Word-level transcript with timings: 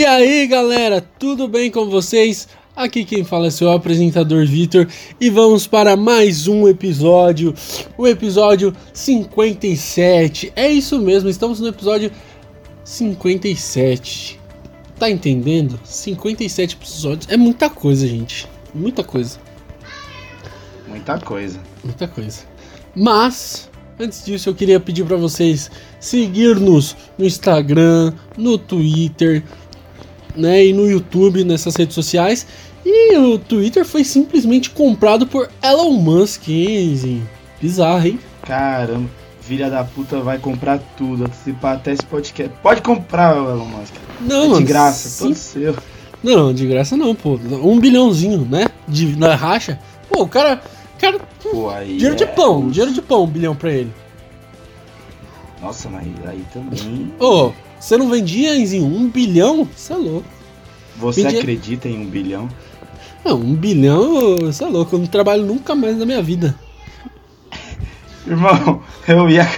E 0.00 0.06
aí 0.06 0.46
galera, 0.46 1.02
tudo 1.18 1.46
bem 1.46 1.70
com 1.70 1.84
vocês? 1.84 2.48
Aqui 2.74 3.04
quem 3.04 3.22
fala 3.22 3.48
é 3.48 3.50
seu 3.50 3.70
apresentador 3.70 4.46
Vitor 4.46 4.88
e 5.20 5.28
vamos 5.28 5.66
para 5.66 5.94
mais 5.94 6.48
um 6.48 6.66
episódio, 6.66 7.54
o 7.98 8.08
episódio 8.08 8.74
57. 8.94 10.54
É 10.56 10.70
isso 10.70 10.98
mesmo, 11.02 11.28
estamos 11.28 11.60
no 11.60 11.68
episódio 11.68 12.10
57. 12.82 14.40
Tá 14.98 15.10
entendendo? 15.10 15.78
57 15.84 16.76
episódios 16.76 17.28
é 17.30 17.36
muita 17.36 17.68
coisa, 17.68 18.08
gente. 18.08 18.48
Muita 18.72 19.04
coisa. 19.04 19.38
Muita 20.88 21.18
coisa. 21.18 21.60
Muita 21.84 22.08
coisa. 22.08 22.40
Mas 22.96 23.70
Antes 24.02 24.24
disso, 24.24 24.48
eu 24.48 24.54
queria 24.54 24.80
pedir 24.80 25.04
para 25.04 25.18
vocês 25.18 25.70
seguir-nos 26.00 26.96
no 27.18 27.26
Instagram, 27.26 28.14
no 28.34 28.56
Twitter, 28.56 29.44
né, 30.36 30.66
e 30.66 30.72
no 30.72 30.88
YouTube, 30.88 31.44
nessas 31.44 31.76
redes 31.76 31.94
sociais. 31.94 32.46
E 32.84 33.16
o 33.16 33.38
Twitter 33.38 33.84
foi 33.84 34.04
simplesmente 34.04 34.70
comprado 34.70 35.26
por 35.26 35.50
Elon 35.62 35.92
Musk, 35.92 36.48
hein? 36.48 37.22
Bizarro, 37.60 38.06
hein? 38.06 38.18
Caramba, 38.42 39.08
filha 39.42 39.68
da 39.68 39.84
puta 39.84 40.20
vai 40.20 40.38
comprar 40.38 40.78
tudo, 40.96 41.24
antecipar 41.24 41.76
até 41.76 41.92
esse 41.92 42.04
podcast. 42.04 42.52
Pode 42.62 42.80
comprar, 42.80 43.36
Elon 43.36 43.66
Musk. 43.66 43.94
Não, 44.20 44.44
é 44.44 44.48
mano. 44.48 44.58
De 44.60 44.64
graça, 44.64 45.08
sim. 45.08 45.24
todo 45.24 45.34
seu. 45.34 45.76
Não, 46.22 46.52
de 46.52 46.66
graça 46.66 46.96
não, 46.96 47.14
pô. 47.14 47.38
Um 47.62 47.78
bilhãozinho, 47.78 48.46
né? 48.48 48.66
De, 48.86 49.16
na 49.16 49.34
racha. 49.34 49.78
Pô, 50.08 50.22
o 50.22 50.28
cara. 50.28 50.60
cara 50.98 51.18
Pô, 51.42 51.70
aí 51.70 51.94
dinheiro 51.94 52.16
de 52.16 52.24
é- 52.24 52.26
pão, 52.26 52.68
dinheiro 52.68 52.92
de 52.94 53.02
pão, 53.02 53.24
um 53.24 53.26
bilhão 53.26 53.54
pra 53.54 53.72
ele. 53.72 53.92
Nossa, 55.62 55.88
mas 55.88 56.06
aí 56.26 56.44
também. 56.52 57.12
Ô, 57.18 57.52
você 57.80 57.96
não 57.96 58.10
vendia 58.10 58.54
em 58.54 58.80
um 58.82 59.08
bilhão? 59.08 59.66
Você 59.74 59.92
é 59.92 59.96
louco. 59.96 60.28
Você 60.98 61.22
Vendi- 61.22 61.38
acredita 61.38 61.88
em 61.88 61.98
um 61.98 62.06
bilhão? 62.06 62.48
Não, 63.24 63.38
um 63.38 63.54
bilhão, 63.54 64.36
você 64.38 64.64
é 64.64 64.66
louco. 64.68 64.94
Eu 64.94 65.00
não 65.00 65.06
trabalho 65.06 65.44
nunca 65.44 65.74
mais 65.74 65.96
na 65.96 66.04
minha 66.06 66.22
vida. 66.22 66.54
Irmão, 68.26 68.82
eu 69.08 69.28
ia. 69.28 69.48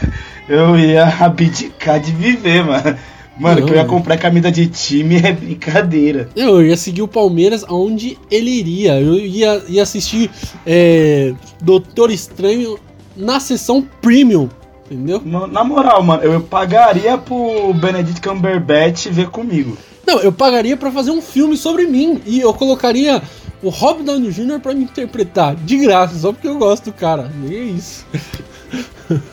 Eu 0.48 0.78
ia 0.78 1.06
abdicar 1.24 2.00
de 2.00 2.12
viver, 2.12 2.64
mano. 2.64 2.96
Mano, 3.38 3.60
Não, 3.60 3.66
que 3.66 3.72
eu 3.72 3.76
ia 3.76 3.84
comprar 3.86 4.18
camisa 4.18 4.52
de 4.52 4.66
time 4.66 5.16
é 5.16 5.32
brincadeira. 5.32 6.28
Eu 6.36 6.64
ia 6.64 6.76
seguir 6.76 7.00
o 7.02 7.08
Palmeiras 7.08 7.64
aonde 7.66 8.18
ele 8.30 8.50
iria. 8.50 9.00
Eu 9.00 9.14
ia, 9.18 9.62
ia 9.68 9.82
assistir 9.82 10.30
é, 10.66 11.32
Doutor 11.60 12.10
Estranho 12.10 12.78
na 13.16 13.40
sessão 13.40 13.86
premium. 14.02 14.48
Entendeu? 14.92 15.22
No- 15.24 15.46
Na 15.46 15.64
moral, 15.64 16.02
mano, 16.02 16.22
eu 16.22 16.40
pagaria 16.40 17.16
pro 17.18 17.72
Benedict 17.74 18.20
Cumberbatch 18.20 19.06
ver 19.08 19.28
comigo. 19.30 19.76
Não, 20.06 20.18
eu 20.20 20.32
pagaria 20.32 20.76
pra 20.76 20.90
fazer 20.90 21.10
um 21.12 21.22
filme 21.22 21.56
sobre 21.56 21.86
mim. 21.86 22.20
E 22.26 22.40
eu 22.40 22.52
colocaria 22.52 23.22
o 23.62 23.68
Rob 23.68 24.02
Downey 24.02 24.30
Jr. 24.30 24.58
pra 24.60 24.74
me 24.74 24.82
interpretar. 24.84 25.54
De 25.54 25.76
graça, 25.78 26.18
só 26.18 26.32
porque 26.32 26.48
eu 26.48 26.58
gosto 26.58 26.86
do 26.86 26.92
cara. 26.92 27.30
E 27.48 27.54
é 27.56 27.60
isso. 27.62 28.04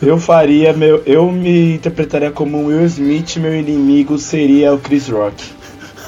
Eu 0.02 0.20
faria 0.20 0.74
meu. 0.74 1.02
Eu 1.06 1.32
me 1.32 1.76
interpretaria 1.76 2.30
como 2.32 2.58
um 2.58 2.66
Will 2.66 2.84
Smith, 2.86 3.38
meu 3.38 3.56
inimigo 3.58 4.18
seria 4.18 4.74
o 4.74 4.78
Chris 4.80 5.08
Rock. 5.08 5.42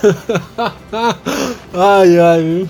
ai, 1.74 2.20
ai. 2.20 2.68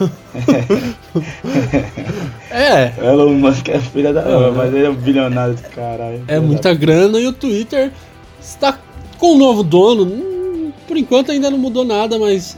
é, 2.50 2.92
Elon 2.98 3.34
Musk 3.34 3.68
é 3.68 3.78
filha 3.78 4.12
da. 4.12 4.22
É. 4.22 4.50
mas 4.50 4.74
ele 4.74 4.86
é 4.86 4.90
um 4.90 4.94
bilionário 4.94 5.54
do 5.54 5.62
caralho. 5.70 6.24
É 6.26 6.38
muita 6.40 6.70
da- 6.70 6.74
grana 6.74 7.18
e 7.18 7.26
o 7.26 7.32
Twitter 7.32 7.92
está 8.40 8.78
com 9.18 9.34
um 9.34 9.38
novo 9.38 9.62
dono. 9.62 10.04
Hum, 10.04 10.72
Por 10.86 10.96
enquanto 10.96 11.32
ainda 11.32 11.50
não 11.50 11.58
mudou 11.58 11.84
nada, 11.84 12.18
mas 12.18 12.56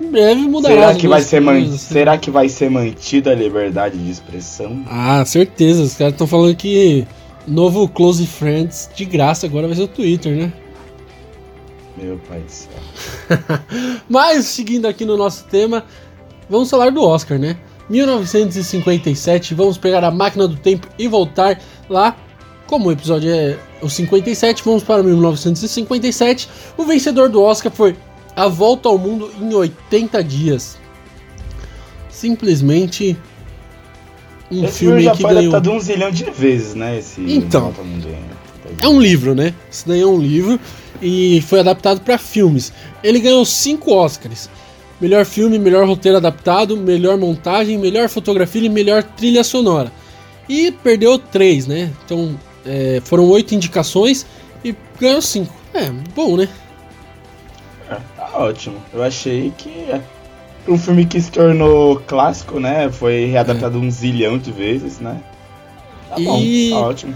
em 0.00 0.10
breve 0.10 0.42
mudará. 0.42 0.74
Será 0.74 0.94
que 0.94 1.08
vai 1.08 1.22
ser 1.22 1.40
man... 1.40 1.58
assim. 1.58 1.78
Será 1.78 2.18
que 2.18 2.30
vai 2.30 2.48
ser 2.48 2.70
mantida 2.70 3.32
a 3.32 3.34
liberdade 3.34 3.98
de 3.98 4.10
expressão? 4.10 4.84
Ah, 4.88 5.24
certeza. 5.24 5.82
Os 5.82 5.94
caras 5.94 6.14
estão 6.14 6.26
falando 6.26 6.54
que 6.56 7.06
novo 7.46 7.88
Close 7.88 8.26
Friends 8.26 8.90
de 8.94 9.04
graça 9.04 9.46
agora 9.46 9.66
vai 9.66 9.76
ser 9.76 9.82
o 9.82 9.88
Twitter, 9.88 10.34
né? 10.36 10.52
Meu 11.96 12.18
pai 12.28 12.40
do 12.40 12.50
céu. 12.50 12.70
Mas 14.08 14.44
seguindo 14.46 14.86
aqui 14.86 15.04
no 15.04 15.16
nosso 15.16 15.44
tema, 15.46 15.84
vamos 16.48 16.70
falar 16.70 16.90
do 16.90 17.02
Oscar, 17.02 17.38
né? 17.38 17.56
1957, 17.88 19.54
vamos 19.54 19.78
pegar 19.78 20.04
a 20.04 20.10
máquina 20.10 20.46
do 20.46 20.56
tempo 20.56 20.86
e 20.98 21.08
voltar 21.08 21.60
lá. 21.88 22.16
Como 22.66 22.88
o 22.88 22.92
episódio 22.92 23.30
é 23.30 23.56
o 23.80 23.88
57, 23.88 24.62
vamos 24.62 24.82
para 24.82 25.02
1957. 25.02 26.48
O 26.76 26.84
vencedor 26.84 27.30
do 27.30 27.42
Oscar 27.42 27.72
foi 27.72 27.96
A 28.36 28.46
Volta 28.46 28.88
ao 28.90 28.98
Mundo 28.98 29.30
em 29.40 29.54
80 29.54 30.22
Dias. 30.22 30.76
Simplesmente 32.10 33.16
um 34.50 34.64
Esse 34.64 34.80
filme 34.80 35.02
já 35.02 35.12
que 35.12 35.22
foi 35.22 35.34
ganhou. 35.34 35.54
adaptado 35.54 35.74
um 35.74 35.80
zilhão 35.80 36.10
de 36.10 36.30
vezes, 36.30 36.74
né? 36.74 36.98
Esse 36.98 37.20
Então. 37.20 37.72
É 38.82 38.88
um 38.88 39.00
livro, 39.00 39.34
né? 39.34 39.54
Isso 39.70 39.88
daí 39.88 40.00
é 40.00 40.06
um 40.06 40.18
livro 40.18 40.60
e 41.00 41.40
foi 41.42 41.60
adaptado 41.60 42.00
para 42.00 42.18
filmes. 42.18 42.72
Ele 43.02 43.18
ganhou 43.20 43.44
cinco 43.44 43.94
Oscars: 43.94 44.50
melhor 45.00 45.24
filme, 45.24 45.58
melhor 45.58 45.86
roteiro 45.86 46.18
adaptado, 46.18 46.76
melhor 46.76 47.16
montagem, 47.16 47.78
melhor 47.78 48.08
fotografia 48.08 48.62
e 48.64 48.68
melhor 48.68 49.02
trilha 49.02 49.44
sonora. 49.44 49.92
E 50.48 50.70
perdeu 50.72 51.18
três, 51.18 51.66
né? 51.66 51.90
Então 52.04 52.38
é, 52.64 53.00
foram 53.04 53.28
oito 53.28 53.54
indicações 53.54 54.26
e 54.64 54.74
ganhou 55.00 55.22
cinco. 55.22 55.54
É 55.74 55.90
bom, 56.14 56.36
né? 56.36 56.48
É, 57.90 57.96
tá 58.16 58.30
ótimo. 58.34 58.76
Eu 58.92 59.02
achei 59.02 59.52
que 59.56 59.70
é 59.90 60.00
um 60.66 60.78
filme 60.78 61.06
que 61.06 61.20
se 61.20 61.30
tornou 61.30 62.00
clássico, 62.06 62.58
né? 62.58 62.90
Foi 62.90 63.26
readaptado 63.26 63.78
um 63.78 63.90
zilhão 63.90 64.38
de 64.38 64.50
vezes, 64.50 64.98
né? 64.98 65.20
Tá 66.08 66.16
bom, 66.16 66.38
E- 66.40 66.70
tá 66.70 66.80
ótimo. 66.80 67.14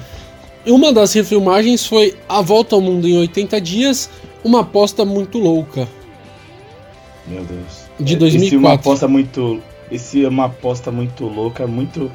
Uma 0.65 0.93
das 0.93 1.13
refilmagens 1.13 1.85
foi 1.85 2.15
A 2.29 2.41
Volta 2.41 2.77
ao 2.77 2.81
Mundo 2.81 3.09
em 3.09 3.19
80 3.19 3.61
Dias, 3.61 4.09
uma 4.45 4.61
aposta 4.61 5.05
muito 5.05 5.39
louca. 5.39 5.89
Meu 7.27 7.45
Deus. 7.45 7.85
De 7.99 8.13
Esse 8.13 8.17
2004. 8.17 8.55
é 8.55 8.59
uma 8.59 8.75
aposta 8.75 9.09
muito. 9.09 9.61
Esse 9.91 10.25
é 10.25 10.29
uma 10.29 10.45
aposta 10.47 10.91
muito 10.91 11.25
louca, 11.27 11.67
muito. 11.67 12.11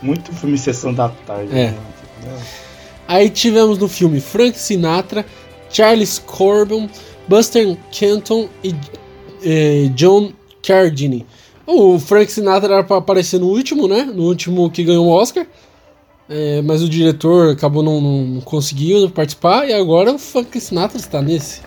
Muito 0.00 0.32
filme 0.32 0.56
Sessão 0.56 0.94
da 0.94 1.08
Tarde. 1.08 1.50
É. 1.52 1.72
né? 1.72 2.40
Aí 3.08 3.28
tivemos 3.30 3.78
no 3.78 3.88
filme 3.88 4.20
Frank 4.20 4.56
Sinatra, 4.56 5.26
Charles 5.70 6.18
Corbin, 6.20 6.88
Buster 7.26 7.76
Keaton 7.90 8.48
e 8.62 8.74
eh, 9.42 9.90
John 9.94 10.32
Cardini. 10.62 11.26
O 11.66 11.98
Frank 11.98 12.30
Sinatra 12.30 12.74
era 12.74 12.84
pra 12.84 12.98
aparecer 12.98 13.40
no 13.40 13.46
último, 13.46 13.88
né? 13.88 14.04
No 14.04 14.24
último 14.24 14.70
que 14.70 14.84
ganhou 14.84 15.06
o 15.06 15.10
Oscar. 15.10 15.46
Eh, 16.30 16.62
mas 16.62 16.82
o 16.82 16.88
diretor 16.88 17.52
acabou 17.52 17.82
não, 17.82 18.00
não 18.00 18.40
conseguindo 18.42 19.10
participar 19.10 19.66
e 19.66 19.72
agora 19.72 20.12
o 20.12 20.18
Frank 20.18 20.60
Sinatra 20.60 20.98
está 20.98 21.22
nesse. 21.22 21.62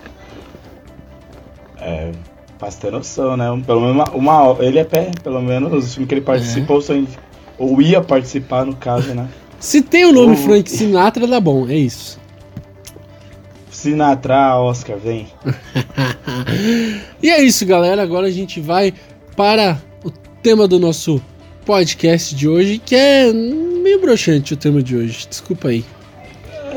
É, 1.80 2.12
pra 2.62 2.72
você 2.72 2.80
ter 2.80 2.92
noção, 2.92 3.36
né? 3.36 3.46
Pelo 3.66 3.82
menos 3.82 3.96
uma, 3.96 4.12
uma- 4.12 4.64
ele 4.64 4.80
é 4.80 4.84
pé, 4.86 5.12
pelo 5.24 5.42
menos 5.42 5.74
os 5.74 5.94
filmes 5.94 6.08
que 6.08 6.14
ele 6.16 6.22
participou 6.22 6.78
É. 6.78 6.82
são 6.82 7.08
ou 7.58 7.82
ia 7.82 8.02
participar 8.02 8.66
no 8.66 8.76
caso, 8.76 9.14
né? 9.14 9.28
Se 9.60 9.82
tem 9.82 10.06
o 10.06 10.12
nome 10.14 10.34
Oh. 10.34 10.38
Frank 10.38 10.70
Sinatra, 10.72 11.28
dá 11.28 11.40
bom, 11.40 11.68
é 11.68 11.76
isso. 11.76 12.20
Sinatra, 13.70 14.58
Oscar, 14.60 14.98
vem. 14.98 15.28
E 17.22 17.30
é 17.30 17.42
isso, 17.44 17.66
galera. 17.66 18.02
Agora 18.02 18.28
a 18.28 18.32
gente 18.32 18.60
vai 18.60 18.94
para 19.36 19.80
o 20.04 20.10
tema 20.42 20.68
do 20.68 20.80
nosso 20.80 21.22
podcast 21.66 22.36
de 22.36 22.48
hoje, 22.48 22.78
que 22.84 22.96
é 22.96 23.32
meio 23.32 24.00
broxante 24.02 24.54
o 24.54 24.58
tema 24.58 24.82
de 24.82 24.96
hoje. 24.98 25.28
Desculpa 25.30 25.70
aí. 25.70 25.86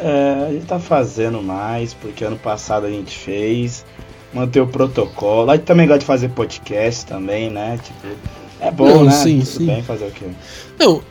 É, 0.03 0.47
a 0.49 0.53
gente 0.53 0.67
tá 0.67 0.79
fazendo 0.79 1.43
mais, 1.43 1.95
porque 1.95 2.25
ano 2.25 2.37
passado 2.37 2.87
a 2.87 2.91
gente 2.91 3.17
fez. 3.17 3.85
Manter 4.35 4.61
o 4.61 4.67
protocolo. 4.67 5.51
A 5.51 5.57
gente 5.57 5.65
também 5.65 5.87
gosta 5.87 6.01
de 6.01 6.07
fazer 6.07 6.29
podcast 6.31 7.07
também, 7.07 7.51
né? 7.51 7.79
Tipo, 7.83 8.09
é 8.61 8.71
bom, 8.71 8.87
Não, 8.89 9.05
né? 9.05 9.11
sim, 9.13 9.39
Tudo 9.39 9.47
sim. 9.49 9.67
bem 9.67 9.83
fazer 9.83 10.07
o 10.07 10.11
quê? 10.11 10.27
Não, 10.79 11.03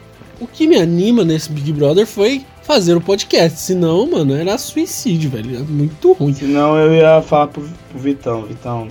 o 0.41 0.47
que 0.47 0.67
me 0.67 0.75
anima 0.77 1.23
nesse 1.23 1.49
Big 1.51 1.71
Brother 1.71 2.05
foi 2.05 2.43
fazer 2.63 2.95
o 2.95 3.01
podcast. 3.01 3.59
Senão, 3.59 4.09
mano, 4.09 4.35
era 4.35 4.57
suicídio, 4.57 5.29
velho. 5.29 5.55
Era 5.55 5.63
muito 5.63 6.11
ruim. 6.13 6.33
Senão 6.33 6.75
eu 6.75 6.93
ia 6.93 7.21
falar 7.21 7.47
pro, 7.47 7.63
pro 7.89 7.99
Vitão, 7.99 8.43
Vitão, 8.43 8.87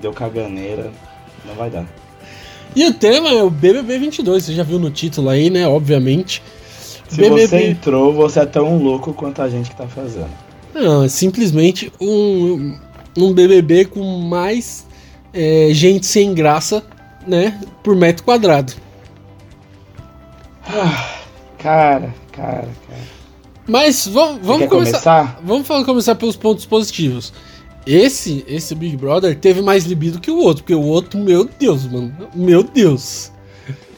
deu 0.00 0.12
caganeira, 0.12 0.90
não 1.46 1.54
vai 1.54 1.68
dar. 1.68 1.86
E 2.74 2.84
o 2.86 2.94
tema 2.94 3.28
é 3.30 3.42
o 3.42 3.50
BBB 3.50 3.98
22. 3.98 4.44
Você 4.44 4.52
já 4.54 4.62
viu 4.62 4.78
no 4.78 4.90
título 4.90 5.28
aí, 5.28 5.50
né? 5.50 5.66
Obviamente. 5.66 6.42
Se 7.08 7.16
BBB. 7.16 7.46
você 7.46 7.68
entrou, 7.68 8.12
você 8.12 8.40
é 8.40 8.46
tão 8.46 8.78
louco 8.78 9.12
quanto 9.12 9.40
a 9.42 9.48
gente 9.48 9.70
que 9.70 9.76
tá 9.76 9.86
fazendo. 9.86 10.28
Não, 10.74 11.04
é 11.04 11.08
simplesmente 11.08 11.90
um, 12.00 12.76
um 13.16 13.32
BBB 13.32 13.86
com 13.86 14.02
mais 14.20 14.86
é, 15.32 15.68
gente 15.72 16.06
sem 16.06 16.34
graça, 16.34 16.82
né? 17.26 17.58
Por 17.82 17.96
metro 17.96 18.24
quadrado. 18.24 18.72
Ah, 20.68 21.14
cara, 21.58 22.14
cara, 22.32 22.68
cara. 22.88 23.16
Mas 23.68 24.06
vamos, 24.06 24.40
vamos 24.44 24.68
começar. 24.68 24.92
começar? 24.92 25.40
Vamos 25.44 25.66
falar- 25.66 25.84
começar 25.84 26.14
pelos 26.14 26.36
pontos 26.36 26.64
positivos. 26.66 27.32
esse, 27.86 28.44
esse 28.48 28.74
Big 28.74 28.96
Brother 28.96 29.36
teve 29.36 29.62
mais 29.62 29.84
libido 29.84 30.20
que 30.20 30.30
o 30.30 30.38
outro, 30.38 30.62
porque 30.64 30.74
o 30.74 30.82
outro, 30.82 31.18
meu 31.20 31.48
Deus, 31.58 31.84
mano. 31.86 32.12
Meu 32.34 32.62
Deus. 32.64 33.30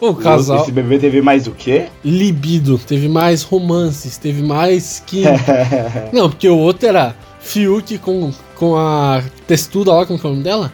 O 0.00 0.15
casal. 0.15 0.62
Esse 0.62 0.70
bebê 0.73 0.99
teve 0.99 1.20
mais 1.20 1.47
o 1.47 1.50
quê? 1.53 1.87
Libido, 2.05 2.79
teve 2.79 3.09
mais 3.09 3.43
romances, 3.43 4.17
teve 4.17 4.43
mais 4.43 5.03
que. 5.06 5.25
Não, 6.12 6.31
porque 6.31 6.49
o 6.49 6.56
outro 6.56 6.87
era 6.88 7.17
Fiuk 7.48 7.96
com, 7.98 8.30
com 8.54 8.76
a 8.76 9.22
textuda 9.46 9.94
lá, 9.94 10.04
como 10.04 10.20
é 10.22 10.26
o 10.26 10.28
nome 10.28 10.42
dela? 10.42 10.70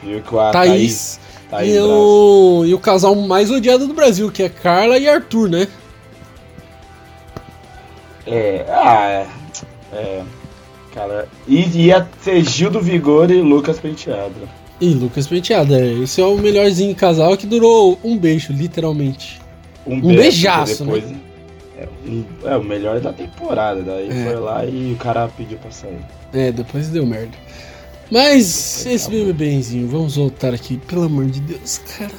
Fiuk 0.00 0.22
com 0.22 0.38
a 0.38 0.52
Thaís. 0.52 1.18
Thaís, 1.18 1.20
Thaís 1.50 1.74
e, 1.74 1.80
o, 1.80 2.64
e 2.64 2.72
o 2.72 2.78
casal 2.78 3.16
mais 3.16 3.50
odiado 3.50 3.88
do 3.88 3.92
Brasil, 3.92 4.30
que 4.30 4.44
é 4.44 4.48
Carla 4.48 4.98
e 4.98 5.08
Arthur, 5.08 5.48
né? 5.48 5.66
É, 8.24 8.64
ah, 8.68 9.26
é. 9.92 9.96
é 9.96 10.22
cara, 10.94 11.28
e 11.48 11.86
ia 11.86 12.08
ser 12.20 12.44
Gil 12.44 12.70
do 12.70 12.80
Vigor 12.80 13.32
e 13.32 13.42
Lucas 13.42 13.80
Penteado. 13.80 14.48
E 14.80 14.94
Lucas 14.94 15.26
Penteado, 15.26 15.74
é. 15.74 15.92
Esse 15.94 16.20
é 16.20 16.24
o 16.24 16.38
melhorzinho 16.38 16.94
casal 16.94 17.36
que 17.36 17.48
durou 17.48 17.98
um 18.04 18.16
beijo, 18.16 18.52
literalmente. 18.52 19.40
Um, 19.84 19.96
Um 19.96 20.00
beijo, 20.00 20.20
beijaço, 20.20 20.84
depois, 20.84 21.04
É, 21.82 21.88
um- 22.08 22.24
é 22.44 22.56
o 22.56 22.62
melhor 22.64 23.00
da 23.00 23.12
temporada. 23.12 23.82
Daí 23.82 24.08
É. 24.10 24.24
foi 24.24 24.36
lá 24.36 24.64
e 24.64 24.92
o 24.92 24.96
cara 24.96 25.28
pediu 25.28 25.58
pra 25.58 25.70
sair. 25.70 25.98
É, 26.32 26.52
depois 26.52 26.88
deu 26.88 27.04
merda. 27.06 27.32
Mas 28.10 28.84
esse 28.86 29.08
BBBzinho, 29.08 29.88
vamos 29.88 30.16
voltar 30.16 30.52
aqui, 30.52 30.76
pelo 30.86 31.04
amor 31.04 31.24
de 31.26 31.40
Deus, 31.40 31.78
cara. 31.98 32.10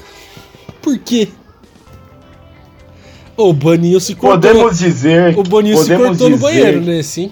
Por 0.81 0.97
quê? 0.97 1.29
O 3.37 3.51
Boninho 3.53 3.99
se 3.99 4.15
cortou. 4.15 4.39
Podemos 4.39 4.77
dizer. 4.79 5.37
o 5.37 5.43
Boninho 5.43 5.77
se 5.77 5.95
cortou 5.95 6.29
no 6.29 6.37
banheiro, 6.37 6.81
né? 6.81 7.01
Sim. 7.01 7.31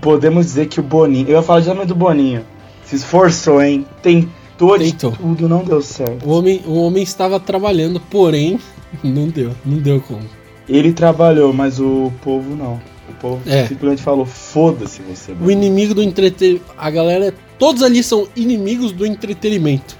Podemos 0.00 0.46
dizer 0.46 0.66
que 0.66 0.80
o 0.80 0.82
Boninho. 0.82 1.28
Eu 1.28 1.36
ia 1.36 1.42
falar 1.42 1.60
justamente 1.60 1.88
do 1.88 1.94
Boninho. 1.94 2.44
Se 2.84 2.96
esforçou, 2.96 3.62
hein? 3.62 3.86
Tentou 4.02 4.76
de 4.76 4.90
Tentou. 4.92 5.12
tudo, 5.12 5.48
não 5.48 5.62
deu 5.64 5.80
certo. 5.80 6.26
O 6.26 6.32
homem, 6.32 6.60
o 6.66 6.74
homem 6.82 7.02
estava 7.02 7.38
trabalhando, 7.38 8.00
porém, 8.00 8.58
não 9.04 9.28
deu, 9.28 9.52
não 9.64 9.78
deu 9.78 10.00
como. 10.00 10.24
Ele 10.70 10.92
trabalhou, 10.92 11.52
mas 11.52 11.80
o 11.80 12.12
povo 12.22 12.54
não. 12.54 12.80
O 13.08 13.12
povo 13.20 13.42
É. 13.44 13.66
simplesmente 13.66 14.02
falou: 14.02 14.24
foda-se 14.24 15.02
você. 15.02 15.32
O 15.32 15.34
Boninho." 15.34 15.50
inimigo 15.58 15.94
do 15.94 16.02
entretenimento. 16.02 16.64
A 16.78 16.88
galera, 16.90 17.34
todos 17.58 17.82
ali 17.82 18.02
são 18.04 18.28
inimigos 18.36 18.92
do 18.92 19.04
entretenimento. 19.04 19.98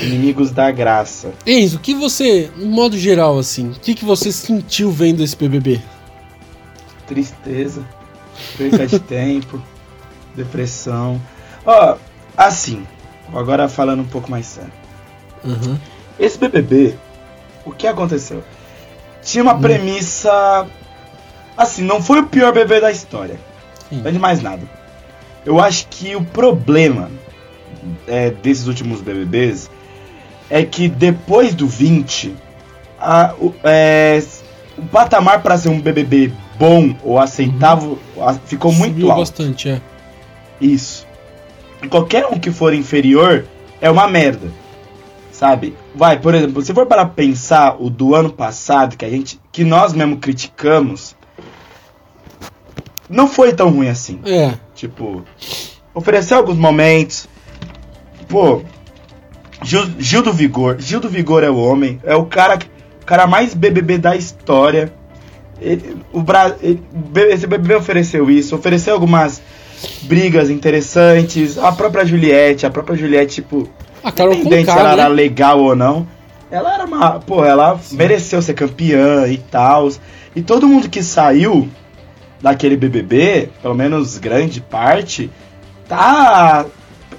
Inimigos 0.00 0.50
da 0.52 0.70
graça. 0.70 1.32
Enzo, 1.46 1.78
o 1.78 1.80
que 1.80 1.94
você, 1.94 2.50
no 2.56 2.66
modo 2.66 2.96
geral, 2.96 3.38
assim, 3.38 3.70
o 3.70 3.80
que, 3.80 3.94
que 3.94 4.04
você 4.04 4.30
sentiu 4.30 4.92
vendo 4.92 5.24
esse 5.24 5.34
BBB? 5.34 5.80
Tristeza. 7.06 7.82
Perca 8.56 8.86
de 8.86 8.98
tempo. 9.00 9.60
Depressão. 10.36 11.20
Ó, 11.64 11.96
assim. 12.36 12.86
Agora 13.34 13.68
falando 13.68 14.00
um 14.00 14.06
pouco 14.06 14.30
mais 14.30 14.46
sério. 14.46 14.72
Aham. 15.44 15.80
Esse 16.18 16.38
BBB, 16.38 16.94
o 17.64 17.72
que 17.72 17.86
aconteceu? 17.86 18.42
Tinha 19.22 19.42
uma 19.42 19.54
Hum. 19.54 19.60
premissa. 19.60 20.66
Assim, 21.56 21.82
não 21.82 22.00
foi 22.02 22.20
o 22.20 22.26
pior 22.26 22.52
BBB 22.52 22.80
da 22.80 22.90
história. 22.90 23.36
Sim. 23.88 24.00
Não 24.00 24.08
é 24.08 24.12
de 24.12 24.18
mais 24.18 24.40
nada. 24.42 24.62
Eu 25.44 25.60
acho 25.60 25.86
que 25.88 26.14
o 26.14 26.22
problema 26.24 27.10
é, 28.06 28.30
desses 28.30 28.66
últimos 28.66 29.00
BBBs 29.00 29.70
é 30.50 30.62
que 30.64 30.88
depois 30.88 31.54
do 31.54 31.66
20, 31.66 32.34
a- 33.00 33.34
o, 33.38 33.54
é, 33.64 34.22
o 34.76 34.82
patamar 34.82 35.42
para 35.42 35.56
ser 35.56 35.68
um 35.68 35.80
BBB 35.80 36.32
bom 36.58 36.94
ou 37.02 37.18
aceitável 37.18 37.98
a- 38.20 38.34
ficou 38.34 38.72
muito 38.72 38.94
Subiu 38.94 39.10
alto. 39.10 39.20
bastante, 39.20 39.68
é. 39.70 39.80
Isso. 40.60 41.06
Qualquer 41.88 42.26
um 42.26 42.38
que 42.38 42.50
for 42.50 42.74
inferior 42.74 43.44
é 43.80 43.88
uma 43.90 44.08
merda. 44.08 44.48
Sabe? 45.38 45.72
Vai, 45.94 46.18
por 46.18 46.34
exemplo, 46.34 46.60
se 46.62 46.74
for 46.74 46.84
para 46.84 47.06
pensar 47.06 47.76
o 47.80 47.88
do 47.88 48.12
ano 48.12 48.28
passado, 48.28 48.96
que 48.96 49.04
a 49.04 49.08
gente. 49.08 49.40
que 49.52 49.62
nós 49.62 49.92
mesmo 49.92 50.16
criticamos, 50.16 51.14
não 53.08 53.28
foi 53.28 53.52
tão 53.52 53.70
ruim 53.70 53.88
assim. 53.88 54.18
É, 54.26 54.54
Tipo, 54.74 55.22
ofereceu 55.94 56.38
alguns 56.38 56.56
momentos. 56.56 57.28
Pô, 58.28 58.62
Gil, 59.62 59.86
Gil 59.98 60.22
do 60.22 60.32
Vigor. 60.32 60.76
Gil 60.80 60.98
do 60.98 61.08
Vigor 61.08 61.44
é 61.44 61.50
o 61.50 61.56
homem. 61.56 62.00
É 62.02 62.16
o 62.16 62.24
cara, 62.26 62.58
o 63.00 63.04
cara 63.06 63.24
mais 63.28 63.54
BBB 63.54 63.96
da 63.98 64.16
história. 64.16 64.92
Ele- 65.60 65.98
o 66.12 66.20
Bra, 66.20 66.54
ele- 66.60 66.82
esse 67.30 67.46
BBB 67.46 67.76
ofereceu 67.76 68.28
isso. 68.28 68.56
Ofereceu 68.56 68.92
algumas 68.94 69.40
brigas 70.02 70.50
interessantes. 70.50 71.56
A 71.58 71.70
própria 71.70 72.04
Juliette. 72.04 72.66
A 72.66 72.70
própria 72.70 72.96
Juliette, 72.96 73.36
tipo, 73.36 73.68
a 74.02 74.12
Carol 74.12 74.34
independente 74.34 74.64
se 74.66 74.70
ela 74.70 74.80
cara, 74.90 74.92
era 75.02 75.08
né? 75.08 75.14
legal 75.14 75.60
ou 75.62 75.74
não. 75.76 76.06
Ela 76.50 76.74
era 76.74 76.84
uma. 76.86 77.20
Pô, 77.20 77.44
ela 77.44 77.78
mereceu 77.92 78.40
ser 78.40 78.54
campeã 78.54 79.26
e 79.28 79.36
tal. 79.38 79.90
E 80.34 80.40
todo 80.42 80.66
mundo 80.68 80.88
que 80.88 81.02
saiu 81.02 81.68
daquele 82.40 82.76
BBB, 82.76 83.50
pelo 83.60 83.74
menos 83.74 84.16
grande 84.18 84.60
parte, 84.60 85.30
tá. 85.88 86.64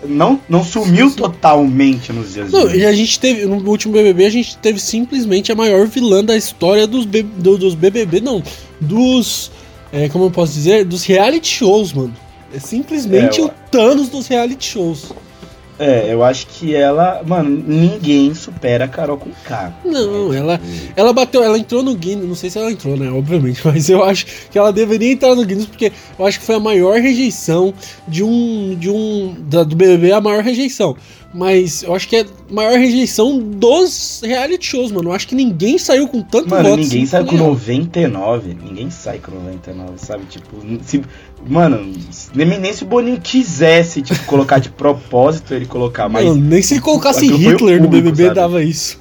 Não, 0.05 0.39
não 0.47 0.63
sumiu 0.63 1.11
totalmente 1.13 2.13
nos 2.13 2.33
dias 2.33 2.49
Não, 2.53 2.73
e 2.73 2.85
a 2.85 2.93
gente 2.93 3.19
teve, 3.19 3.45
no 3.45 3.69
último 3.69 3.93
BBB, 3.93 4.25
a 4.25 4.29
gente 4.29 4.55
teve 4.57 4.79
simplesmente 4.79 5.51
a 5.51 5.55
maior 5.55 5.85
vilã 5.87 6.23
da 6.23 6.37
história 6.37 6.87
dos, 6.87 7.05
B- 7.05 7.23
do- 7.23 7.57
dos 7.57 7.75
BBB, 7.75 8.21
não, 8.21 8.41
dos, 8.79 9.51
é, 9.91 10.07
como 10.07 10.23
eu 10.23 10.31
posso 10.31 10.53
dizer, 10.53 10.85
dos 10.85 11.03
reality 11.03 11.49
shows, 11.49 11.91
mano. 11.91 12.13
É 12.53 12.59
simplesmente 12.59 13.41
É, 13.41 13.43
o 13.43 13.49
Thanos 13.69 14.07
dos 14.07 14.25
reality 14.29 14.65
shows. 14.69 15.11
É, 15.79 16.13
eu 16.13 16.21
acho 16.23 16.45
que 16.47 16.75
ela. 16.75 17.23
Mano, 17.25 17.63
ninguém 17.65 18.33
supera 18.33 18.83
a 18.83 18.87
Carol 18.87 19.17
com 19.17 19.31
K. 19.45 19.73
Não, 19.85 20.33
ela, 20.33 20.59
ela 20.93 21.13
bateu, 21.13 21.41
ela 21.41 21.57
entrou 21.57 21.81
no 21.81 21.95
Guinness, 21.95 22.27
não 22.27 22.35
sei 22.35 22.49
se 22.49 22.59
ela 22.59 22.69
entrou, 22.69 22.97
né, 22.97 23.09
obviamente, 23.09 23.61
mas 23.65 23.89
eu 23.89 24.03
acho 24.03 24.25
que 24.51 24.59
ela 24.59 24.73
deveria 24.73 25.13
entrar 25.13 25.33
no 25.33 25.45
Guinness 25.45 25.67
porque 25.67 25.91
eu 26.17 26.25
acho 26.25 26.39
que 26.39 26.45
foi 26.45 26.55
a 26.55 26.59
maior 26.59 26.99
rejeição 26.99 27.73
de 28.05 28.21
um, 28.23 28.75
de 28.77 28.89
um, 28.89 29.33
da, 29.39 29.63
do 29.63 29.73
BBB, 29.73 30.11
a 30.11 30.19
maior 30.19 30.43
rejeição. 30.43 30.97
Mas 31.31 31.83
eu 31.83 31.93
acho 31.93 32.07
que 32.07 32.15
é 32.15 32.21
a 32.21 32.25
maior 32.53 32.77
rejeição 32.79 33.37
dos 33.37 34.21
reality 34.23 34.65
shows, 34.65 34.91
mano. 34.91 35.09
Eu 35.09 35.13
acho 35.13 35.27
que 35.27 35.35
ninguém 35.35 35.77
saiu 35.77 36.07
com 36.07 36.23
tanto 36.23 36.49
Mano, 36.49 36.69
voto. 36.69 36.81
ninguém 36.81 37.03
assim, 37.03 37.05
sai 37.11 37.23
com 37.23 37.31
legal. 37.33 37.47
99. 37.49 38.57
Ninguém 38.63 38.89
sai 38.89 39.19
com 39.19 39.31
99, 39.31 39.91
sabe? 39.97 40.25
Tipo, 40.25 40.57
se, 40.81 41.03
mano, 41.47 41.93
nem, 42.33 42.59
nem 42.59 42.73
se 42.73 42.83
o 42.83 42.87
Boninho 42.87 43.21
quisesse, 43.21 44.01
tipo, 44.01 44.25
colocar 44.25 44.57
de 44.57 44.69
propósito 44.69 45.53
ele 45.53 45.67
colocar, 45.67 46.09
mas. 46.09 46.25
Não, 46.25 46.33
nem 46.33 46.63
se 46.63 46.81
colocasse 46.81 47.27
foi 47.27 47.35
o 47.35 47.37
Hitler 47.37 47.77
no 47.79 47.83
público, 47.85 48.05
BBB 48.09 48.23
sabe? 48.23 48.35
dava 48.35 48.63
isso. 48.63 48.99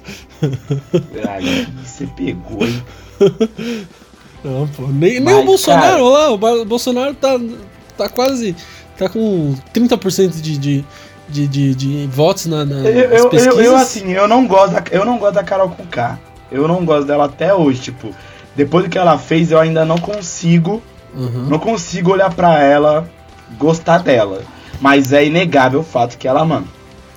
Ai, 1.27 1.67
você 1.83 2.07
pegou, 2.15 2.63
hein? 2.65 2.83
Não, 4.43 4.67
pô. 4.69 4.83
Nem, 4.87 5.13
nem 5.13 5.21
Mas, 5.21 5.35
o 5.35 5.43
Bolsonaro, 5.43 5.81
cara- 5.81 6.03
olha 6.03 6.53
lá, 6.55 6.61
o 6.61 6.65
Bolsonaro 6.65 7.13
tá, 7.15 7.39
tá 7.97 8.07
quase. 8.07 8.55
tá 8.97 9.09
com 9.09 9.53
30% 9.73 10.39
de, 10.41 10.57
de, 10.57 10.85
de, 11.29 11.47
de, 11.47 11.75
de 11.75 12.07
votos 12.07 12.45
na, 12.47 12.65
na, 12.65 12.75
Eu, 12.77 12.81
nas 12.83 12.93
eu, 12.93 13.17
eu, 13.17 13.29
pesquisas. 13.29 13.65
eu, 13.65 13.75
assim, 13.77 14.11
eu 14.11 14.27
não 14.27 14.47
gosto 14.47 14.73
da, 14.73 14.83
eu 14.91 15.05
não 15.05 15.17
gosto 15.17 15.35
da 15.35 15.43
Carol 15.43 15.69
com 15.69 15.85
K. 15.85 16.17
Eu 16.51 16.67
não 16.67 16.83
gosto 16.83 17.05
dela 17.05 17.25
até 17.25 17.53
hoje, 17.53 17.79
tipo, 17.81 18.09
depois 18.55 18.85
do 18.85 18.89
que 18.89 18.97
ela 18.97 19.17
fez, 19.17 19.51
eu 19.51 19.59
ainda 19.59 19.85
não 19.85 19.97
consigo, 19.97 20.81
Uhum. 21.13 21.47
não 21.49 21.59
consigo 21.59 22.11
olhar 22.11 22.33
pra 22.33 22.59
ela, 22.61 23.07
gostar 23.57 23.99
dela. 23.99 24.41
Mas 24.81 25.11
é 25.13 25.25
inegável 25.25 25.81
o 25.81 25.83
fato 25.83 26.17
que 26.17 26.27
ela, 26.27 26.43
mano, 26.45 26.67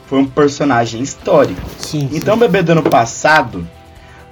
foi 0.07 0.19
um 0.19 0.27
personagem 0.27 1.01
histórico. 1.01 1.61
Sim, 1.79 2.09
sim. 2.09 2.11
Então, 2.13 2.35
o 2.35 2.39
bebê 2.39 2.63
do 2.63 2.73
ano 2.73 2.83
passado, 2.83 3.67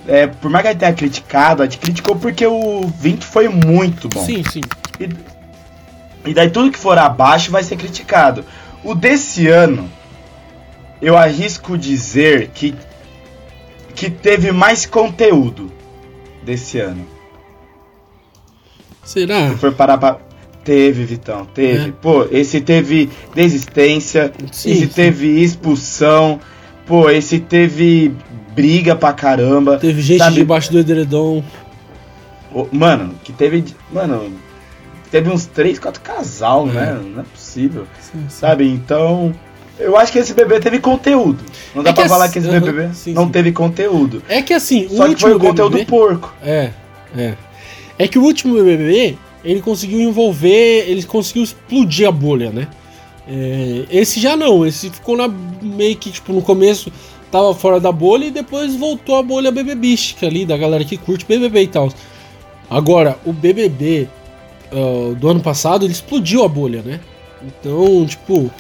é, 0.07 0.27
por 0.27 0.51
mais 0.51 0.63
que 0.63 0.69
a 0.69 0.73
gente 0.73 0.81
tenha 0.81 0.93
criticado, 0.93 1.63
a 1.63 1.67
gente 1.67 1.79
criticou 1.79 2.17
porque 2.17 2.47
o 2.47 2.83
20 2.99 3.25
foi 3.25 3.49
muito 3.49 4.09
bom. 4.09 4.25
Sim, 4.25 4.43
sim. 4.51 4.61
E, 4.99 5.09
e 6.31 6.35
daí 6.35 6.51
tudo 6.51 6.71
que 6.71 6.79
for 6.79 6.99
abaixo 6.99 7.51
vai 7.51 7.63
ser 7.63 7.77
criticado. 7.77 8.45
O 8.85 8.95
desse 8.95 9.49
ano, 9.49 9.91
eu 11.03 11.17
arrisco 11.17 11.77
dizer 11.77 12.49
que, 12.55 12.75
que 13.95 14.11
teve 14.11 14.53
mais 14.53 14.87
conteúdo 14.87 15.71
desse 16.43 16.79
ano. 16.79 17.07
Será? 19.05 19.51
Se 19.51 19.57
for 19.57 19.73
parar 19.73 19.99
pra... 19.99 20.19
Teve, 20.63 21.05
Vitão, 21.05 21.47
teve. 21.47 21.89
É. 21.89 21.93
Pô, 22.03 22.27
esse 22.31 22.61
teve 22.61 23.09
desistência, 23.35 24.31
Sim, 24.53 24.71
esse 24.73 24.81
sim. 24.83 24.89
teve 24.89 25.43
expulsão, 25.43 26.39
pô, 26.87 27.09
esse 27.09 27.41
teve 27.41 28.15
briga 28.55 28.95
pra 28.95 29.15
caramba. 29.15 29.79
Teve 29.79 30.03
gente 30.03 30.19
Sabe- 30.19 30.37
debaixo 30.37 30.71
do 30.71 30.79
edredom. 30.79 31.43
Mano, 32.71 33.15
que 33.25 33.33
teve. 33.33 33.65
Mano, 33.91 34.31
teve 35.11 35.29
uns 35.31 35.47
3, 35.47 35.79
4 35.79 36.01
casal, 36.03 36.69
É. 36.69 36.73
né? 36.73 37.01
Não 37.15 37.21
é 37.23 37.25
possível. 37.25 37.87
Sim, 38.01 38.21
sim. 38.21 38.27
Sabe? 38.29 38.69
Então. 38.69 39.35
Eu 39.79 39.97
acho 39.97 40.13
que 40.13 40.19
esse 40.19 40.35
bebê 40.35 40.61
teve 40.61 40.79
conteúdo. 40.79 41.43
Não 41.75 41.83
dá 41.83 41.89
É 41.91 41.93
pra 41.95 42.05
as- 42.05 42.11
falar 42.11 42.29
que 42.29 42.39
esse 42.39 42.49
bebê 42.49 42.91
sim, 42.93 43.15
não 43.15 43.31
teve 43.31 43.51
conteúdo. 43.51 44.23
É 44.29 44.43
que 44.43 44.53
assim, 44.53 44.85
o 44.91 44.97
Só 44.97 45.09
que 45.09 45.17
foi 45.19 45.33
o 45.35 45.41
conteúdo 45.41 45.83
porco. 45.87 46.35
É, 46.43 46.71
é. 47.17 47.35
É 47.99 48.07
que 48.07 48.19
o 48.19 48.23
último 48.23 48.55
BBB, 48.57 49.17
ele 49.43 49.63
conseguiu 49.63 50.01
envolver, 50.01 50.85
ele 50.87 51.03
conseguiu 51.03 51.43
explodir 51.43 52.07
a 52.07 52.11
bolha, 52.13 52.51
né? 52.51 52.69
É, 53.27 53.87
esse 53.91 54.21
já 54.21 54.37
não, 54.37 54.67
esse 54.67 54.91
ficou 54.91 55.17
na 55.17 55.29
meio 55.63 55.97
que 55.97 56.11
tipo 56.11 56.33
no 56.33 56.43
começo 56.43 56.93
tava 57.31 57.55
fora 57.55 57.79
da 57.81 57.93
bolha 57.93 58.27
e 58.27 58.31
depois 58.31 58.75
voltou 58.77 59.17
a 59.17 59.23
bolha 59.23 59.51
bebebística 59.51 60.27
ali 60.27 60.45
da 60.45 60.59
galera 60.59 60.85
que 60.85 60.97
curte 60.99 61.25
BBB 61.25 61.63
e 61.63 61.67
tal. 61.69 61.91
Agora, 62.69 63.17
o 63.25 63.33
BBB 63.33 64.09
uh, 64.73 65.15
do 65.15 65.29
ano 65.29 65.41
passado, 65.41 65.85
ele 65.85 65.93
explodiu 65.93 66.45
a 66.45 66.49
bolha, 66.49 66.83
né? 66.83 67.01
Então, 67.43 68.05
tipo, 68.07 68.51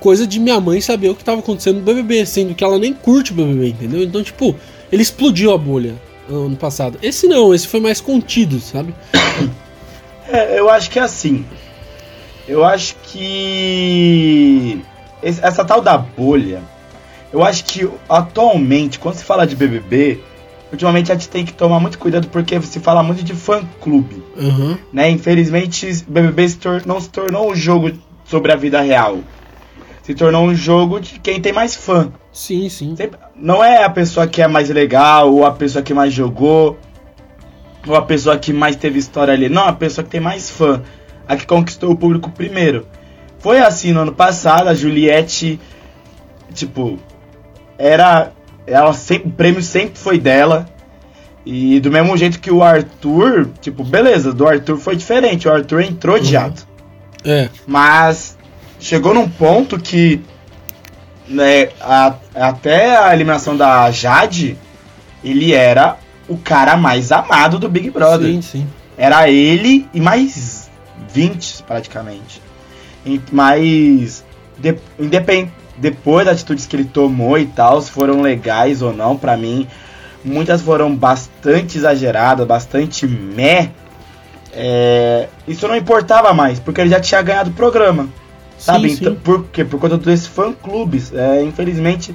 coisa 0.00 0.26
de 0.26 0.38
minha 0.38 0.60
mãe 0.60 0.80
saber 0.80 1.08
o 1.08 1.14
que 1.14 1.24
tava 1.24 1.40
acontecendo 1.40 1.76
no 1.76 1.82
BBB, 1.82 2.26
sendo 2.26 2.54
que 2.54 2.64
ela 2.64 2.78
nem 2.78 2.92
curte 2.92 3.32
o 3.32 3.34
BBB, 3.34 3.68
entendeu? 3.68 4.02
Então, 4.02 4.22
tipo, 4.22 4.54
ele 4.90 5.02
explodiu 5.02 5.52
a 5.52 5.58
bolha 5.58 5.94
ano 6.28 6.56
passado. 6.56 6.98
Esse 7.02 7.26
não, 7.26 7.54
esse 7.54 7.66
foi 7.66 7.80
mais 7.80 8.00
contido, 8.00 8.60
sabe? 8.60 8.94
É, 10.28 10.58
eu 10.58 10.68
acho 10.68 10.90
que 10.90 10.98
é 10.98 11.02
assim. 11.02 11.46
Eu 12.48 12.64
acho 12.64 12.96
que 13.04 14.82
essa 15.22 15.64
tal 15.64 15.80
da 15.80 15.96
bolha, 15.96 16.60
eu 17.32 17.44
acho 17.44 17.64
que 17.64 17.88
atualmente, 18.08 18.98
quando 18.98 19.14
se 19.14 19.22
fala 19.22 19.46
de 19.46 19.54
BBB, 19.54 20.20
ultimamente 20.70 21.12
a 21.12 21.14
gente 21.14 21.28
tem 21.28 21.44
que 21.44 21.52
tomar 21.52 21.80
muito 21.80 21.98
cuidado 21.98 22.28
porque 22.28 22.60
se 22.62 22.80
fala 22.80 23.02
muito 23.02 23.22
de 23.22 23.34
fã-clube. 23.34 24.22
Uhum. 24.36 24.76
Né? 24.92 25.10
Infelizmente, 25.10 26.04
BBB 26.08 26.48
se 26.48 26.58
não 26.84 27.00
se 27.00 27.08
tornou 27.08 27.50
um 27.50 27.54
jogo 27.54 27.92
sobre 28.24 28.52
a 28.52 28.56
vida 28.56 28.80
real. 28.80 29.18
Se 30.02 30.14
tornou 30.14 30.44
um 30.44 30.54
jogo 30.54 31.00
de 31.00 31.18
quem 31.18 31.40
tem 31.40 31.52
mais 31.52 31.74
fã. 31.74 32.12
Sim, 32.32 32.68
sim. 32.68 32.94
Não 33.34 33.64
é 33.64 33.82
a 33.82 33.90
pessoa 33.90 34.26
que 34.26 34.40
é 34.42 34.46
mais 34.46 34.68
legal, 34.68 35.32
ou 35.32 35.44
a 35.44 35.50
pessoa 35.50 35.82
que 35.82 35.92
mais 35.92 36.12
jogou, 36.12 36.78
ou 37.86 37.96
a 37.96 38.02
pessoa 38.02 38.36
que 38.38 38.52
mais 38.52 38.76
teve 38.76 38.98
história 38.98 39.34
ali. 39.34 39.48
Não, 39.48 39.66
a 39.66 39.72
pessoa 39.72 40.04
que 40.04 40.10
tem 40.10 40.20
mais 40.20 40.50
fã. 40.50 40.82
A 41.26 41.36
que 41.36 41.46
conquistou 41.46 41.90
o 41.90 41.96
público 41.96 42.30
primeiro. 42.30 42.86
Foi 43.38 43.58
assim 43.58 43.92
no 43.92 44.00
ano 44.00 44.12
passado, 44.12 44.68
a 44.68 44.74
Juliette, 44.74 45.58
tipo, 46.52 46.98
era. 47.78 48.32
Ela 48.66 48.92
sempre, 48.92 49.28
o 49.28 49.32
prêmio 49.32 49.62
sempre 49.62 49.98
foi 49.98 50.18
dela. 50.18 50.66
E 51.44 51.78
do 51.78 51.92
mesmo 51.92 52.16
jeito 52.16 52.40
que 52.40 52.50
o 52.50 52.62
Arthur, 52.62 53.48
tipo, 53.60 53.84
beleza, 53.84 54.32
do 54.32 54.46
Arthur 54.46 54.78
foi 54.78 54.96
diferente. 54.96 55.46
O 55.46 55.52
Arthur 55.52 55.82
entrou 55.82 56.18
de 56.18 56.36
uhum. 56.36 56.46
ato. 56.46 56.66
É. 57.24 57.48
Mas 57.66 58.36
chegou 58.80 59.14
num 59.14 59.28
ponto 59.28 59.78
que 59.78 60.20
né, 61.28 61.68
a, 61.80 62.14
até 62.34 62.96
a 62.96 63.14
eliminação 63.14 63.56
da 63.56 63.90
Jade, 63.90 64.56
ele 65.22 65.52
era 65.52 65.96
o 66.28 66.36
cara 66.36 66.76
mais 66.76 67.12
amado 67.12 67.58
do 67.58 67.68
Big 67.68 67.90
Brother. 67.90 68.28
Sim, 68.28 68.42
sim. 68.42 68.66
Era 68.96 69.28
ele 69.28 69.88
e 69.92 70.00
mais 70.00 70.70
20 71.12 71.62
praticamente. 71.64 72.42
Mas 73.30 74.24
de, 74.58 74.76
independ, 74.98 75.50
depois 75.78 76.24
das 76.24 76.36
atitudes 76.36 76.66
que 76.66 76.76
ele 76.76 76.84
tomou 76.84 77.38
e 77.38 77.46
tal, 77.46 77.80
se 77.80 77.90
foram 77.90 78.20
legais 78.20 78.82
ou 78.82 78.92
não, 78.92 79.16
para 79.16 79.36
mim, 79.36 79.66
muitas 80.24 80.60
foram 80.62 80.94
bastante 80.94 81.78
exageradas, 81.78 82.46
bastante 82.46 83.06
meh. 83.06 83.70
É, 84.52 85.28
isso 85.46 85.68
não 85.68 85.76
importava 85.76 86.32
mais, 86.32 86.58
porque 86.58 86.80
ele 86.80 86.90
já 86.90 87.00
tinha 87.00 87.20
ganhado 87.22 87.50
o 87.50 87.52
programa. 87.52 88.08
Sabe? 88.58 88.88
Sim, 88.88 88.96
então, 89.00 89.12
sim. 89.12 89.20
Por 89.22 89.44
quê? 89.46 89.64
Por 89.64 89.78
conta 89.78 89.98
desses 89.98 90.26
fã-clubes. 90.26 91.12
É, 91.12 91.42
infelizmente, 91.42 92.14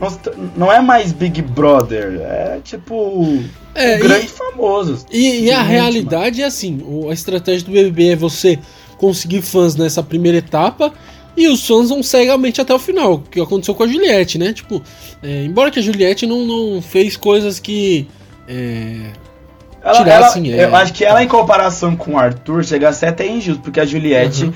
não, 0.00 0.52
não, 0.56 0.72
é 0.72 0.80
mais 0.80 1.12
Big 1.12 1.40
Brother. 1.40 2.20
É 2.20 2.60
tipo. 2.62 3.42
É, 3.74 3.98
grande 3.98 4.28
famosos. 4.28 5.06
E, 5.10 5.44
e 5.44 5.50
a 5.50 5.62
realidade 5.62 6.42
é 6.42 6.44
assim: 6.44 6.82
a 7.08 7.12
estratégia 7.12 7.66
do 7.66 7.72
BBB 7.72 8.10
é 8.10 8.16
você 8.16 8.58
conseguir 8.98 9.42
fãs 9.42 9.74
nessa 9.74 10.02
primeira 10.02 10.38
etapa. 10.38 10.92
E 11.36 11.48
os 11.48 11.66
fãs 11.66 11.88
vão 11.88 12.02
cegamente 12.02 12.60
até 12.60 12.72
o 12.72 12.78
final, 12.78 13.18
que 13.18 13.40
aconteceu 13.40 13.74
com 13.74 13.82
a 13.82 13.88
Juliette, 13.88 14.38
né? 14.38 14.52
Tipo, 14.52 14.82
é, 15.22 15.44
embora 15.44 15.70
que 15.70 15.78
a 15.78 15.82
Juliette 15.82 16.26
não, 16.26 16.44
não 16.44 16.82
fez 16.82 17.16
coisas 17.16 17.58
que. 17.58 18.06
É, 18.46 19.10
ela, 19.82 19.98
tirassem, 19.98 20.52
ela, 20.52 20.62
é, 20.62 20.64
eu 20.64 20.76
acho 20.76 20.92
que 20.92 21.04
ela, 21.04 21.22
em 21.22 21.28
comparação 21.28 21.96
com 21.96 22.12
o 22.12 22.18
Arthur, 22.18 22.64
chega 22.64 22.88
a 22.88 22.92
ser 22.92 23.06
até 23.06 23.26
injusto, 23.26 23.62
porque 23.62 23.80
a 23.80 23.84
Juliette. 23.84 24.44
Uhum 24.44 24.52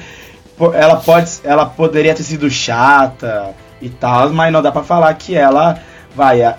ela 0.75 0.97
pode, 0.97 1.30
ela 1.44 1.66
poderia 1.66 2.14
ter 2.14 2.23
sido 2.23 2.50
chata 2.50 3.54
e 3.80 3.88
tal, 3.88 4.30
mas 4.30 4.52
não 4.52 4.61
dá 4.61 4.73
para 4.73 4.82
falar 4.82 5.14
que 5.14 5.35
ela 5.37 5.80
vai 6.14 6.40
era 6.40 6.56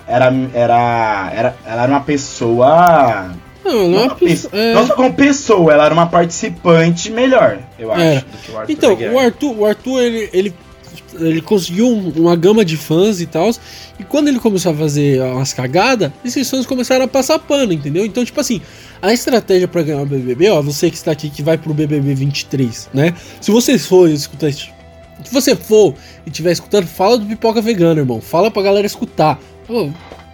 era 0.54 1.30
era 1.34 1.54
ela 1.66 1.82
era 1.82 1.92
uma 1.92 2.00
pessoa 2.00 3.30
não, 3.64 3.88
não, 3.88 4.16
é... 4.52 4.74
não 4.74 4.86
só 4.86 4.94
como 4.94 5.12
pessoa, 5.12 5.72
ela 5.72 5.84
era 5.84 5.94
uma 5.94 6.06
participante 6.06 7.10
melhor, 7.10 7.58
eu 7.78 7.92
acho, 7.92 8.02
é. 8.02 8.14
do 8.16 8.38
que 8.38 8.50
o 8.50 8.58
Arthur. 8.58 8.72
Então, 8.72 8.98
o 9.12 9.18
Arthur, 9.18 9.58
o 9.58 9.66
Arthur 9.66 10.00
ele, 10.00 10.30
ele 10.32 10.54
ele 11.18 11.40
conseguiu 11.40 11.88
uma 11.88 12.36
gama 12.36 12.64
de 12.64 12.76
fãs 12.76 13.20
e 13.20 13.26
tal. 13.26 13.50
E 13.98 14.04
quando 14.04 14.28
ele 14.28 14.38
começou 14.38 14.72
a 14.72 14.74
fazer 14.74 15.20
umas 15.20 15.52
cagadas, 15.52 16.12
esses 16.24 16.48
fãs 16.48 16.66
começaram 16.66 17.04
a 17.04 17.08
passar 17.08 17.38
pano, 17.38 17.72
entendeu? 17.72 18.04
Então, 18.04 18.24
tipo 18.24 18.40
assim, 18.40 18.60
a 19.02 19.12
estratégia 19.12 19.68
para 19.68 19.82
ganhar 19.82 20.02
o 20.02 20.06
BBB, 20.06 20.50
ó, 20.50 20.62
você 20.62 20.90
que 20.90 20.96
está 20.96 21.10
aqui 21.10 21.30
que 21.30 21.42
vai 21.42 21.58
pro 21.58 21.74
BBB 21.74 22.14
23, 22.14 22.90
né? 22.92 23.14
Se 23.40 23.50
você 23.50 23.78
for 23.78 24.08
escutar 24.08 24.52
Se 24.52 24.68
você 25.32 25.56
for 25.56 25.94
e 26.26 26.30
estiver 26.30 26.52
escutando, 26.52 26.86
fala 26.86 27.18
do 27.18 27.26
pipoca 27.26 27.60
vegana, 27.60 28.00
irmão. 28.00 28.20
Fala 28.20 28.50
pra 28.50 28.62
galera 28.62 28.86
escutar. 28.86 29.38
Pô, 29.66 29.90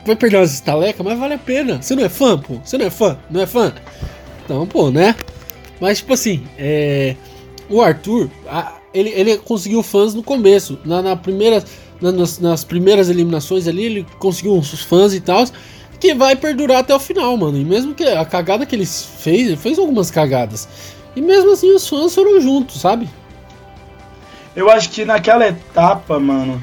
vai 0.07 0.17
perder 0.17 0.37
umas 0.39 0.53
estalecas, 0.53 1.05
mas 1.05 1.19
vale 1.19 1.35
a 1.35 1.39
pena. 1.39 1.83
Você 1.83 1.95
não 1.95 2.05
é 2.05 2.09
fã, 2.09 2.39
pô? 2.39 2.55
Você 2.65 2.79
não 2.79 2.87
é 2.87 2.91
fã? 2.91 3.19
Não 3.31 3.41
é 3.41 3.47
fã? 3.47 3.73
Então, 4.45 4.67
pô, 4.67 4.91
né? 4.91 5.15
Mas, 5.81 5.99
tipo 5.99 6.15
assim, 6.15 6.47
é... 6.59 7.17
o 7.69 7.83
Arthur, 7.83 8.31
a 8.49 8.77
ele, 8.97 9.11
ele 9.11 9.37
conseguiu 9.39 9.83
fãs 9.83 10.15
no 10.15 10.23
começo. 10.23 10.79
Na, 10.83 11.03
na 11.03 11.15
primeira, 11.15 11.63
na, 12.01 12.11
nas, 12.11 12.39
nas, 12.39 12.65
primeiras 12.65 13.11
eliminações 13.11 13.69
ali, 13.69 13.85
ele 13.85 14.07
conseguiu 14.19 14.55
uns 14.55 14.73
fãs 14.83 15.13
e 15.13 15.21
tal. 15.21 15.45
Que 16.01 16.15
vai 16.15 16.35
perdurar 16.35 16.79
até 16.79 16.95
o 16.95 17.01
final, 17.01 17.37
mano. 17.37 17.59
E 17.59 17.65
mesmo 17.65 17.95
que 17.95 18.05
a 18.05 18.25
cagada 18.25 18.65
que 18.65 18.75
ele 18.75 18.87
fez, 18.87 19.49
ele 19.49 19.57
fez 19.57 19.79
algumas 19.79 20.11
cagadas. 20.11 20.67
E 21.15 21.21
mesmo 21.21 21.53
assim 21.53 21.71
os 21.75 21.87
fãs 21.87 22.15
foram 22.15 22.41
juntos, 22.41 22.81
sabe? 22.81 23.09
Eu 24.55 24.71
acho 24.71 24.91
que 24.91 25.05
naquela 25.05 25.47
etapa, 25.47 26.19
mano, 26.19 26.63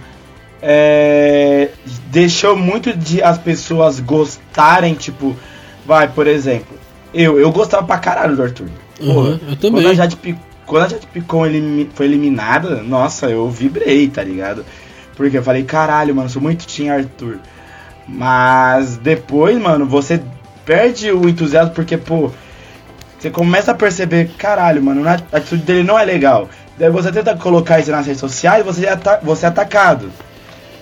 é, 0.65 1.70
deixou 2.08 2.55
muito 2.55 2.96
de 2.96 3.22
as 3.22 3.38
pessoas 3.38 4.00
gostarem, 4.00 4.93
tipo, 4.93 5.36
vai, 5.86 6.08
por 6.08 6.25
exemplo, 6.25 6.77
eu, 7.13 7.38
eu 7.38 7.51
gostava 7.51 7.86
pra 7.86 7.98
caralho 7.98 8.36
do 8.36 8.43
Arthur. 8.43 8.70
Porra, 8.98 9.29
uhum, 9.29 9.39
eu 9.50 9.55
também. 9.58 9.84
Quando 9.84 9.88
a 9.89 9.93
Jade 9.93 10.17
quando 10.65 10.86
a 10.86 10.88
Jet 10.88 11.05
Picon 11.08 11.43
foi 11.93 12.05
eliminada, 12.05 12.82
nossa, 12.82 13.27
eu 13.27 13.50
vibrei, 13.50 14.08
tá 14.08 14.24
ligado? 14.24 14.65
Porque 15.15 15.38
eu 15.38 15.43
falei, 15.43 15.63
caralho, 15.63 16.15
mano, 16.15 16.29
sou 16.29 16.41
muito 16.41 16.65
Team 16.65 16.96
Arthur. 16.96 17.38
Mas 18.08 18.96
depois, 18.96 19.58
mano, 19.60 19.86
você 19.86 20.22
perde 20.65 21.12
o 21.12 21.27
entusiasmo 21.27 21.74
porque, 21.74 21.98
pô, 21.98 22.32
você 23.20 23.29
começa 23.29 23.72
a 23.72 23.75
perceber, 23.75 24.32
caralho, 24.38 24.82
mano, 24.82 25.08
a 25.08 25.13
atitude 25.13 25.63
dele 25.63 25.84
não 25.84 26.00
é 26.00 26.05
legal. 26.05 26.50
Daí 26.77 26.89
você 26.89 27.12
tenta 27.12 27.36
colocar 27.36 27.79
isso 27.79 27.91
nas 27.91 28.05
redes 28.05 28.22
sociais, 28.22 28.65
você 28.65 28.86
é, 28.86 28.98
você 29.22 29.46
é 29.46 29.50
atacado. 29.50 30.10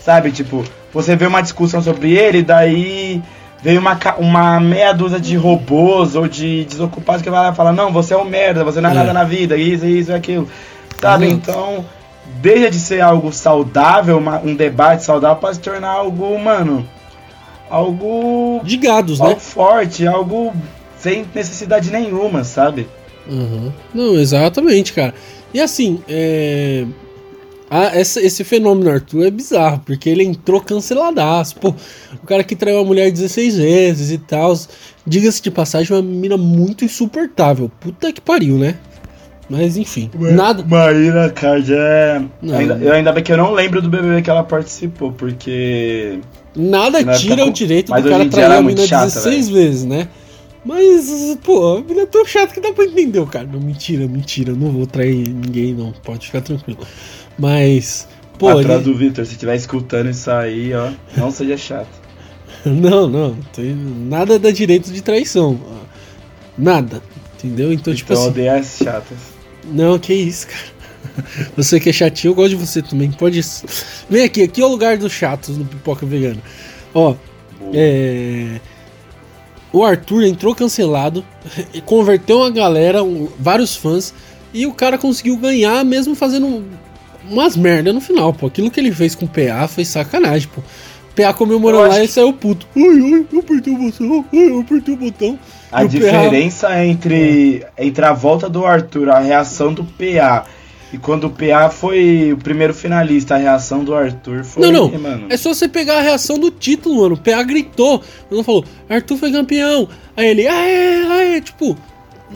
Sabe, 0.03 0.31
tipo, 0.31 0.63
você 0.91 1.15
vê 1.15 1.27
uma 1.27 1.41
discussão 1.41 1.81
sobre 1.81 2.13
ele, 2.13 2.41
daí 2.41 3.21
vem 3.61 3.77
uma, 3.77 3.97
uma 4.17 4.59
meia 4.59 4.93
dúzia 4.93 5.19
de 5.19 5.35
robôs 5.35 6.15
ou 6.15 6.27
de 6.27 6.65
desocupados 6.65 7.21
que 7.21 7.29
vai 7.29 7.39
lá 7.41 7.51
e 7.51 7.55
fala, 7.55 7.71
não, 7.71 7.91
você 7.91 8.13
é 8.13 8.17
um 8.17 8.25
merda, 8.25 8.63
você 8.63 8.81
não 8.81 8.89
é, 8.89 8.93
é. 8.93 8.95
nada 8.95 9.13
na 9.13 9.23
vida, 9.23 9.55
isso, 9.55 9.85
isso, 9.85 10.11
aquilo. 10.11 10.49
Sabe? 10.99 11.29
Então, 11.29 11.85
deixa 12.41 12.71
de 12.71 12.79
ser 12.79 13.01
algo 13.01 13.31
saudável, 13.31 14.17
uma, 14.17 14.39
um 14.39 14.55
debate 14.55 15.03
saudável, 15.03 15.37
para 15.37 15.53
se 15.53 15.59
tornar 15.59 15.89
algo, 15.89 16.37
mano, 16.39 16.87
algo... 17.69 18.61
De 18.63 18.77
gados, 18.77 19.21
algo 19.21 19.35
né? 19.35 19.39
forte, 19.39 20.07
algo 20.07 20.51
sem 20.97 21.25
necessidade 21.33 21.91
nenhuma, 21.91 22.43
sabe? 22.43 22.87
Uhum. 23.27 23.71
Não, 23.93 24.15
exatamente, 24.15 24.93
cara. 24.93 25.13
E 25.53 25.61
assim, 25.61 26.01
é... 26.09 26.85
Ah, 27.73 27.89
essa, 27.93 28.21
esse 28.21 28.43
fenômeno 28.43 28.91
Arthur 28.91 29.27
é 29.27 29.31
bizarro, 29.31 29.81
porque 29.85 30.09
ele 30.09 30.25
entrou 30.25 30.59
canceladaço. 30.59 31.55
Pô, 31.55 31.73
o 32.21 32.27
cara 32.27 32.43
que 32.43 32.53
traiu 32.53 32.79
a 32.79 32.83
mulher 32.83 33.09
16 33.09 33.57
vezes 33.57 34.11
e 34.11 34.17
tal. 34.17 34.53
Diga-se 35.07 35.41
de 35.41 35.49
passagem, 35.49 35.95
uma 35.95 36.01
mina 36.01 36.35
muito 36.35 36.83
insuportável. 36.83 37.71
Puta 37.79 38.11
que 38.11 38.19
pariu, 38.19 38.57
né? 38.57 38.75
Mas 39.49 39.77
enfim, 39.77 40.11
nada. 40.13 40.65
Maíra 40.67 41.29
Card 41.29 41.73
é. 41.73 42.21
Ainda, 42.43 42.73
eu 42.81 42.91
ainda 42.91 43.11
bem 43.13 43.23
que 43.23 43.31
eu 43.31 43.37
não 43.37 43.53
lembro 43.53 43.81
do 43.81 43.89
BBB 43.89 44.21
que 44.21 44.29
ela 44.29 44.43
participou, 44.43 45.13
porque. 45.13 46.19
Nada 46.53 47.01
tira 47.15 47.45
o 47.45 47.51
direito 47.51 47.93
do 47.93 48.03
cara 48.03 48.27
trair 48.27 48.51
a 48.51 48.61
mina 48.61 48.85
chata, 48.85 49.05
16 49.05 49.49
véio. 49.49 49.63
vezes, 49.63 49.85
né? 49.85 50.09
Mas, 50.63 51.37
pô, 51.43 51.81
mina 51.81 52.01
é 52.01 52.05
tão 52.05 52.23
chata 52.25 52.53
que 52.53 52.61
dá 52.61 52.71
pra 52.71 52.85
entender 52.85 53.19
o 53.19 53.25
cara. 53.25 53.47
Não, 53.47 53.59
mentira, 53.59 54.07
mentira. 54.07 54.53
Não 54.53 54.71
vou 54.71 54.85
trair 54.85 55.27
ninguém, 55.27 55.73
não. 55.73 55.91
Pode 55.91 56.27
ficar 56.27 56.41
tranquilo. 56.41 56.85
Mas. 57.37 58.07
Pô, 58.37 58.49
Atrás 58.49 58.81
ele... 58.81 58.91
do 58.91 58.97
Victor, 58.97 59.25
se 59.25 59.33
estiver 59.33 59.55
escutando 59.55 60.09
isso 60.09 60.29
aí, 60.29 60.73
ó, 60.73 60.91
não 61.17 61.31
seja 61.31 61.57
chato. 61.57 62.01
não, 62.65 63.07
não. 63.09 63.35
Tem 63.53 63.73
nada 63.73 64.37
dá 64.37 64.51
direito 64.51 64.91
de 64.91 65.01
traição. 65.01 65.59
Nada. 66.57 67.01
Entendeu? 67.37 67.73
Então, 67.73 67.93
tipo 67.93 68.13
Então 68.13 68.21
assim. 68.23 68.31
odeia 68.31 68.55
as 68.55 68.77
chatas. 68.77 69.17
Não, 69.65 69.97
que 69.97 70.13
isso, 70.13 70.47
cara. 70.47 70.81
Você 71.57 71.79
que 71.79 71.89
é 71.89 71.93
chatinho, 71.93 72.31
eu 72.31 72.35
gosto 72.35 72.49
de 72.51 72.55
você 72.55 72.81
também. 72.81 73.11
Pode. 73.11 73.41
Vem 74.09 74.23
aqui, 74.23 74.43
aqui 74.43 74.61
é 74.61 74.65
o 74.65 74.69
lugar 74.69 74.97
dos 74.97 75.11
chatos 75.11 75.57
no 75.57 75.65
Pipoca 75.65 76.05
Vegana. 76.05 76.41
Ó, 76.93 77.15
é. 77.73 78.59
O 79.73 79.83
Arthur 79.83 80.23
entrou 80.23 80.53
cancelado, 80.53 81.23
converteu 81.85 82.39
uma 82.39 82.51
galera, 82.51 83.03
um- 83.03 83.27
vários 83.39 83.75
fãs, 83.75 84.13
e 84.53 84.65
o 84.67 84.73
cara 84.73 84.97
conseguiu 84.97 85.37
ganhar 85.37 85.83
mesmo 85.85 86.13
fazendo 86.13 86.63
umas 87.29 87.55
merda 87.55 87.93
no 87.93 88.01
final, 88.01 88.33
pô. 88.33 88.47
Aquilo 88.47 88.69
que 88.69 88.79
ele 88.79 88.91
fez 88.91 89.15
com 89.15 89.25
o 89.25 89.29
PA 89.29 89.67
foi 89.67 89.85
sacanagem, 89.85 90.49
pô. 90.53 90.59
O 90.61 91.13
PA 91.15 91.33
comemorando 91.33 91.83
Eu 91.83 91.89
lá 91.89 91.95
acho 91.95 92.03
e 92.05 92.07
saiu 92.07 92.33
puto. 92.33 92.65
Ai, 92.75 92.83
ai, 92.83 93.25
eu 93.31 93.39
apertei 93.39 93.73
o 93.73 93.77
botão, 93.77 94.25
ai, 94.33 94.49
eu 94.49 94.59
apertei 94.59 94.93
o 94.93 94.97
botão. 94.97 95.39
A 95.71 95.77
o 95.79 95.83
PA 95.83 95.87
diferença 95.87 96.85
entre, 96.85 97.65
entre 97.77 98.05
a 98.05 98.11
volta 98.13 98.49
do 98.49 98.65
Arthur, 98.65 99.09
a 99.09 99.19
reação 99.19 99.73
do 99.73 99.83
PA. 99.85 100.45
E 100.93 100.97
quando 100.97 101.27
o 101.27 101.29
PA 101.29 101.69
foi 101.69 102.33
o 102.33 102.37
primeiro 102.37 102.73
finalista, 102.73 103.35
a 103.35 103.37
reação 103.37 103.83
do 103.83 103.95
Arthur 103.95 104.43
foi. 104.43 104.63
Não, 104.63 104.71
não. 104.71 104.99
Mano, 104.99 105.27
É 105.29 105.37
só 105.37 105.53
você 105.53 105.67
pegar 105.67 105.99
a 105.99 106.01
reação 106.01 106.37
do 106.37 106.51
título, 106.51 107.01
mano. 107.01 107.15
O 107.15 107.17
PA 107.17 107.41
gritou. 107.43 108.03
Não 108.29 108.43
falou, 108.43 108.65
Arthur 108.89 109.17
foi 109.17 109.31
campeão. 109.31 109.87
Aí 110.17 110.27
ele, 110.27 110.47
aê, 110.47 111.03
aê. 111.07 111.41
Tipo, 111.41 111.77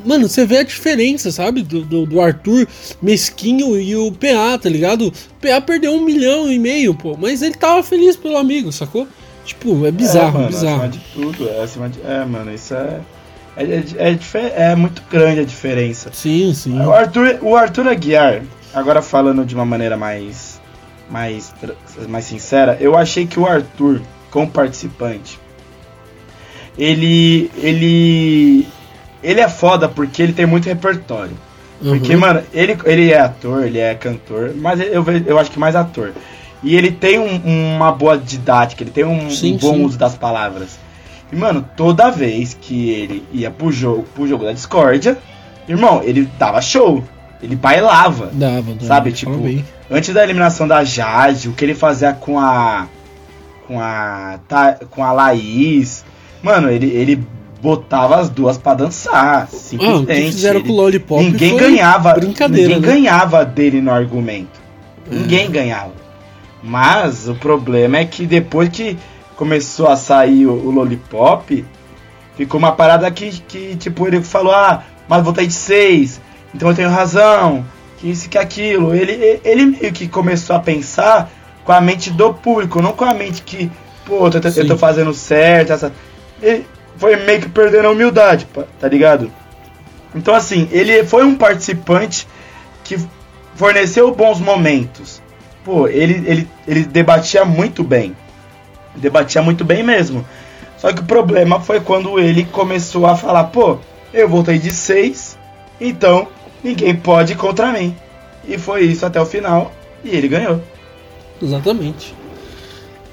mano, 0.05 0.29
você 0.29 0.45
vê 0.45 0.59
a 0.59 0.63
diferença, 0.63 1.31
sabe? 1.31 1.63
Do, 1.63 1.81
do, 1.81 2.05
do 2.05 2.21
Arthur 2.21 2.65
mesquinho 3.01 3.79
e 3.79 3.95
o 3.95 4.09
PA, 4.11 4.57
tá 4.57 4.69
ligado? 4.69 5.07
O 5.07 5.11
PA 5.41 5.59
perdeu 5.59 5.93
um 5.93 6.01
milhão 6.01 6.49
e 6.51 6.57
meio, 6.57 6.93
pô. 6.93 7.17
Mas 7.17 7.41
ele 7.41 7.55
tava 7.55 7.83
feliz 7.83 8.15
pelo 8.15 8.37
amigo, 8.37 8.71
sacou? 8.71 9.05
Tipo, 9.45 9.85
é 9.85 9.91
bizarro, 9.91 10.37
é, 10.37 10.41
mano, 10.41 10.47
bizarro. 10.47 10.75
Acima 10.75 10.87
de 10.89 10.99
tudo. 11.13 11.49
É, 11.49 11.61
acima 11.61 11.89
de, 11.89 11.99
é 12.01 12.25
mano, 12.25 12.53
isso 12.53 12.73
é. 12.73 12.99
É, 13.57 13.63
é, 13.63 14.11
é, 14.11 14.71
é 14.71 14.75
muito 14.75 15.01
grande 15.09 15.39
a 15.41 15.45
diferença. 15.45 16.09
Sim, 16.13 16.53
sim. 16.53 16.79
O 16.79 16.91
Arthur, 16.91 17.39
o 17.41 17.55
Arthur 17.55 17.87
Aguiar, 17.87 18.41
agora 18.73 19.01
falando 19.01 19.45
de 19.45 19.55
uma 19.55 19.65
maneira 19.65 19.95
mais, 19.95 20.59
mais, 21.09 21.53
mais 22.09 22.25
sincera, 22.25 22.77
eu 22.81 22.97
achei 22.97 23.25
que 23.25 23.39
o 23.39 23.45
Arthur, 23.45 24.01
como 24.29 24.49
participante, 24.49 25.39
ele, 26.77 27.49
ele, 27.57 28.67
ele 29.23 29.39
é 29.39 29.47
foda 29.47 29.87
porque 29.87 30.21
ele 30.21 30.33
tem 30.33 30.45
muito 30.45 30.65
repertório. 30.65 31.37
Porque, 31.81 32.13
Uhum. 32.13 32.19
mano, 32.21 32.41
ele, 32.53 32.77
ele 32.85 33.11
é 33.11 33.19
ator, 33.19 33.65
ele 33.65 33.79
é 33.79 33.93
cantor, 33.95 34.53
mas 34.55 34.79
eu, 34.79 35.03
eu 35.25 35.37
acho 35.37 35.51
que 35.51 35.59
mais 35.59 35.75
ator. 35.75 36.13
E 36.63 36.75
ele 36.75 36.89
tem 36.91 37.19
um- 37.19 37.75
uma 37.75 37.91
boa 37.91 38.17
didática, 38.17 38.81
ele 38.83 38.91
tem 38.91 39.03
um, 39.03 39.29
Sim, 39.29 39.53
um 39.55 39.57
bom 39.57 39.73
sim. 39.75 39.83
uso 39.85 39.97
das 39.97 40.15
palavras. 40.15 40.79
E, 41.35 41.37
mano, 41.37 41.67
toda 41.75 42.09
vez 42.09 42.57
que 42.59 42.89
ele 42.91 43.23
ia 43.33 43.51
pro 43.51 43.69
jogo, 43.71 44.05
pro 44.15 44.25
jogo 44.25 44.45
da 44.45 44.53
discórdia, 44.53 45.17
irmão, 45.67 46.01
ele 46.01 46.29
dava 46.39 46.61
show. 46.61 47.03
Ele 47.43 47.57
bailava. 47.57 48.29
Dava, 48.31 48.61
dava. 48.73 48.85
Sabe, 48.85 49.11
tipo, 49.11 49.35
bem. 49.37 49.65
Antes 49.91 50.13
da 50.13 50.23
eliminação 50.23 50.65
da 50.65 50.83
Jade, 50.85 51.49
o 51.49 51.51
que 51.53 51.65
ele 51.65 51.75
fazia 51.75 52.13
com 52.13 52.39
a. 52.39 52.87
Com 53.67 53.79
a. 53.81 54.39
Com 54.89 55.03
a 55.03 55.11
Laís. 55.11 56.05
Mano, 56.41 56.69
ele, 56.69 56.87
ele 56.87 57.21
botava 57.61 58.15
as 58.17 58.29
duas 58.29 58.57
pra 58.57 58.73
dançar. 58.73 59.41
Ah, 59.41 59.43
o 59.43 59.47
que 59.47 59.55
Simplesmente. 59.57 60.25
fizeram 60.31 60.59
Ele- 60.61 60.67
com 60.69 60.73
o 60.73 60.77
Lollipop 60.77 61.23
ninguém 61.23 61.57
ganhava. 61.57 62.13
brincadeira, 62.13 62.75
ninguém 62.75 62.81
né? 62.81 62.95
ganhava 62.95 63.43
dele 63.43 63.81
no 63.81 63.91
argumento. 63.91 64.59
É. 65.11 65.15
Ninguém 65.15 65.51
ganhava. 65.51 65.91
Mas 66.63 67.27
o 67.27 67.35
problema 67.35 67.97
é 67.97 68.05
que 68.05 68.25
depois 68.25 68.69
que 68.69 68.97
começou 69.35 69.87
a 69.87 69.95
sair 69.95 70.45
o, 70.45 70.53
o 70.53 70.71
Lollipop, 70.71 71.65
ficou 72.35 72.57
uma 72.57 72.71
parada 72.71 73.09
que, 73.11 73.31
que, 73.41 73.75
tipo, 73.75 74.07
ele 74.07 74.21
falou, 74.23 74.53
ah, 74.53 74.83
mas 75.07 75.23
votei 75.23 75.47
de 75.47 75.53
seis, 75.53 76.21
então 76.53 76.69
eu 76.69 76.75
tenho 76.75 76.89
razão, 76.89 77.65
que 77.97 78.09
isso 78.09 78.29
que 78.29 78.37
aquilo. 78.37 78.93
Ele, 78.95 79.39
ele 79.43 79.65
meio 79.65 79.91
que 79.91 80.07
começou 80.07 80.55
a 80.55 80.59
pensar 80.59 81.29
com 81.63 81.71
a 81.71 81.81
mente 81.81 82.11
do 82.11 82.33
público, 82.33 82.81
não 82.81 82.93
com 82.93 83.05
a 83.05 83.13
mente 83.13 83.41
que, 83.41 83.69
pô, 84.05 84.27
eu 84.27 84.41
tô, 84.41 84.47
eu 84.47 84.67
tô 84.67 84.77
fazendo 84.77 85.13
certo, 85.13 85.73
essa. 85.73 85.91
Ele 86.41 86.65
foi 86.97 87.15
meio 87.17 87.41
que 87.41 87.49
perdendo 87.49 87.87
a 87.87 87.91
humildade, 87.91 88.47
tá 88.79 88.87
ligado? 88.87 89.31
Então 90.13 90.33
assim, 90.33 90.67
ele 90.71 91.03
foi 91.03 91.23
um 91.23 91.35
participante 91.35 92.27
que 92.83 92.97
forneceu 93.55 94.13
bons 94.13 94.39
momentos. 94.39 95.21
Pô, 95.63 95.87
ele, 95.87 96.23
ele, 96.25 96.47
ele 96.67 96.83
debatia 96.83 97.43
muito 97.43 97.83
bem. 97.83 98.15
Debatia 98.97 99.41
muito 99.41 99.63
bem 99.65 99.83
mesmo. 99.83 100.25
Só 100.77 100.91
que 100.93 101.01
o 101.01 101.05
problema 101.05 101.59
foi 101.59 101.79
quando 101.79 102.19
ele 102.19 102.45
começou 102.45 103.05
a 103.05 103.15
falar, 103.15 103.45
pô, 103.45 103.77
eu 104.13 104.27
voltei 104.29 104.57
de 104.59 104.71
6, 104.71 105.37
então 105.79 106.27
ninguém 106.63 106.95
pode 106.95 107.35
contra 107.35 107.71
mim. 107.71 107.95
E 108.47 108.57
foi 108.57 108.83
isso 108.83 109.05
até 109.05 109.19
o 109.19 109.25
final. 109.25 109.73
E 110.03 110.09
ele 110.15 110.27
ganhou. 110.27 110.61
Exatamente. 111.41 112.13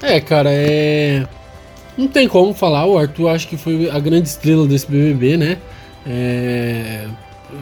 É, 0.01 0.19
cara, 0.19 0.49
é. 0.51 1.25
Não 1.97 2.07
tem 2.07 2.27
como 2.27 2.53
falar, 2.53 2.85
o 2.85 2.97
Arthur 2.97 3.29
acho 3.29 3.47
que 3.47 3.57
foi 3.57 3.89
a 3.89 3.99
grande 3.99 4.27
estrela 4.27 4.67
desse 4.67 4.89
BBB, 4.89 5.37
né? 5.37 5.57
É... 6.05 7.05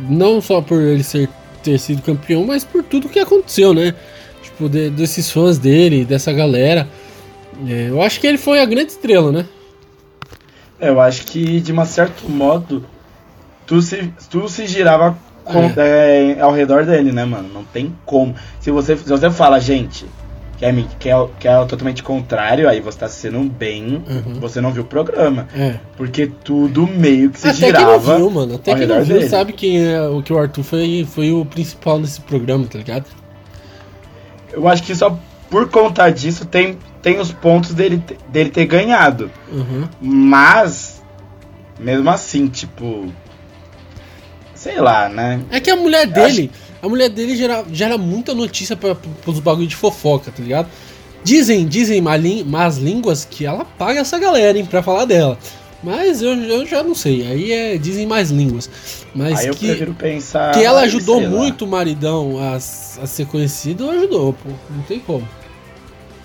Não 0.09 0.41
só 0.41 0.61
por 0.61 0.81
ele 0.81 1.03
ser, 1.03 1.29
ter 1.61 1.77
sido 1.77 2.01
campeão, 2.01 2.45
mas 2.45 2.63
por 2.63 2.83
tudo 2.83 3.09
que 3.09 3.19
aconteceu, 3.19 3.73
né? 3.73 3.93
Tipo, 4.41 4.67
de- 4.69 4.89
desses 4.89 5.29
fãs 5.29 5.57
dele, 5.57 6.05
dessa 6.05 6.31
galera. 6.31 6.87
É, 7.67 7.89
eu 7.89 8.01
acho 8.01 8.19
que 8.19 8.27
ele 8.27 8.37
foi 8.37 8.59
a 8.61 8.65
grande 8.65 8.91
estrela, 8.91 9.31
né? 9.31 9.45
Eu 10.79 10.99
acho 10.99 11.25
que, 11.25 11.59
de 11.59 11.71
um 11.71 11.85
certo 11.85 12.27
modo, 12.29 12.85
tu 13.67 13.81
se, 13.81 14.11
tu 14.29 14.47
se 14.49 14.65
girava 14.65 15.15
com- 15.43 15.71
é, 15.77 16.37
ao 16.39 16.51
redor 16.51 16.85
dele, 16.85 17.11
né, 17.11 17.23
mano? 17.25 17.49
Não 17.53 17.63
tem 17.63 17.95
como. 18.05 18.33
Se 18.59 18.71
você, 18.71 18.97
se 18.97 19.07
você 19.07 19.29
fala, 19.29 19.59
gente, 19.59 20.05
que 20.57 20.65
é, 20.65 20.73
que, 20.99 21.09
é, 21.09 21.27
que 21.39 21.47
é 21.47 21.65
totalmente 21.65 22.01
contrário, 22.01 22.67
aí 22.67 22.79
você 22.79 22.97
tá 22.97 23.07
sendo 23.07 23.37
um 23.37 23.47
bem, 23.47 24.03
Uhum. 24.07 24.39
você 24.39 24.59
não 24.59 24.71
viu 24.71 24.81
o 24.81 24.85
programa. 24.85 25.47
É. 25.55 25.75
Porque 25.97 26.25
tudo 26.43 26.87
meio 26.87 27.29
que 27.29 27.39
se 27.39 27.47
Até 27.49 27.57
quem 27.59 27.67
girava. 27.67 28.13
não 28.13 28.17
viu, 28.17 28.31
mano. 28.31 28.55
Até 28.55 28.75
quem 28.75 28.87
não 28.87 29.03
viu 29.03 29.17
dele. 29.17 29.29
sabe 29.29 29.53
quem 29.53 29.83
é 29.85 30.01
o 30.01 30.21
que 30.23 30.33
o 30.33 30.37
Arthur 30.39 30.63
foi, 30.63 31.07
foi 31.09 31.31
o 31.31 31.45
principal 31.45 31.99
nesse 31.99 32.21
programa, 32.21 32.65
tá 32.65 32.79
ligado? 32.79 33.05
Eu 34.51 34.67
acho 34.67 34.81
que 34.83 34.95
só 34.95 35.17
por 35.49 35.69
conta 35.69 36.09
disso 36.09 36.45
tem, 36.45 36.77
tem 37.01 37.19
os 37.19 37.31
pontos 37.31 37.73
dele, 37.73 38.03
dele 38.29 38.49
ter 38.49 38.65
ganhado. 38.65 39.31
Uhum. 39.51 39.87
Mas, 39.99 41.01
mesmo 41.79 42.09
assim, 42.09 42.47
tipo. 42.47 43.11
Sei 44.53 44.79
lá, 44.79 45.09
né? 45.09 45.41
É 45.49 45.59
que 45.59 45.71
a 45.71 45.75
mulher 45.75 46.05
dele, 46.05 46.51
a 46.81 46.87
mulher 46.87 47.09
dele 47.09 47.35
gera, 47.35 47.65
gera 47.71 47.97
muita 47.97 48.33
notícia 48.33 48.75
pra, 48.75 48.93
pros 48.95 49.39
bagulho 49.39 49.67
de 49.67 49.75
fofoca, 49.75 50.31
tá 50.31 50.43
ligado? 50.43 50.67
Dizem, 51.23 51.67
dizem 51.67 52.01
más 52.01 52.77
línguas 52.77 53.25
que 53.25 53.45
ela 53.45 53.65
paga 53.65 53.99
essa 53.99 54.19
galera, 54.19 54.57
hein, 54.57 54.65
pra 54.65 54.83
falar 54.83 55.05
dela. 55.05 55.37
Mas 55.83 56.21
eu, 56.21 56.35
eu 56.35 56.65
já 56.65 56.83
não 56.83 56.93
sei, 56.93 57.25
aí 57.25 57.51
é, 57.51 57.77
dizem 57.77 58.05
mais 58.05 58.29
línguas. 58.29 58.69
Mas 59.15 59.39
Aí 59.39 59.47
eu 59.47 59.55
que, 59.55 59.65
prefiro 59.65 59.93
pensar. 59.95 60.53
que 60.53 60.63
ela 60.63 60.81
ajudou 60.81 61.17
sei 61.17 61.27
lá. 61.27 61.37
muito 61.37 61.65
o 61.65 61.67
maridão 61.67 62.37
a, 62.39 62.55
a 62.55 62.59
ser 62.59 63.25
conhecido, 63.25 63.89
ajudou, 63.89 64.33
pô. 64.33 64.49
Não 64.69 64.83
tem 64.83 64.99
como. 64.99 65.27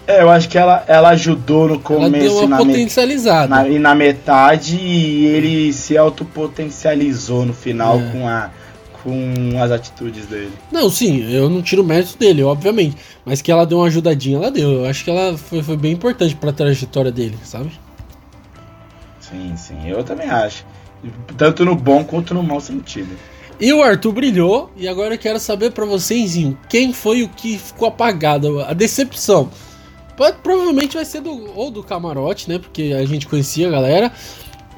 É, 0.06 0.22
eu 0.22 0.30
acho 0.30 0.48
que 0.48 0.56
ela, 0.56 0.84
ela 0.86 1.08
ajudou 1.10 1.66
no 1.66 1.74
Ela 1.74 1.82
começo 1.82 2.12
deu 2.34 2.42
e 2.42 2.46
uma 2.46 2.58
na, 2.58 2.64
me- 2.64 2.72
potencializada. 2.72 3.48
na- 3.48 3.68
e 3.68 3.78
na 3.78 3.94
metade 3.94 4.76
e 4.76 5.26
ele 5.26 5.72
se 5.72 5.96
autopotencializou 5.98 7.44
no 7.44 7.52
final 7.52 7.98
É. 7.98 8.10
com, 8.12 8.28
a, 8.28 8.50
com 9.02 9.60
as 9.60 9.70
atitudes 9.72 10.26
dele. 10.26 10.52
Não, 10.70 10.88
sim, 10.88 11.28
eu 11.32 11.50
não 11.50 11.60
tiro 11.60 11.82
o 11.82 11.84
mérito 11.84 12.16
dele, 12.16 12.44
obviamente. 12.44 12.96
Mas 13.24 13.42
que 13.42 13.50
ela 13.50 13.66
deu 13.66 13.78
uma 13.78 13.88
ajudadinha, 13.88 14.36
ela 14.36 14.50
deu. 14.50 14.70
Eu 14.70 14.86
acho 14.86 15.02
que 15.02 15.10
ela 15.10 15.36
foi, 15.36 15.60
foi 15.62 15.76
bem 15.76 15.92
importante 15.92 16.36
pra 16.36 16.52
trajetória 16.52 17.10
dele, 17.10 17.36
sabe? 17.42 17.72
Sim, 19.20 19.54
sim, 19.56 19.88
eu 19.88 20.04
também 20.04 20.28
acho. 20.30 20.64
Tanto 21.36 21.64
no 21.64 21.74
bom 21.74 22.04
quanto 22.04 22.32
no 22.32 22.42
mau 22.44 22.60
sentido. 22.60 23.08
E 23.58 23.72
o 23.72 23.82
Arthur 23.82 24.12
brilhou, 24.12 24.70
e 24.76 24.86
agora 24.86 25.14
eu 25.14 25.18
quero 25.18 25.40
saber 25.40 25.72
pra 25.72 25.84
vocês, 25.84 26.36
quem 26.68 26.92
foi 26.92 27.22
o 27.22 27.28
que 27.28 27.58
ficou 27.58 27.88
apagado, 27.88 28.60
a 28.60 28.72
decepção. 28.72 29.48
Pode- 30.16 30.36
provavelmente 30.42 30.96
vai 30.96 31.04
ser 31.04 31.20
do, 31.20 31.50
ou 31.54 31.70
do 31.70 31.82
camarote, 31.82 32.48
né? 32.48 32.58
Porque 32.58 32.94
a 32.98 33.04
gente 33.04 33.26
conhecia 33.26 33.68
a 33.68 33.70
galera. 33.70 34.12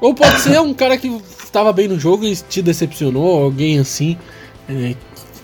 Ou 0.01 0.13
pode 0.13 0.39
ser 0.41 0.59
um 0.61 0.73
cara 0.73 0.97
que 0.97 1.07
estava 1.43 1.71
bem 1.73 1.87
no 1.87 1.99
jogo 1.99 2.25
e 2.25 2.35
te 2.35 2.61
decepcionou, 2.61 3.43
alguém 3.43 3.79
assim. 3.79 4.17
É, 4.69 4.93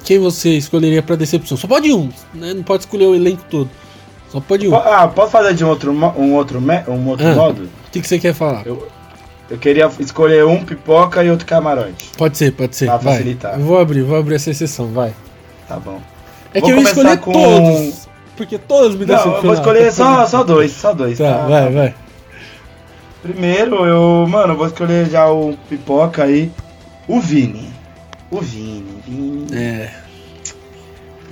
quem 0.04 0.20
você 0.20 0.50
escolheria 0.58 1.02
pra 1.02 1.16
decepção? 1.16 1.58
Só 1.58 1.68
pode 1.68 1.92
um, 1.92 2.10
né? 2.34 2.54
Não 2.54 2.64
pode 2.64 2.84
escolher 2.84 3.06
o 3.08 3.16
elenco 3.16 3.44
todo. 3.50 3.70
Só 4.32 4.40
pode 4.40 4.68
um. 4.68 4.72
O 4.72 4.76
Ah, 4.76 5.08
posso 5.08 5.32
fazer 5.32 5.54
de 5.54 5.64
um 5.66 5.70
outro, 5.70 5.92
um 5.92 6.34
outro, 6.36 6.60
um 6.60 7.08
outro 7.10 7.28
Ah. 7.28 7.36
modo? 7.36 7.70
que, 7.92 8.02
que 8.02 8.08
você 8.08 8.20
quer 8.20 8.34
falar? 8.34 8.66
Eu, 8.68 8.88
eu 9.50 9.58
queria 9.58 9.90
escolher 10.00 10.46
um 10.46 10.64
pipoca 10.64 11.24
e 11.24 11.30
outro 11.30 11.46
camarote. 11.46 12.12
Pode 12.18 12.38
ser, 12.38 12.52
pode 12.52 12.76
ser. 12.76 12.86
Pra 12.86 12.98
vai. 12.98 13.14
facilitar. 13.18 13.58
Eu 13.60 13.66
vou 13.66 13.78
abrir, 13.80 14.02
vou 14.04 14.18
abrir 14.18 14.36
essa 14.36 14.52
exceção, 14.52 14.88
vai. 14.88 15.14
Tá 15.68 15.80
bom. 15.80 16.02
É 16.54 16.60
Vou 16.60 16.70
que 16.70 16.76
eu 16.76 16.80
ia 16.82 16.84
escolher 16.84 17.18
com- 17.20 17.32
todos. 17.34 18.05
Porque 18.36 18.58
todos 18.58 18.96
me 18.96 19.06
Não, 19.06 19.16
decepcionaram. 19.16 19.38
eu 19.38 19.44
vou 19.44 19.54
escolher 19.54 19.92
só, 19.92 20.26
só 20.28 20.44
dois, 20.44 20.72
só 20.72 20.94
dois. 20.94 21.18
Tá, 21.18 21.34
tá? 21.40 21.48
vai, 21.48 21.72
vai. 21.72 21.96
Primeiro, 23.22 23.86
eu, 23.86 24.28
mano, 24.28 24.54
eu 24.54 24.58
vou 24.58 24.68
escolher 24.68 25.10
já 25.10 25.30
o 25.30 25.58
pipoca 25.70 26.24
aí. 26.24 26.52
O 27.08 27.20
Vini. 27.20 27.70
O 28.30 28.40
Vini, 28.40 29.02
Vini. 29.08 29.48
É. 29.56 29.90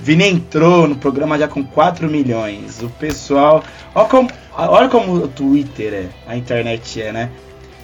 Vini 0.00 0.28
entrou 0.28 0.88
no 0.88 0.96
programa 0.96 1.38
já 1.38 1.46
com 1.48 1.62
4 1.64 2.08
milhões. 2.08 2.82
O 2.82 2.88
pessoal. 2.88 3.62
Olha 3.94 4.08
como, 4.08 4.28
olha 4.56 4.88
como 4.88 5.14
o 5.14 5.28
Twitter 5.28 5.94
é, 5.94 6.06
a 6.26 6.36
internet 6.36 7.00
é, 7.00 7.12
né? 7.12 7.30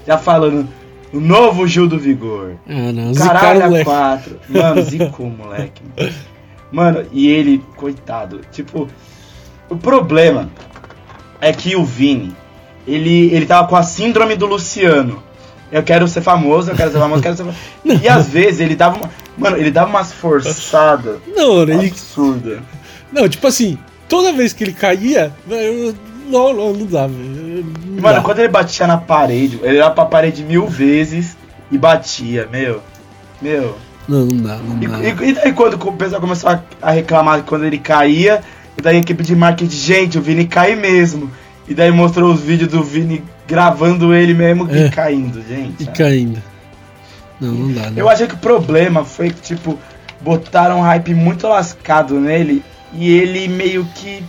Já 0.06 0.18
falando. 0.18 0.68
O 1.12 1.18
novo 1.18 1.66
Gil 1.66 1.88
do 1.88 1.98
Vigor. 1.98 2.52
Ah, 2.68 2.92
não. 2.92 3.12
Caralho, 3.14 3.14
Zicaram, 3.14 3.62
a 3.62 3.68
moleque. 3.68 3.84
4. 3.84 4.40
Mano, 4.48 4.82
zicou, 4.82 5.30
moleque. 5.30 5.82
Mano, 6.70 7.04
e 7.10 7.28
ele, 7.28 7.64
coitado. 7.76 8.40
Tipo, 8.52 8.88
o 9.70 9.76
problema 9.76 10.50
é 11.40 11.52
que 11.52 11.74
o 11.76 11.84
Vini, 11.84 12.34
ele, 12.86 13.32
ele 13.32 13.46
tava 13.46 13.66
com 13.68 13.76
a 13.76 13.82
síndrome 13.82 14.36
do 14.36 14.46
Luciano. 14.46 15.22
Eu 15.72 15.82
quero 15.84 16.06
ser 16.08 16.20
famoso, 16.20 16.70
eu 16.72 16.76
quero 16.76 16.90
ser 16.90 16.98
famoso, 16.98 17.18
eu 17.20 17.22
quero 17.22 17.36
ser 17.36 17.44
famoso. 17.44 17.58
E 18.02 18.08
às 18.08 18.28
vezes 18.28 18.60
ele 18.60 18.74
dava 18.74 18.96
uma. 18.98 19.10
Mano, 19.38 19.56
ele 19.56 19.70
dava 19.70 19.88
umas 19.88 20.12
forçadas 20.12 21.18
Não, 21.34 21.62
ele. 21.62 21.74
absurdas. 21.88 22.58
Não, 23.12 23.28
tipo 23.28 23.46
assim, 23.46 23.78
toda 24.08 24.32
vez 24.32 24.52
que 24.52 24.64
ele 24.64 24.72
caía, 24.72 25.32
eu, 25.48 25.94
não, 26.28 26.52
não, 26.52 26.72
não 26.72 26.86
dá, 26.86 27.06
velho. 27.06 27.64
Não 27.86 28.02
Mano, 28.02 28.16
dá. 28.16 28.20
quando 28.22 28.38
ele 28.40 28.48
batia 28.48 28.86
na 28.86 28.98
parede, 28.98 29.60
ele 29.62 29.76
ia 29.76 29.90
pra 29.90 30.04
parede 30.04 30.42
mil 30.44 30.66
vezes 30.66 31.36
e 31.70 31.78
batia, 31.78 32.48
meu. 32.50 32.82
Meu. 33.40 33.76
Não, 34.08 34.26
não 34.26 34.36
dá, 34.42 34.56
não 34.56 34.82
E, 34.82 34.86
dá. 35.14 35.24
e- 35.24 35.28
e 35.30 35.32
daí 35.34 35.52
quando 35.52 35.74
o 35.74 35.92
pessoal 35.92 36.20
começou 36.20 36.50
a, 36.50 36.60
a 36.82 36.90
reclamar 36.90 37.42
quando 37.44 37.64
ele 37.64 37.78
caía, 37.78 38.42
e 38.80 38.82
daí 38.82 38.96
a 38.96 39.00
equipe 39.00 39.22
de 39.22 39.36
marketing, 39.36 39.76
gente, 39.76 40.18
o 40.18 40.22
Vini 40.22 40.46
cai 40.46 40.74
mesmo. 40.74 41.30
E 41.68 41.74
daí 41.74 41.90
mostrou 41.92 42.32
os 42.32 42.40
vídeos 42.40 42.70
do 42.70 42.82
Vini 42.82 43.22
gravando 43.46 44.14
ele 44.14 44.32
mesmo 44.32 44.66
É. 44.70 44.86
e 44.86 44.90
caindo, 44.90 45.42
gente. 45.46 45.82
E 45.82 45.86
caindo. 45.86 46.42
Não, 47.38 47.52
não 47.52 47.72
dá, 47.72 47.90
não. 47.90 47.98
Eu 47.98 48.08
achei 48.08 48.26
que 48.26 48.34
o 48.34 48.38
problema 48.38 49.04
foi 49.04 49.28
que, 49.30 49.40
tipo, 49.42 49.78
botaram 50.20 50.78
um 50.78 50.82
hype 50.82 51.14
muito 51.14 51.46
lascado 51.46 52.18
nele 52.18 52.62
e 52.92 53.10
ele 53.12 53.46
meio 53.48 53.84
que 53.94 54.22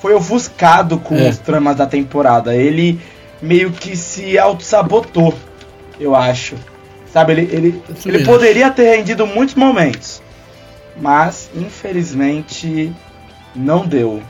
foi 0.00 0.14
ofuscado 0.14 0.98
com 0.98 1.14
É. 1.16 1.28
os 1.28 1.38
tramas 1.38 1.76
da 1.76 1.86
temporada. 1.86 2.56
Ele 2.56 2.98
meio 3.40 3.70
que 3.70 3.94
se 3.96 4.38
auto-sabotou, 4.38 5.34
eu 6.00 6.16
acho. 6.16 6.56
Sabe, 7.12 7.32
ele, 7.32 7.42
ele, 7.52 7.82
ele 8.06 8.24
poderia 8.24 8.70
ter 8.70 8.96
rendido 8.96 9.26
muitos 9.26 9.54
momentos, 9.54 10.22
mas 11.00 11.50
infelizmente 11.54 12.90
não 13.54 13.86
deu. 13.86 14.22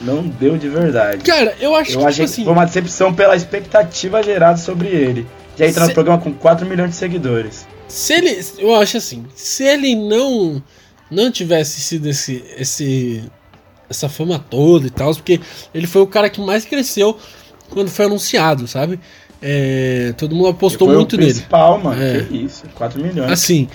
Não 0.00 0.22
deu 0.26 0.58
de 0.58 0.68
verdade. 0.68 1.24
Cara, 1.24 1.54
eu 1.60 1.74
acho 1.74 1.92
Eu 1.98 2.04
que, 2.06 2.12
tipo 2.12 2.24
assim. 2.24 2.44
foi 2.44 2.52
uma 2.52 2.66
decepção 2.66 3.14
pela 3.14 3.34
expectativa 3.34 4.22
gerada 4.22 4.58
sobre 4.58 4.88
ele. 4.88 5.26
Já 5.56 5.66
entra 5.66 5.82
Se- 5.82 5.88
no 5.88 5.94
programa 5.94 6.20
com 6.22 6.32
4 6.34 6.66
milhões 6.66 6.90
de 6.90 6.96
seguidores. 6.96 7.66
Se 7.88 8.12
ele. 8.12 8.38
Eu 8.58 8.74
acho 8.74 8.96
assim. 8.98 9.24
Se 9.34 9.64
ele 9.64 9.94
não. 9.94 10.62
Não 11.10 11.30
tivesse 11.30 11.80
sido 11.80 12.08
esse. 12.08 12.44
esse 12.58 13.22
essa 13.88 14.08
fama 14.08 14.38
toda 14.38 14.88
e 14.88 14.90
tal, 14.90 15.14
porque 15.14 15.40
ele 15.72 15.86
foi 15.86 16.02
o 16.02 16.06
cara 16.08 16.28
que 16.28 16.40
mais 16.40 16.64
cresceu 16.64 17.16
quando 17.70 17.88
foi 17.88 18.06
anunciado, 18.06 18.66
sabe? 18.66 18.98
É, 19.40 20.12
todo 20.18 20.34
mundo 20.34 20.48
apostou 20.48 20.88
muito 20.88 21.16
nele. 21.16 21.30
principal, 21.32 21.78
mano. 21.78 22.02
É. 22.02 22.22
Que 22.24 22.36
isso, 22.36 22.64
4 22.74 23.00
milhões. 23.00 23.30
Assim, 23.30 23.68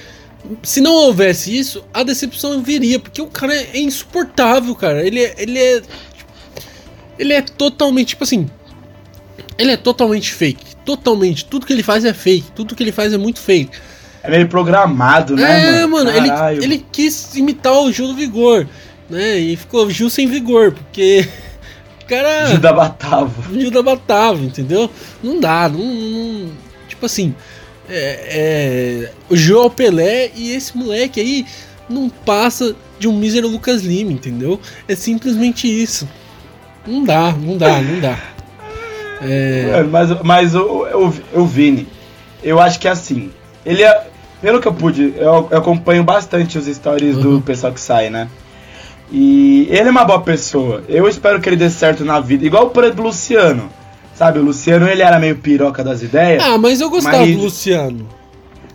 se 0.63 0.81
não 0.81 0.93
houvesse 0.93 1.55
isso, 1.55 1.83
a 1.93 2.03
decepção 2.03 2.61
viria, 2.61 2.99
porque 2.99 3.21
o 3.21 3.27
cara 3.27 3.53
é 3.53 3.79
insuportável, 3.79 4.75
cara. 4.75 5.05
Ele 5.05 5.19
é. 5.23 5.35
Ele 5.37 5.59
é, 5.59 5.81
ele 7.17 7.33
é 7.33 7.41
totalmente, 7.41 8.09
tipo 8.09 8.23
assim. 8.23 8.49
Ele 9.57 9.71
é 9.71 9.77
totalmente 9.77 10.33
fake. 10.33 10.75
Totalmente. 10.85 11.45
Tudo 11.45 11.65
que 11.65 11.73
ele 11.73 11.83
faz 11.83 12.03
é 12.03 12.13
fake. 12.13 12.51
Tudo 12.53 12.75
que 12.75 12.81
ele 12.81 12.91
faz 12.91 13.13
é 13.13 13.17
muito 13.17 13.39
fake. 13.39 13.77
É 14.23 14.29
meio 14.29 14.47
programado, 14.47 15.35
né, 15.35 15.81
é, 15.81 15.85
mano? 15.87 16.11
mano, 16.11 16.11
ele, 16.11 16.63
ele 16.63 16.85
quis 16.91 17.35
imitar 17.35 17.73
o 17.73 17.91
Gil 17.91 18.07
do 18.07 18.15
Vigor, 18.15 18.67
né? 19.09 19.37
E 19.37 19.55
ficou 19.55 19.89
Gil 19.89 20.09
sem 20.09 20.27
vigor, 20.27 20.71
porque. 20.71 21.27
O 22.01 22.05
cara. 22.05 22.47
Gil 22.47 22.59
da 22.59 22.71
Batava. 22.71 23.33
o 23.49 23.59
Gil 23.59 23.71
da 23.71 23.81
Batava, 23.81 24.43
entendeu? 24.43 24.91
Não 25.23 25.39
dá, 25.39 25.67
não. 25.67 25.79
não- 25.79 26.51
tipo 26.87 27.05
assim. 27.05 27.33
É, 27.93 28.19
é, 28.29 29.11
o 29.29 29.35
Gil 29.35 29.61
é 29.61 29.65
o 29.65 29.69
Pelé 29.69 30.31
e 30.35 30.51
esse 30.53 30.77
moleque 30.77 31.19
aí 31.19 31.45
não 31.89 32.09
passa 32.09 32.73
de 32.97 33.07
um 33.07 33.13
mísero 33.17 33.47
Lucas 33.49 33.81
Lima, 33.83 34.11
entendeu? 34.13 34.59
É 34.87 34.95
simplesmente 34.95 35.67
isso. 35.67 36.07
Não 36.87 37.03
dá, 37.03 37.33
não 37.33 37.57
dá, 37.57 37.81
não 37.81 37.99
dá. 37.99 38.17
É, 39.23 39.83
Mano, 39.83 39.89
Mas, 39.91 40.21
mas 40.23 40.55
o, 40.55 40.63
o, 40.63 41.41
o 41.41 41.45
Vini, 41.45 41.87
eu 42.41 42.59
acho 42.59 42.79
que 42.79 42.87
é 42.87 42.91
assim. 42.91 43.29
Ele 43.63 43.83
é. 43.83 44.07
Pelo 44.41 44.59
que 44.59 44.67
eu 44.67 44.73
pude, 44.73 45.13
eu, 45.15 45.47
eu 45.51 45.57
acompanho 45.59 46.03
bastante 46.03 46.57
os 46.57 46.65
stories 46.65 47.17
Uhum. 47.17 47.35
do 47.37 47.41
pessoal 47.41 47.71
que 47.71 47.79
sai, 47.79 48.09
né? 48.09 48.27
E 49.11 49.67
ele 49.69 49.89
é 49.89 49.91
uma 49.91 50.03
boa 50.05 50.21
pessoa. 50.21 50.83
Eu 50.89 51.07
espero 51.07 51.39
que 51.39 51.47
ele 51.47 51.55
dê 51.55 51.69
certo 51.69 52.03
na 52.03 52.19
vida. 52.19 52.43
Igual 52.47 52.71
por 52.71 52.83
exemplo 52.83 53.03
o 53.03 53.07
Luciano. 53.09 53.69
Sabe, 54.21 54.37
o 54.37 54.43
Luciano 54.43 54.87
ele 54.87 55.01
era 55.01 55.17
meio 55.17 55.35
piroca 55.37 55.83
das 55.83 56.03
ideias. 56.03 56.43
Ah, 56.45 56.55
mas 56.55 56.79
eu 56.79 56.91
gostava 56.91 57.17
Mas- 57.25 57.35
do 57.35 57.41
Luciano. 57.41 58.07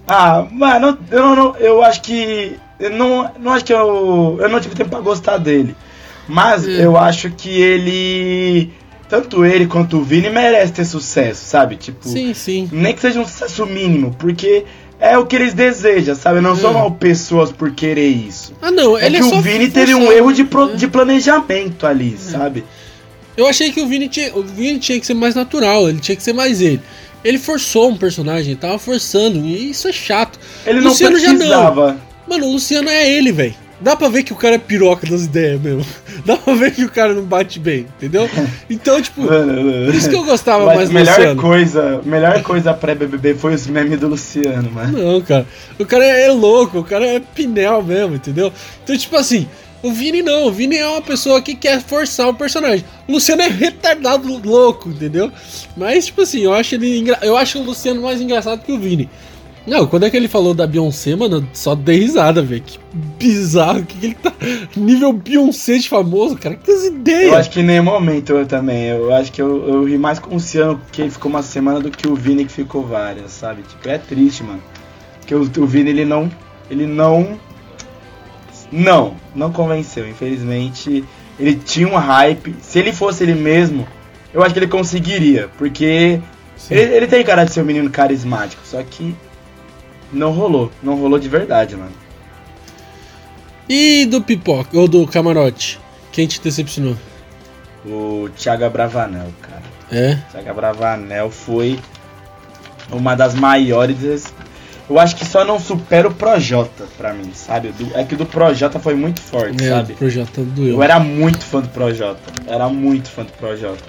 Ah, 0.05 0.45
mano, 0.51 0.99
eu 1.09 1.21
não, 1.23 1.37
não- 1.37 1.57
eu 1.61 1.85
acho 1.85 2.03
que. 2.03 2.57
Eu 2.81 2.91
não, 2.91 3.31
não 3.39 3.53
acho 3.53 3.65
que 3.65 3.73
eu. 3.73 4.39
Eu 4.41 4.49
não 4.49 4.59
tive 4.59 4.75
tempo 4.75 4.91
pra 4.91 4.99
gostar 4.99 5.37
dele. 5.39 5.77
Mas 6.27 6.67
Hum. 6.67 6.71
eu 6.71 6.97
acho 6.97 7.31
que 7.31 7.49
ele. 7.49 8.73
Tanto 9.09 9.45
ele 9.45 9.69
quanto 9.69 9.99
o 9.99 10.03
Vini 10.03 10.29
merece 10.31 10.73
ter 10.73 10.85
sucesso, 10.85 11.45
sabe? 11.45 11.77
Tipo, 11.77 12.09
Sim, 12.09 12.35
sim. 12.35 12.69
nem 12.73 12.93
que 12.93 13.01
seja 13.01 13.21
um 13.21 13.25
sucesso 13.25 13.65
mínimo, 13.65 14.17
porque 14.19 14.65
é 14.99 15.17
o 15.17 15.25
que 15.27 15.37
eles 15.37 15.55
desejam, 15.55 16.17
sabe? 16.17 16.41
Não 16.41 16.57
são 16.57 16.71
Hum. 16.73 16.75
mal 16.75 16.91
pessoas 16.91 17.53
por 17.53 17.71
querer 17.71 18.09
isso. 18.09 18.53
Ah, 18.61 18.73
não, 18.73 18.99
É 18.99 19.07
ele 19.07 19.21
que 19.21 19.33
é 19.33 19.39
o 19.39 19.41
Vini 19.41 19.69
teve 19.71 19.95
um 19.95 20.11
erro 20.11 20.33
de, 20.33 20.43
pro- 20.43 20.73
É. 20.73 20.75
de 20.75 20.89
planejamento 20.89 21.87
ali, 21.87 22.17
sabe? 22.19 22.65
Eu 23.37 23.47
achei 23.47 23.71
que 23.71 23.81
o 23.81 23.87
Vini, 23.87 24.09
tinha, 24.09 24.35
o 24.35 24.43
Vini 24.43 24.79
tinha 24.79 24.99
que 24.99 25.07
ser 25.07 25.15
mais 25.15 25.35
natural, 25.35 25.89
ele 25.89 26.01
tinha 26.01 26.17
que 26.17 26.23
ser 26.23 26.33
mais 26.33 26.61
ele. 26.61 26.81
Ele 27.25 27.39
forçou 27.39 27.91
um 27.91 27.97
personagem, 27.97 28.53
ele 28.53 28.61
tava 28.61 28.79
forçando, 28.79 29.39
e 29.45 29.71
isso 29.71 29.89
é 29.89 29.93
chato. 29.93 30.39
Ele 30.65 30.81
Luciano 30.81 31.15
não 31.17 31.21
já 31.21 31.29
não. 31.33 31.37
precisava. 31.39 31.97
Mano, 32.29 32.47
o 32.47 32.53
Luciano 32.53 32.89
é 32.89 33.11
ele, 33.11 33.33
velho. 33.33 33.55
Dá 33.79 33.95
pra 33.95 34.09
ver 34.09 34.23
que 34.23 34.33
o 34.33 34.37
cara 34.37 34.55
é 34.55 34.59
piroca 34.59 35.07
das 35.07 35.25
ideias 35.25 35.61
mesmo. 35.61 35.85
Dá 36.25 36.37
pra 36.37 36.55
ver 36.55 36.73
que 36.73 36.83
o 36.85 36.91
cara 36.91 37.13
não 37.13 37.23
bate 37.25 37.61
bem, 37.61 37.87
entendeu? 37.97 38.29
Então, 38.71 39.01
tipo, 39.03 39.23
por 39.27 39.95
isso 39.95 40.09
que 40.09 40.17
eu 40.17 40.25
gostava 40.25 40.65
Mas 40.65 40.77
mais 40.77 40.89
do 40.89 40.95
melhor 40.95 41.19
Luciano. 41.19 41.43
coisa, 41.43 42.01
melhor 42.05 42.43
coisa 42.43 42.73
pré-BBB 42.73 43.35
foi 43.35 43.55
os 43.55 43.67
memes 43.67 44.01
do 44.01 44.09
Luciano, 44.09 44.71
mano. 44.71 44.99
Não, 44.99 45.21
cara. 45.21 45.47
O 45.79 45.85
cara 45.85 46.05
é 46.05 46.29
louco, 46.31 46.79
o 46.79 46.85
cara 46.85 47.05
é 47.07 47.21
pinel 47.21 47.83
mesmo, 47.83 48.15
entendeu? 48.17 48.51
Então, 48.83 48.97
tipo 48.97 49.15
assim, 49.17 49.47
o 49.87 49.93
Vini 49.93 50.23
não. 50.23 50.47
O 50.47 50.53
Vini 50.53 50.77
é 50.77 50.87
uma 50.87 51.03
pessoa 51.03 51.41
que 51.41 51.55
quer 51.55 51.81
forçar 51.81 52.29
o 52.29 52.35
personagem. 52.35 52.85
O 53.09 53.13
Luciano 53.13 53.43
é 53.43 53.49
retardado 53.49 54.41
louco, 54.45 54.89
entendeu? 54.89 55.31
Mas, 55.77 56.07
tipo 56.07 56.23
assim, 56.23 56.41
eu 56.41 56.53
acho 56.53 56.75
ele 56.75 56.99
engra... 56.99 57.19
Eu 57.23 57.37
acho 57.37 57.59
o 57.59 57.63
Luciano 57.63 58.03
mais 58.03 58.21
engraçado 58.21 58.63
que 58.63 58.73
o 58.73 58.79
Vini. 58.79 59.09
Não, 59.67 59.85
quando 59.85 60.05
é 60.05 60.11
que 60.11 60.17
ele 60.17 60.29
falou 60.29 60.55
da 60.55 60.65
Beyoncé, 60.65 61.17
mano, 61.17 61.47
só 61.53 61.75
dei 61.75 61.99
risada, 61.99 62.41
velho. 62.41 62.63
Que 62.63 62.79
bizarro, 63.19 63.85
que, 63.85 63.99
que 63.99 64.07
ele 64.07 64.15
tá. 64.15 64.33
Nível 64.77 65.13
Beyoncé 65.13 65.77
de 65.79 65.89
famoso, 65.89 66.37
cara. 66.37 66.55
Que 66.55 66.71
as 66.71 66.85
ideias. 66.85 67.33
Eu 67.33 67.35
acho 67.37 67.51
que 67.51 67.61
em 67.61 67.65
nenhum 67.65 67.83
momento 67.83 68.33
eu 68.33 68.47
também. 68.47 68.85
Eu 68.85 69.13
acho 69.13 69.33
que 69.33 69.43
eu, 69.43 69.69
eu 69.69 69.85
ri 69.85 69.99
mais 69.99 70.21
com 70.21 70.31
o 70.31 70.35
Luciano 70.35 70.81
que 70.93 71.03
ele 71.03 71.11
ficou 71.11 71.29
uma 71.29 71.43
semana 71.43 71.81
do 71.81 71.91
que 71.91 72.07
o 72.07 72.15
Vini 72.15 72.45
que 72.45 72.53
ficou 72.53 72.87
várias, 72.87 73.33
sabe? 73.33 73.63
Tipo, 73.63 73.89
é 73.89 73.99
triste, 73.99 74.45
mano. 74.45 74.63
Porque 75.19 75.35
o, 75.35 75.41
o 75.41 75.67
Vini 75.67 75.91
ele 75.91 76.05
não. 76.05 76.31
Ele 76.71 76.87
não. 76.87 77.37
Não, 78.71 79.17
não 79.35 79.53
convenceu. 79.53 80.09
Infelizmente, 80.09 81.05
ele 81.39 81.55
tinha 81.55 81.89
um 81.89 81.97
hype. 81.97 82.55
Se 82.61 82.79
ele 82.79 82.93
fosse 82.93 83.23
ele 83.23 83.35
mesmo, 83.35 83.87
eu 84.33 84.43
acho 84.43 84.53
que 84.53 84.59
ele 84.59 84.69
conseguiria. 84.69 85.49
Porque 85.57 86.21
ele, 86.71 86.95
ele 86.95 87.07
tem 87.07 87.25
cara 87.25 87.45
de 87.45 87.53
ser 87.53 87.63
um 87.63 87.65
menino 87.65 87.91
carismático. 87.91 88.63
Só 88.65 88.83
que 88.83 89.15
não 90.13 90.33
rolou. 90.33 90.71
Não 90.83 90.97
rolou 90.97 91.19
de 91.19 91.29
verdade, 91.29 91.77
mano. 91.77 91.93
E 93.69 94.07
do 94.07 94.23
pipoca, 94.23 94.79
ou 94.79 94.87
do 94.87 95.07
camarote? 95.07 95.81
Quem 96.13 96.27
te 96.27 96.41
decepcionou? 96.41 96.97
O 97.85 98.29
Thiago 98.37 98.69
Bravanel, 98.71 99.33
cara. 99.43 99.77
É? 99.91 100.19
Saga 100.33 100.53
Bravanel 100.53 101.31
foi 101.31 101.79
uma 102.91 103.15
das 103.15 103.35
maiores. 103.35 104.33
Eu 104.89 104.99
acho 105.01 105.17
que 105.17 105.25
só 105.25 105.45
não 105.45 105.59
supera 105.59 106.07
o 106.07 106.15
Projota 106.15 106.85
pra 106.97 107.13
mim, 107.13 107.33
sabe? 107.35 107.69
Do- 107.73 107.91
é 107.97 108.05
que 108.05 108.15
o 108.15 108.19
do 108.19 108.25
Projota 108.27 108.79
foi 108.79 108.95
muito 108.95 109.21
forte, 109.21 109.65
É, 109.65 109.71
sabe? 109.71 109.93
o 109.95 109.97
projeto 109.97 110.43
doeu. 110.45 110.75
Eu 110.75 110.83
era 110.83 111.01
muito 111.01 111.45
fã 111.45 111.61
do 111.61 111.69
Projota. 111.69 112.21
Era 112.47 112.69
muito 112.69 113.09
fã 113.11 113.25
do 113.25 113.33
Projota. 113.33 113.83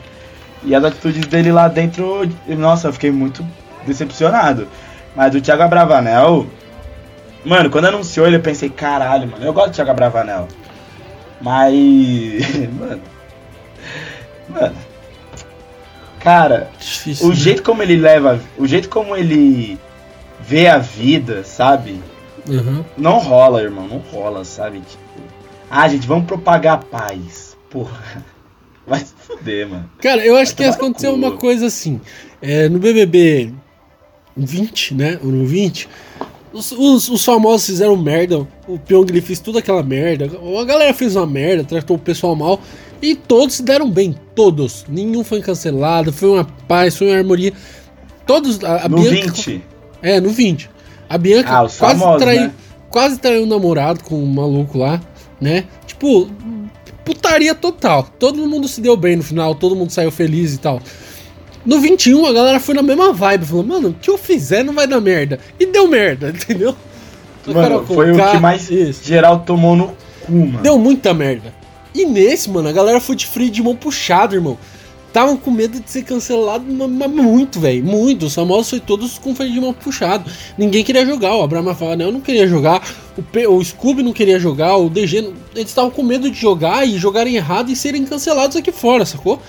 E 0.64 0.74
as 0.74 0.84
atitudes 0.84 1.26
dele 1.28 1.52
lá 1.52 1.68
dentro, 1.68 2.28
nossa, 2.48 2.88
eu 2.88 2.94
fiquei 2.94 3.12
muito 3.12 3.46
decepcionado. 3.86 4.68
Mas 5.16 5.32
do 5.32 5.40
Thiago 5.40 5.68
Bravanel, 5.68 6.48
mano, 7.46 7.70
quando 7.70 7.86
anunciou 7.86 8.26
ele 8.26 8.38
eu 8.38 8.42
pensei, 8.42 8.70
caralho, 8.70 9.28
mano, 9.30 9.46
eu 9.46 9.54
gosto 9.54 9.70
do 9.70 9.76
Thiago 9.76 9.94
Bravanel. 9.94 10.48
Mas, 11.40 11.74
mano, 12.74 13.02
mano, 14.50 14.76
cara, 16.20 16.70
Difícil. 16.80 17.28
o 17.28 17.30
né? 17.30 17.36
jeito 17.36 17.62
como 17.62 17.84
ele 17.84 17.96
leva, 17.98 18.40
o 18.58 18.66
jeito 18.68 18.90
como 18.90 19.16
ele 19.16 19.78
vê 20.48 20.68
a 20.68 20.78
vida, 20.78 21.44
sabe? 21.44 22.02
Uhum. 22.48 22.84
Não 22.98 23.20
rola, 23.20 23.62
irmão, 23.62 23.88
não 23.88 23.98
rola, 23.98 24.46
sabe? 24.46 24.80
Tipo, 24.80 25.22
ah, 25.70 25.88
gente, 25.90 26.08
vamos 26.08 26.26
propagar 26.26 26.76
a 26.76 26.78
paz. 26.78 27.58
Porra. 27.70 28.26
Vai 28.88 29.02
se 29.02 29.14
fuder, 29.20 29.68
mano. 29.68 29.90
Cara, 30.02 30.26
eu 30.26 30.38
acho 30.38 30.56
Vai 30.56 30.70
que 30.70 30.76
aconteceu 30.76 31.14
uma 31.14 31.34
coisa 31.34 31.66
assim. 31.66 32.00
É, 32.42 32.70
no 32.70 32.80
BBB 32.80 33.54
20, 34.38 34.94
né? 34.94 35.20
Ou 35.22 35.30
no 35.30 35.46
20, 35.46 35.90
os, 36.54 36.72
os, 36.72 37.10
os, 37.10 37.26
famosos 37.26 37.66
fizeram 37.66 37.98
merda. 37.98 38.48
O 38.66 38.80
Pyong 38.80 39.20
fez 39.20 39.42
toda 39.42 39.60
aquela 39.60 39.84
merda. 39.84 40.32
A 40.58 40.64
galera 40.64 40.94
fez 40.94 41.18
uma 41.18 41.28
merda, 41.28 41.66
tratou 41.66 41.98
o 41.98 42.00
pessoal 42.00 42.34
mal. 42.34 42.62
E 43.02 43.14
todos 43.14 43.56
se 43.56 43.64
deram 43.64 43.92
bem. 43.92 44.16
Todos. 44.34 44.86
Nenhum 44.88 45.22
foi 45.22 45.42
cancelado. 45.42 46.14
Foi 46.14 46.30
uma 46.30 46.46
paz, 46.46 46.96
foi 46.96 47.08
uma 47.08 47.18
harmonia. 47.18 47.52
Todos. 48.26 48.64
A, 48.64 48.86
a 48.86 48.90
no 48.90 49.02
Bianca, 49.02 49.32
20? 49.34 49.62
É, 50.02 50.20
no 50.20 50.30
20. 50.30 50.70
A 51.10 51.18
Bianca 51.18 51.50
ah, 51.50 51.60
quase, 51.62 51.78
famosos, 51.78 52.22
traiu, 52.22 52.42
né? 52.42 52.52
quase 52.90 53.20
traiu 53.20 53.44
um 53.44 53.46
namorado 53.46 54.04
com 54.04 54.22
um 54.22 54.26
maluco 54.26 54.78
lá, 54.78 55.02
né? 55.40 55.66
Tipo, 55.86 56.30
putaria 57.06 57.56
total. 57.56 58.08
Todo 58.20 58.46
mundo 58.48 58.68
se 58.68 58.82
deu 58.82 58.98
bem 58.98 59.16
no 59.16 59.24
final, 59.24 59.56
todo 59.56 59.76
mundo 59.76 59.92
saiu 59.92 60.12
feliz 60.12 60.54
e 60.54 60.58
tal. 60.58 60.82
No 61.66 61.80
21 61.80 62.26
a 62.26 62.34
galera 62.34 62.60
foi 62.60 62.76
na 62.76 62.82
mesma 62.82 63.14
vibe, 63.14 63.46
falou, 63.46 63.64
mano, 63.64 63.90
o 63.90 63.94
que 63.94 64.10
eu 64.10 64.18
fizer 64.18 64.64
não 64.64 64.74
vai 64.74 64.88
dar 64.88 65.02
merda. 65.02 65.40
E 65.60 65.66
deu 65.66 65.88
merda, 65.88 66.30
entendeu? 66.36 66.76
Mano, 67.46 67.86
foi 67.86 68.12
o 68.12 68.32
que 68.32 68.38
mais 68.40 68.70
isso. 68.70 69.06
geral 69.06 69.40
tomou 69.40 69.76
no 69.76 69.96
cu, 70.26 70.34
mano. 70.34 70.60
Deu 70.60 70.78
muita 70.78 71.14
merda. 71.14 71.54
E 71.96 72.06
nesse, 72.06 72.50
mano, 72.50 72.68
a 72.68 72.72
galera 72.74 73.00
foi 73.00 73.16
de 73.16 73.26
freio 73.26 73.50
de 73.50 73.64
mão 73.64 73.76
puxado, 73.76 74.36
irmão 74.36 74.58
estavam 75.18 75.36
com 75.36 75.50
medo 75.50 75.80
de 75.80 75.90
ser 75.90 76.04
cancelado 76.04 76.64
muito, 76.64 77.60
velho. 77.60 77.84
Muito. 77.84 78.28
Os 78.28 78.36
famosos 78.36 78.70
foi 78.70 78.80
todos 78.80 79.18
com 79.18 79.34
freio 79.34 79.52
de 79.52 79.60
mão 79.60 79.74
puxado. 79.74 80.30
Ninguém 80.56 80.84
queria 80.84 81.04
jogar. 81.04 81.36
O 81.36 81.42
Abraham 81.42 81.66
Rafael 81.66 82.12
não 82.12 82.22
queria 82.22 82.48
jogar. 82.48 82.88
O, 83.18 83.24
P, 83.24 83.48
o 83.48 83.64
Scooby 83.64 84.04
não 84.04 84.14
queria 84.14 84.40
jogar. 84.40 84.78
O 84.78 84.90
DG. 84.90 85.18
Eles 85.56 85.70
estavam 85.70 85.90
com 85.90 86.04
medo 86.04 86.30
de 86.30 86.40
jogar 86.40 86.88
e 86.88 87.00
jogarem 87.00 87.36
errado 87.36 87.72
e 87.72 87.76
serem 87.76 88.06
cancelados 88.06 88.56
aqui 88.56 88.72
fora, 88.72 89.06
sacou? 89.06 89.42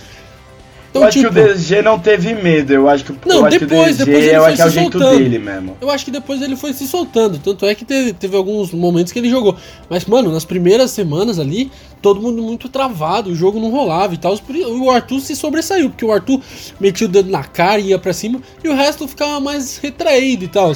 Então, 0.99 1.03
eu 1.03 1.09
acho 1.09 1.19
tipo, 1.19 1.33
que 1.33 1.41
o 1.41 1.55
DG 1.55 1.83
não 1.83 1.99
teve 1.99 2.35
medo, 2.35 2.73
eu 2.73 2.89
acho 2.89 3.05
que, 3.05 3.13
não, 3.27 3.45
eu 3.47 3.51
depois, 3.51 3.97
que 3.97 4.03
o 4.03 4.07
DG 4.07 4.07
depois 4.07 4.27
ele 4.27 4.37
eu 4.37 4.43
foi 4.43 4.57
se 4.57 4.63
é 4.63 4.67
o 4.67 4.71
jeito 4.71 4.99
soltando. 4.99 5.19
dele 5.19 5.39
mesmo. 5.39 5.77
Eu 5.81 5.91
acho 5.91 6.05
que 6.05 6.11
depois 6.11 6.43
ele 6.43 6.57
foi 6.57 6.73
se 6.73 6.87
soltando, 6.87 7.39
tanto 7.39 7.67
é 7.67 7.75
que 7.75 7.85
teve, 7.85 8.13
teve 8.13 8.37
alguns 8.37 8.73
momentos 8.73 9.13
que 9.13 9.19
ele 9.19 9.31
jogou. 9.31 9.57
Mas, 9.89 10.05
mano, 10.05 10.33
nas 10.33 10.45
primeiras 10.45 10.91
semanas 10.91 11.39
ali, 11.39 11.71
todo 12.03 12.21
mundo 12.21 12.43
muito 12.43 12.69
travado, 12.69 13.31
o 13.31 13.35
jogo 13.35 13.59
não 13.59 13.71
rolava 13.71 14.15
e 14.15 14.19
tal. 14.19 14.39
O 14.81 14.91
Arthur 14.91 15.21
se 15.21 15.35
sobressaiu, 15.35 15.91
porque 15.91 16.05
o 16.05 16.13
Arthur 16.13 16.41
metia 16.81 17.07
o 17.07 17.11
dedo 17.11 17.31
na 17.31 17.45
cara 17.45 17.81
e 17.81 17.89
ia 17.89 17.99
pra 17.99 18.13
cima, 18.13 18.41
e 18.63 18.69
o 18.69 18.75
resto 18.75 19.07
ficava 19.09 19.41
mais 19.41 19.79
retraído 19.79 20.45
e 20.45 20.49
tal. 20.49 20.73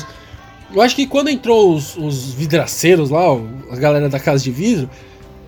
Eu 0.74 0.80
acho 0.80 0.96
que 0.96 1.06
quando 1.06 1.28
entrou 1.28 1.74
os, 1.74 1.96
os 1.96 2.32
vidraceiros 2.32 3.10
lá, 3.10 3.24
a 3.70 3.76
galera 3.76 4.08
da 4.08 4.18
casa 4.18 4.42
de 4.42 4.50
vidro, 4.50 4.88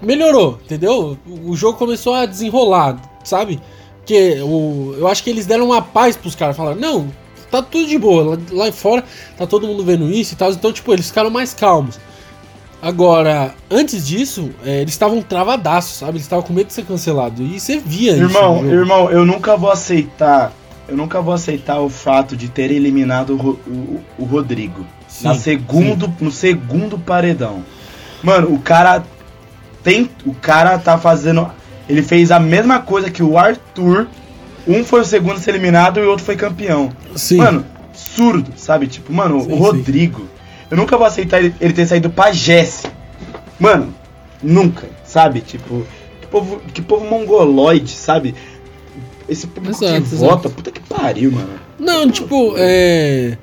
melhorou, 0.03 0.59
entendeu? 0.65 1.17
O 1.27 1.57
jogo 1.57 1.79
começou 1.79 2.15
a 2.15 2.27
desenrolar, 2.27 3.01
sabe? 3.25 3.59
Porque 4.05 4.39
o, 4.43 4.95
eu 4.99 5.09
acho 5.09 5.25
que 5.25 5.31
eles 5.31 5.47
deram 5.47 5.65
uma 5.65 5.81
paz 5.81 6.15
pros 6.15 6.35
caras. 6.35 6.55
Falaram, 6.55 6.79
não, 6.79 7.11
tá 7.51 7.63
tudo 7.63 7.89
de 7.89 7.99
boa. 7.99 8.37
Lá, 8.37 8.65
lá 8.67 8.73
fora 8.73 9.03
tá 9.37 9.47
todo 9.47 9.67
mundo 9.67 9.83
vendo 9.83 10.11
isso 10.11 10.35
e 10.35 10.37
tal. 10.37 10.53
Então, 10.53 10.71
tipo, 10.71 10.93
eles 10.93 11.09
ficaram 11.09 11.31
mais 11.31 11.55
calmos. 11.55 11.99
Agora, 12.83 13.55
antes 13.71 14.07
disso, 14.07 14.51
é, 14.63 14.83
eles 14.83 14.93
estavam 14.93 15.23
travadaços, 15.23 15.97
sabe? 15.97 16.13
Eles 16.13 16.25
estavam 16.25 16.45
com 16.45 16.53
medo 16.53 16.67
de 16.67 16.75
ser 16.75 16.85
cancelado. 16.85 17.43
E 17.43 17.59
você 17.59 17.79
via 17.79 18.13
irmão, 18.13 18.59
isso. 18.59 18.75
Irmão, 18.75 19.11
eu 19.11 19.25
nunca 19.25 19.57
vou 19.57 19.71
aceitar. 19.71 20.53
Eu 20.87 20.95
nunca 20.95 21.23
vou 21.23 21.33
aceitar 21.33 21.81
o 21.81 21.89
fato 21.89 22.37
de 22.37 22.51
ter 22.51 22.71
eliminado 22.71 23.31
o, 23.31 23.51
o, 23.67 24.05
o 24.19 24.25
Rodrigo. 24.27 24.85
Sim, 25.09 25.25
na 25.25 25.35
segundo, 25.35 26.07
sim. 26.07 26.15
no 26.21 26.31
segundo 26.31 26.99
paredão. 26.99 27.65
Mano, 28.23 28.53
o 28.53 28.59
cara 28.59 29.03
tem. 29.83 30.11
O 30.27 30.35
cara 30.35 30.79
tá 30.79 30.99
fazendo 30.99 31.51
ele 31.89 32.03
fez 32.03 32.31
a 32.31 32.39
mesma 32.41 32.81
coisa 32.81 33.11
que 33.11 33.23
o 33.23 33.39
Arthur. 33.39 34.07
Um 34.67 34.83
foi 34.83 35.01
o 35.01 35.05
segundo 35.05 35.37
a 35.37 35.39
ser 35.39 35.51
eliminado 35.51 36.01
e 36.01 36.05
o 36.05 36.11
outro 36.11 36.25
foi 36.25 36.37
campeão. 36.37 36.91
Sim. 37.15 37.37
Mano, 37.37 37.67
surdo, 37.93 38.53
sabe? 38.57 38.87
Tipo, 38.87 39.13
mano, 39.13 39.43
sim, 39.43 39.53
o 39.53 39.57
Rodrigo. 39.57 40.21
Sim. 40.21 40.29
Eu 40.71 40.77
nunca 40.79 40.97
vou 40.97 41.07
aceitar 41.07 41.39
ele, 41.39 41.55
ele 41.61 41.75
ter 41.75 41.87
saído 41.87 42.09
pra 42.09 42.33
Jesse. 42.33 42.87
Mano, 43.61 43.95
nunca, 44.43 44.89
sabe? 45.05 45.41
Tipo, 45.41 45.87
que 46.21 46.27
povo, 46.27 46.61
que 46.73 46.83
povo 46.83 47.05
mongoloide, 47.05 47.93
sabe? 47.93 48.35
Esse 49.29 49.47
público 49.47 49.85
exato, 49.85 50.03
que 50.03 50.15
exato. 50.15 50.31
vota, 50.31 50.49
puta 50.51 50.71
que 50.71 50.81
pariu, 50.81 51.33
mano. 51.33 51.61
Não, 51.79 52.11
tipo, 52.11 52.55
é. 52.57 53.37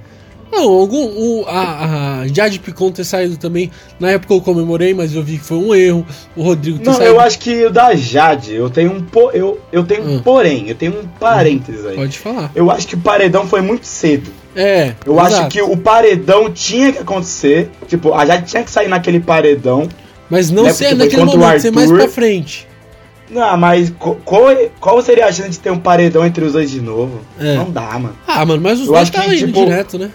Não, 0.51 0.69
algum, 0.69 1.05
o, 1.05 1.45
a, 1.47 2.21
a 2.21 2.27
Jade 2.27 2.59
Picon 2.59 2.91
ter 2.91 3.05
saído 3.05 3.37
também, 3.37 3.71
na 3.97 4.11
época 4.11 4.33
eu 4.33 4.41
comemorei, 4.41 4.93
mas 4.93 5.15
eu 5.15 5.23
vi 5.23 5.37
que 5.37 5.45
foi 5.45 5.57
um 5.57 5.73
erro. 5.73 6.05
O 6.35 6.43
Rodrigo 6.43 6.79
ter 6.79 6.85
Não, 6.85 6.93
saído. 6.93 7.09
eu 7.09 7.19
acho 7.21 7.39
que 7.39 7.65
o 7.65 7.69
da 7.69 7.95
Jade, 7.95 8.53
eu 8.53 8.69
tenho 8.69 8.91
um 8.91 9.01
po, 9.01 9.31
eu, 9.31 9.61
eu 9.71 9.83
tenho 9.83 10.03
um 10.03 10.17
ah. 10.17 10.21
porém, 10.21 10.67
eu 10.67 10.75
tenho 10.75 10.99
um 10.99 11.07
parênteses 11.07 11.85
aí. 11.85 11.95
Pode 11.95 12.19
falar. 12.19 12.51
Eu 12.53 12.69
acho 12.69 12.85
que 12.85 12.95
o 12.95 12.99
paredão 12.99 13.47
foi 13.47 13.61
muito 13.61 13.85
cedo. 13.85 14.29
É. 14.53 14.93
Eu 15.05 15.13
exato. 15.13 15.35
acho 15.35 15.47
que 15.47 15.61
o 15.61 15.77
paredão 15.77 16.51
tinha 16.51 16.91
que 16.91 16.99
acontecer. 16.99 17.69
Tipo, 17.87 18.13
a 18.13 18.25
Jade 18.25 18.49
tinha 18.49 18.63
que 18.63 18.69
sair 18.69 18.89
naquele 18.89 19.21
paredão. 19.21 19.87
Mas 20.29 20.51
não 20.51 20.63
né, 20.63 20.73
ser 20.73 20.95
naquele 20.95 21.23
momento, 21.23 21.61
ser 21.61 21.71
mais 21.71 21.89
pra 21.89 22.09
frente. 22.09 22.67
Não, 23.29 23.55
mas 23.55 23.93
qual, 24.25 24.49
qual 24.79 25.01
seria 25.01 25.25
a 25.25 25.31
chance 25.31 25.51
de 25.51 25.59
ter 25.59 25.71
um 25.71 25.79
paredão 25.79 26.25
entre 26.25 26.43
os 26.43 26.51
dois 26.51 26.69
de 26.69 26.81
novo? 26.81 27.21
É. 27.39 27.55
Não 27.55 27.71
dá, 27.71 27.97
mano. 27.97 28.15
Ah, 28.27 28.45
mano, 28.45 28.61
mas 28.61 28.79
os 28.81 28.87
eu 28.87 28.93
dois 28.93 29.07
estavam 29.07 29.33
indo 29.33 29.47
tipo, 29.47 29.65
direto, 29.65 29.97
né? 29.97 30.11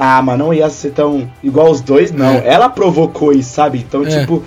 Ah, 0.00 0.22
mas 0.22 0.38
não 0.38 0.54
ia 0.54 0.70
ser 0.70 0.92
tão 0.92 1.28
igual 1.42 1.72
os 1.72 1.80
dois, 1.80 2.12
não. 2.12 2.34
É. 2.34 2.46
Ela 2.46 2.68
provocou 2.68 3.32
isso, 3.32 3.50
sabe? 3.50 3.78
Então, 3.78 4.06
é. 4.06 4.20
tipo, 4.20 4.44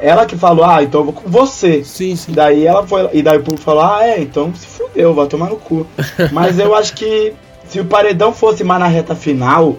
ela 0.00 0.24
que 0.24 0.36
falou, 0.36 0.64
ah, 0.64 0.80
então 0.80 1.00
eu 1.00 1.06
vou 1.06 1.12
com 1.12 1.28
você. 1.28 1.82
Sim, 1.82 2.14
sim. 2.14 2.32
Daí 2.32 2.64
ela 2.64 2.86
foi, 2.86 3.08
e 3.12 3.20
daí 3.20 3.38
o 3.38 3.42
povo 3.42 3.58
falou, 3.58 3.82
ah, 3.82 4.06
é, 4.06 4.20
então 4.20 4.54
se 4.54 4.64
fudeu, 4.64 5.12
vai 5.12 5.26
tomar 5.26 5.50
no 5.50 5.56
cu. 5.56 5.84
mas 6.32 6.60
eu 6.60 6.72
acho 6.72 6.94
que 6.94 7.32
se 7.68 7.80
o 7.80 7.84
paredão 7.84 8.32
fosse 8.32 8.62
mais 8.62 8.80
na 8.80 8.86
reta 8.86 9.16
final, 9.16 9.70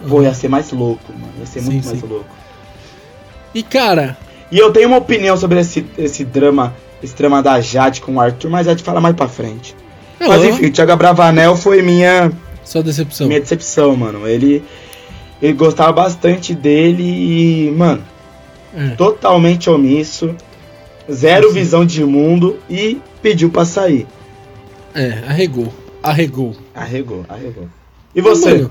uhum. 0.00 0.08
pô, 0.08 0.22
ia 0.22 0.32
ser 0.32 0.48
mais 0.48 0.72
louco, 0.72 1.12
mano. 1.12 1.32
Ia 1.38 1.46
ser 1.46 1.60
sim, 1.60 1.70
muito 1.70 1.86
mais 1.86 2.02
louco. 2.02 2.24
E 3.54 3.62
cara. 3.62 4.16
E 4.50 4.58
eu 4.58 4.72
tenho 4.72 4.88
uma 4.88 4.98
opinião 4.98 5.36
sobre 5.36 5.60
esse, 5.60 5.84
esse 5.98 6.24
drama, 6.24 6.74
esse 7.02 7.14
drama 7.14 7.42
da 7.42 7.60
Jade 7.60 8.00
com 8.00 8.14
o 8.14 8.20
Arthur, 8.20 8.50
mas 8.50 8.66
a 8.66 8.70
gente 8.70 8.82
fala 8.82 9.00
mais 9.00 9.14
pra 9.14 9.28
frente. 9.28 9.76
Uhum. 10.20 10.28
Mas 10.28 10.42
enfim, 10.42 10.66
o 10.66 10.72
Thiago 10.72 10.96
Bravanel 10.96 11.54
foi 11.54 11.82
minha 11.82 12.32
sua 12.64 12.82
decepção. 12.82 13.28
Minha 13.28 13.40
decepção, 13.40 13.94
mano. 13.96 14.26
Ele, 14.26 14.62
ele 15.40 15.52
gostava 15.52 15.92
bastante 15.92 16.54
dele 16.54 17.02
e, 17.02 17.70
mano, 17.70 18.02
é. 18.76 18.90
totalmente 18.96 19.70
omisso, 19.70 20.34
zero 21.10 21.48
sim, 21.48 21.54
visão 21.54 21.84
de 21.84 22.04
mundo 22.04 22.58
e 22.68 22.98
pediu 23.22 23.50
pra 23.50 23.64
sair. 23.64 24.06
É, 24.94 25.22
arregou. 25.26 25.72
Arregou. 26.02 26.54
Arregou, 26.74 27.24
arregou. 27.28 27.68
E 28.14 28.20
você? 28.20 28.54
Mano, 28.54 28.70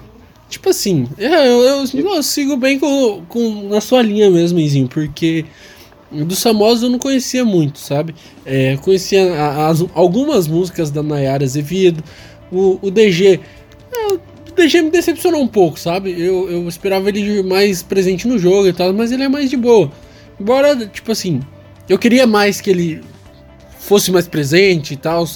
tipo 0.50 0.70
assim, 0.70 1.08
é, 1.18 1.48
eu, 1.48 1.64
eu, 1.64 1.86
eu, 2.16 2.24
sigo 2.24 2.56
bem 2.56 2.80
com, 2.80 3.24
com 3.28 3.68
na 3.70 3.82
sua 3.82 4.02
linha 4.02 4.30
mesmo, 4.30 4.60
Izinho, 4.60 4.88
porque 4.88 5.46
dos 6.12 6.42
famosos 6.42 6.84
eu 6.84 6.90
não 6.90 7.00
conhecia 7.00 7.44
muito, 7.44 7.80
sabe? 7.80 8.14
É, 8.46 8.78
conhecia 8.78 9.68
as, 9.68 9.84
algumas 9.94 10.48
músicas 10.48 10.92
da 10.92 11.02
Nayara 11.02 11.44
Azevedo, 11.44 12.04
o, 12.52 12.78
o 12.82 12.92
DG 12.92 13.40
DG 14.56 14.82
me 14.82 14.92
decepcionou 14.92 15.42
um 15.42 15.48
pouco, 15.48 15.80
sabe? 15.80 16.12
Eu, 16.12 16.50
eu 16.50 16.68
esperava 16.68 17.10
ele 17.10 17.42
mais 17.44 17.82
presente 17.82 18.28
no 18.28 18.38
jogo 18.38 18.68
e 18.68 18.74
tal, 18.74 18.94
mas 18.94 19.12
ele 19.12 19.24
é 19.24 19.30
mais 19.30 19.50
de 19.50 19.58
boa. 19.58 19.92
Embora, 20.40 20.76
tipo 20.88 21.12
assim, 21.12 21.42
eu 21.90 21.98
queria 21.98 22.26
mais 22.28 22.62
que 22.62 22.70
ele 22.70 23.02
fosse 23.80 24.12
mais 24.12 24.28
presente 24.28 24.94
e 24.94 24.98
tal, 24.98 25.28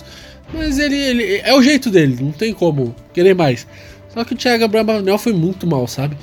mas 0.54 0.80
ele, 0.80 0.96
ele 0.96 1.42
é 1.44 1.54
o 1.56 1.62
jeito 1.62 1.90
dele, 1.90 2.18
não 2.22 2.32
tem 2.32 2.54
como 2.54 2.96
querer 3.14 3.36
mais. 3.36 3.68
Só 4.14 4.24
que 4.24 4.34
o 4.34 4.38
Thiago 4.38 4.64
Abravanel 4.64 5.18
foi 5.18 5.34
muito 5.34 5.68
mal, 5.68 5.88
sabe? 5.88 6.18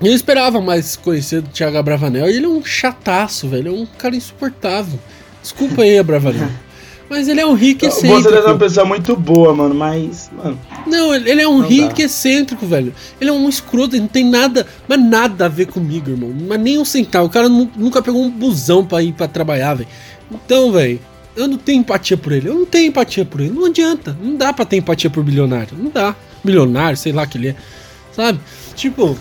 Eu 0.00 0.12
esperava 0.12 0.60
mais 0.60 0.96
conhecer 0.96 1.40
do 1.40 1.48
Thiago 1.48 1.78
Abravanel 1.78 2.30
e 2.30 2.36
ele 2.36 2.46
é 2.46 2.48
um 2.48 2.64
chataço, 2.64 3.48
velho, 3.48 3.68
é 3.68 3.72
um 3.72 3.86
cara 3.86 4.14
insuportável. 4.14 4.98
Desculpa 5.42 5.82
aí, 5.82 5.98
Abravanel. 5.98 6.50
Mas 7.08 7.28
ele 7.28 7.40
é 7.40 7.46
um 7.46 7.54
rico 7.54 7.86
excêntrico. 7.86 8.22
Você 8.22 8.36
é 8.36 8.40
uma 8.40 8.58
pessoa 8.58 8.86
muito 8.86 9.16
boa, 9.16 9.54
mano, 9.54 9.74
mas. 9.74 10.30
Mano, 10.36 10.58
não, 10.86 11.14
ele 11.14 11.40
é 11.40 11.48
um 11.48 11.60
rico 11.60 12.00
excêntrico, 12.00 12.66
velho. 12.66 12.92
Ele 13.20 13.30
é 13.30 13.32
um 13.32 13.48
escroto, 13.48 13.94
ele 13.94 14.02
não 14.02 14.08
tem 14.08 14.24
nada, 14.24 14.66
mas 14.88 15.00
nada 15.00 15.46
a 15.46 15.48
ver 15.48 15.66
comigo, 15.66 16.10
irmão. 16.10 16.32
Mas 16.48 16.60
nem 16.60 16.78
um 16.78 16.84
centavo. 16.84 17.26
O 17.26 17.30
cara 17.30 17.48
nunca 17.48 18.02
pegou 18.02 18.22
um 18.22 18.30
busão 18.30 18.84
pra 18.84 19.02
ir 19.02 19.12
pra 19.12 19.28
trabalhar, 19.28 19.74
velho. 19.74 19.88
Então, 20.30 20.72
velho, 20.72 20.98
eu 21.36 21.46
não 21.46 21.56
tenho 21.56 21.80
empatia 21.80 22.16
por 22.16 22.32
ele. 22.32 22.48
Eu 22.48 22.54
não 22.54 22.66
tenho 22.66 22.88
empatia 22.88 23.24
por 23.24 23.40
ele. 23.40 23.50
Não 23.50 23.66
adianta. 23.66 24.16
Não 24.20 24.34
dá 24.36 24.52
pra 24.52 24.64
ter 24.64 24.76
empatia 24.76 25.08
por 25.08 25.22
bilionário. 25.22 25.76
Não 25.78 25.90
dá. 25.90 26.14
Bilionário, 26.42 26.96
sei 26.96 27.12
lá 27.12 27.26
que 27.26 27.38
ele 27.38 27.48
é. 27.48 27.56
Sabe? 28.12 28.40
Tipo, 28.74 29.16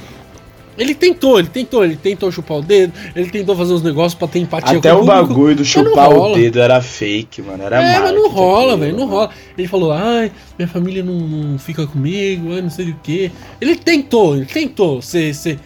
ele 0.78 0.94
tentou, 0.94 1.40
ele 1.40 1.48
tentou, 1.48 1.84
ele 1.84 1.96
tentou 1.96 2.32
chupar 2.32 2.58
o 2.58 2.62
dedo, 2.62 2.94
ele 3.16 3.30
tentou 3.30 3.56
fazer 3.56 3.74
uns 3.74 3.82
negócios 3.82 4.14
pra 4.14 4.28
ter 4.28 4.40
empatia 4.40 4.78
Até 4.78 4.92
com 4.92 4.98
o, 4.98 5.04
o 5.04 5.06
bagulho 5.06 5.56
do 5.56 5.66
chupar 5.66 6.10
o 6.10 6.34
dedo 6.36 6.60
era 6.60 6.82
fake, 6.82 7.42
mano. 7.42 7.64
Era 7.64 7.82
É, 7.82 8.00
mas 8.00 8.14
não 8.14 8.30
rola, 8.30 8.76
velho, 8.76 8.98
não 8.98 9.08
rola. 9.08 9.30
Ele 9.58 9.68
falou, 9.68 9.92
ai, 9.92 10.32
minha 10.58 10.68
família 10.68 11.04
não, 11.04 11.16
não 11.16 11.58
fica 11.60 11.88
comigo, 11.88 12.54
ai, 12.54 12.62
não 12.62 12.70
sei 12.70 12.90
o 12.90 12.96
que. 13.02 13.32
Ele 13.62 13.76
tentou, 13.76 14.36
ele 14.36 14.46
tentou 14.46 15.02
ser, 15.02 15.34
ser, 15.34 15.60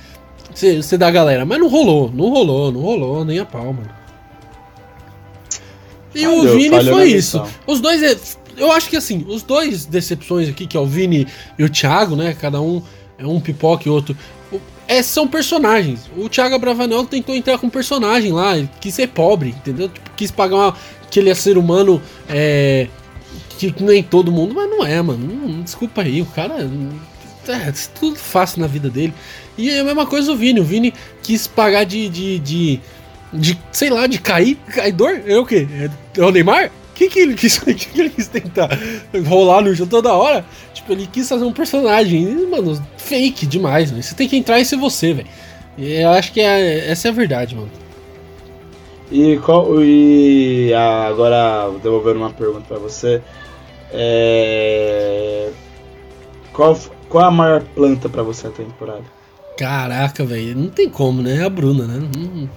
Você, 0.53 0.77
você 0.81 0.97
dá 0.97 1.09
galera. 1.09 1.45
Mas 1.45 1.59
não 1.59 1.67
rolou, 1.67 2.11
não 2.13 2.29
rolou, 2.29 2.71
não 2.71 2.81
rolou, 2.81 3.25
nem 3.25 3.39
a 3.39 3.45
pau, 3.45 3.73
mano. 3.73 3.89
E 6.13 6.21
Falhou, 6.23 6.43
o 6.43 6.57
Vini 6.57 6.83
foi 6.83 7.09
isso. 7.11 7.43
Os 7.67 7.79
dois. 7.79 8.01
é- 8.01 8.17
Eu 8.57 8.71
acho 8.71 8.89
que 8.89 8.97
assim, 8.97 9.25
os 9.27 9.41
dois 9.41 9.85
decepções 9.85 10.49
aqui, 10.49 10.67
que 10.67 10.75
é 10.75 10.79
o 10.79 10.85
Vini 10.85 11.25
e 11.57 11.63
o 11.63 11.69
Thiago, 11.69 12.15
né? 12.15 12.35
Cada 12.39 12.59
um 12.59 12.81
é 13.17 13.25
um 13.25 13.39
pipoca 13.39 13.87
e 13.87 13.91
outro. 13.91 14.15
É, 14.89 15.03
são 15.03 15.27
personagens. 15.27 16.09
O 16.17 16.27
Thiago 16.27 16.57
Bravanel 16.57 17.05
tentou 17.05 17.35
entrar 17.35 17.59
com 17.59 17.67
um 17.67 17.69
personagem 17.69 18.31
lá, 18.31 18.53
quis 18.81 18.95
ser 18.95 19.07
pobre, 19.07 19.49
entendeu? 19.49 19.87
Tipo, 19.87 20.09
quis 20.17 20.31
pagar 20.31 20.55
uma, 20.55 20.75
que 21.11 21.19
ele 21.19 21.29
é 21.29 21.35
ser 21.35 21.59
humano 21.59 22.01
é, 22.27 22.87
que 23.59 23.71
nem 23.83 24.01
todo 24.01 24.31
mundo, 24.31 24.55
mas 24.55 24.67
não 24.67 24.83
é, 24.83 24.99
mano. 24.99 25.61
Desculpa 25.63 26.01
aí, 26.01 26.23
o 26.23 26.25
cara. 26.25 26.67
É, 27.47 27.71
tudo 27.99 28.15
fácil 28.15 28.61
na 28.61 28.67
vida 28.67 28.89
dele. 28.89 29.13
E 29.55 29.69
é 29.69 29.79
a 29.79 29.83
mesma 29.83 30.07
coisa 30.07 30.31
o 30.31 30.35
Vini. 30.35 30.59
O 30.59 30.63
Vini 30.63 30.91
quis 31.21 31.45
pagar 31.45 31.83
de. 31.83 32.09
de, 32.09 32.39
de, 32.39 32.79
de, 33.31 33.59
sei 33.71 33.91
lá, 33.91 34.07
de 34.07 34.17
cair. 34.17 34.57
Caidor? 34.73 35.21
É 35.23 35.37
o 35.37 35.45
quê? 35.45 35.67
É, 35.71 36.19
é 36.19 36.25
o 36.25 36.31
Neymar? 36.31 36.71
O 36.99 37.01
que, 37.01 37.09
que, 37.11 37.19
ele 37.19 37.33
quis, 37.33 37.57
que, 37.63 37.73
que 37.73 37.97
ele 37.97 38.09
quis 38.09 38.27
tentar? 38.27 38.69
Rolar 39.25 39.61
no 39.61 39.73
jogo 39.73 39.89
toda 39.89 40.11
hora? 40.11 40.43
Tipo, 40.73 40.91
ele 40.91 41.07
quis 41.07 41.29
fazer 41.29 41.45
um 41.45 41.53
personagem. 41.53 42.23
E, 42.23 42.45
Mano, 42.45 42.77
fake 42.97 43.45
demais, 43.45 43.89
velho. 43.89 44.03
Você 44.03 44.13
tem 44.13 44.27
que 44.27 44.35
entrar 44.35 44.59
e 44.59 44.65
ser 44.65 44.75
você, 44.75 45.13
velho. 45.13 45.27
Eu 45.77 46.09
acho 46.09 46.33
que 46.33 46.41
é, 46.41 46.89
essa 46.89 47.07
é 47.07 47.11
a 47.11 47.13
verdade, 47.13 47.55
mano. 47.55 47.71
E, 49.09 49.37
qual, 49.37 49.81
e 49.81 50.73
ah, 50.73 51.07
agora, 51.07 51.71
devolvendo 51.81 52.19
uma 52.19 52.31
pergunta 52.31 52.65
pra 52.67 52.77
você. 52.77 53.21
É, 53.93 55.51
qual, 56.51 56.77
qual 57.07 57.23
a 57.23 57.31
maior 57.31 57.63
planta 57.73 58.09
pra 58.09 58.23
você 58.23 58.47
na 58.47 58.53
temporada? 58.53 59.05
Caraca, 59.57 60.25
velho. 60.25 60.57
Não 60.57 60.69
tem 60.69 60.89
como, 60.89 61.21
né? 61.21 61.37
É 61.37 61.43
a 61.43 61.49
Bruna, 61.49 61.85
né? 61.85 61.97
Não, 61.97 62.49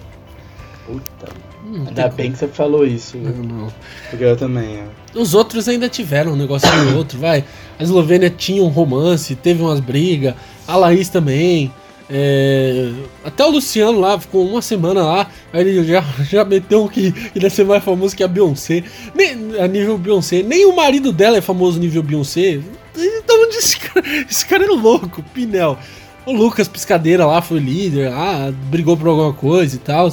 Puta, 0.85 1.31
não 1.79 1.87
ainda 1.87 2.07
bem 2.09 2.31
que 2.31 2.37
você 2.37 2.47
falou 2.47 2.85
isso? 2.85 3.17
Não, 3.17 3.31
não. 3.31 3.73
porque 4.09 4.23
eu 4.23 4.37
também. 4.37 4.79
ó. 5.15 5.19
Os 5.19 5.33
outros 5.33 5.67
ainda 5.67 5.89
tiveram 5.89 6.33
um 6.33 6.35
negocinho 6.35 6.95
outro, 6.97 7.19
vai. 7.19 7.43
A 7.79 7.83
Eslovênia 7.83 8.29
tinha 8.29 8.63
um 8.63 8.67
romance, 8.67 9.35
teve 9.35 9.61
umas 9.61 9.79
brigas. 9.79 10.35
A 10.67 10.75
Laís 10.75 11.09
também. 11.09 11.71
é, 12.09 12.91
Até 13.23 13.43
o 13.45 13.49
Luciano 13.49 13.99
lá 13.99 14.19
ficou 14.19 14.47
uma 14.47 14.61
semana 14.61 15.03
lá. 15.03 15.29
Aí 15.51 15.61
ele 15.61 15.83
já, 15.83 16.01
já 16.23 16.45
meteu 16.45 16.87
que 16.87 17.11
que 17.11 17.39
deve 17.39 17.53
ser 17.53 17.65
mais 17.65 17.83
famoso 17.83 18.15
que 18.15 18.23
a 18.23 18.27
Beyoncé. 18.27 18.83
Nem, 19.13 19.59
a 19.59 19.67
nível 19.67 19.97
Beyoncé. 19.97 20.43
Nem 20.43 20.65
o 20.65 20.75
marido 20.75 21.11
dela 21.11 21.37
é 21.37 21.41
famoso 21.41 21.79
nível 21.79 22.03
Beyoncé. 22.03 22.59
Então 22.95 23.43
onde 23.43 23.57
esse 23.57 23.79
cara, 23.79 24.05
esse 24.29 24.45
cara 24.45 24.63
é 24.63 24.67
louco, 24.67 25.23
Pinel. 25.33 25.77
O 26.25 26.31
Lucas 26.31 26.69
Piscadeira 26.69 27.25
lá 27.25 27.41
foi 27.41 27.59
líder, 27.59 28.09
ah, 28.13 28.53
brigou 28.69 28.95
por 28.95 29.09
alguma 29.09 29.33
coisa 29.33 29.75
e 29.75 29.79
tal. 29.79 30.09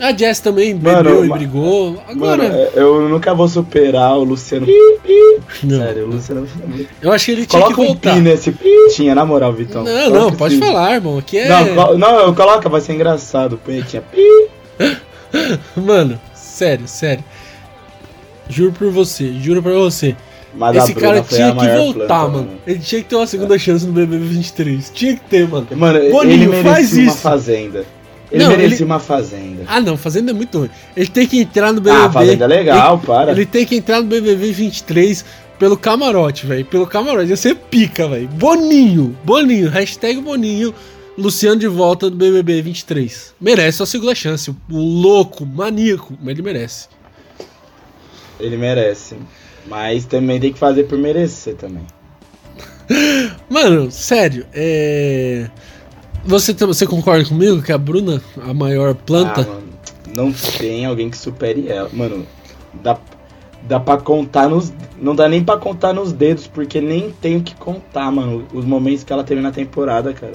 A 0.00 0.16
Jess 0.16 0.40
também 0.40 0.72
Mano, 0.74 1.02
bebeu 1.04 1.24
e 1.24 1.28
ma- 1.28 1.36
brigou. 1.36 2.02
Agora. 2.08 2.42
Mano, 2.42 2.54
é- 2.54 2.70
eu 2.74 3.08
nunca 3.08 3.34
vou 3.34 3.46
superar 3.48 4.16
o 4.16 4.24
Luciano. 4.24 4.66
não. 5.62 5.78
Sério, 5.78 6.04
o 6.04 6.10
Luciano. 6.10 6.48
Eu 7.02 7.12
acho 7.12 7.26
que 7.26 7.32
ele 7.32 7.46
tinha 7.46 7.60
Coloca 7.62 7.74
que 7.76 7.80
um 7.82 7.86
voltar. 7.86 8.14
pi 8.14 8.20
nesse 8.20 8.50
pi. 8.52 8.68
Tinha, 8.94 9.14
na 9.14 9.24
moral, 9.26 9.52
Vitão. 9.52 9.84
Não, 9.84 9.92
Coloca 10.04 10.18
não, 10.20 10.32
pode 10.32 10.58
falar, 10.58 10.94
irmão. 10.94 11.18
Aqui 11.18 11.38
é. 11.38 11.48
Não, 11.48 11.74
co- 11.74 11.98
não, 11.98 12.34
coloca, 12.34 12.68
vai 12.68 12.80
ser 12.80 12.94
engraçado. 12.94 13.60
Põe 13.64 13.82
tinha 13.82 14.02
pi. 14.02 14.48
Mano, 15.76 16.18
sério, 16.34 16.88
sério. 16.88 17.22
Juro 18.48 18.72
por 18.72 18.90
você, 18.90 19.32
juro 19.40 19.62
pra 19.62 19.72
você. 19.72 20.16
Mas 20.52 20.76
Esse 20.76 20.94
cara 20.94 21.20
tinha 21.22 21.54
que 21.54 21.68
voltar, 21.76 22.06
planta, 22.06 22.28
mano. 22.28 22.48
Ele 22.66 22.78
tinha 22.80 23.00
que 23.02 23.08
ter 23.08 23.14
uma 23.14 23.26
segunda 23.26 23.56
chance 23.56 23.86
no 23.86 23.92
BBB 23.92 24.24
23. 24.24 24.90
Tinha 24.92 25.14
que 25.14 25.20
ter, 25.30 25.46
mano. 25.46 25.68
Mano, 25.76 26.10
Boninho, 26.10 26.52
ele 26.52 26.62
faz 26.64 26.64
merecia 26.92 27.02
uma 27.04 27.08
isso. 27.12 27.18
fazenda. 27.18 27.84
Ele 28.30 28.44
Não, 28.44 28.50
merecia 28.50 28.76
ele- 28.76 28.84
uma 28.84 29.00
fazenda. 29.00 29.64
Ah, 29.66 29.80
não, 29.80 29.96
Fazenda 29.96 30.30
é 30.30 30.34
muito 30.34 30.58
ruim. 30.58 30.70
Ele 30.96 31.08
tem 31.08 31.26
que 31.26 31.40
entrar 31.40 31.72
no 31.72 31.80
BBB. 31.80 32.04
Ah, 32.04 32.10
fazenda 32.10 32.44
é 32.44 32.48
legal, 32.48 32.98
para. 32.98 33.32
Ele 33.32 33.44
tem 33.44 33.66
que 33.66 33.74
entrar 33.76 34.00
no 34.00 34.06
BBB 34.06 34.52
23 34.52 35.24
pelo 35.58 35.76
camarote, 35.76 36.46
velho. 36.46 36.64
Pelo 36.64 36.86
camarote. 36.86 37.28
Ia 37.30 37.36
ser 37.36 37.56
pica, 37.56 38.06
velho. 38.08 38.28
Boninho. 38.28 39.16
Boninho. 39.24 39.68
Hashtag 39.68 40.20
Boninho. 40.20 40.72
Luciano 41.18 41.58
de 41.58 41.66
volta 41.66 42.08
do 42.08 42.16
BBB 42.16 42.62
23. 42.62 43.34
Merece 43.40 43.82
a 43.82 43.86
segunda 43.86 44.14
chance. 44.14 44.48
O 44.70 44.78
louco, 44.78 45.44
maníaco. 45.44 46.14
Mas 46.22 46.28
ele 46.34 46.42
merece. 46.42 46.88
Ele 48.38 48.56
merece. 48.56 49.16
Mas 49.66 50.04
também 50.06 50.38
tem 50.40 50.52
que 50.52 50.58
fazer 50.58 50.84
por 50.84 50.96
merecer 50.96 51.56
também. 51.56 51.84
Mano, 53.50 53.90
sério. 53.90 54.46
É. 54.52 55.48
Você, 56.24 56.52
você 56.52 56.86
concorda 56.86 57.24
comigo 57.24 57.62
que 57.62 57.72
a 57.72 57.78
Bruna, 57.78 58.20
a 58.46 58.52
maior 58.52 58.94
planta. 58.94 59.40
Ah, 59.42 59.44
mano, 59.44 59.62
não 60.14 60.32
tem 60.32 60.84
alguém 60.84 61.08
que 61.10 61.16
supere 61.16 61.66
ela. 61.68 61.88
Mano, 61.92 62.26
dá, 62.82 62.98
dá 63.62 63.80
pra 63.80 63.96
contar 63.96 64.48
nos. 64.48 64.72
Não 65.00 65.14
dá 65.14 65.28
nem 65.28 65.42
pra 65.42 65.56
contar 65.56 65.92
nos 65.92 66.12
dedos, 66.12 66.46
porque 66.46 66.80
nem 66.80 67.10
tem 67.10 67.38
o 67.38 67.42
que 67.42 67.54
contar, 67.54 68.10
mano. 68.12 68.46
Os 68.52 68.64
momentos 68.64 69.02
que 69.02 69.12
ela 69.12 69.24
teve 69.24 69.40
na 69.40 69.50
temporada, 69.50 70.12
cara. 70.12 70.34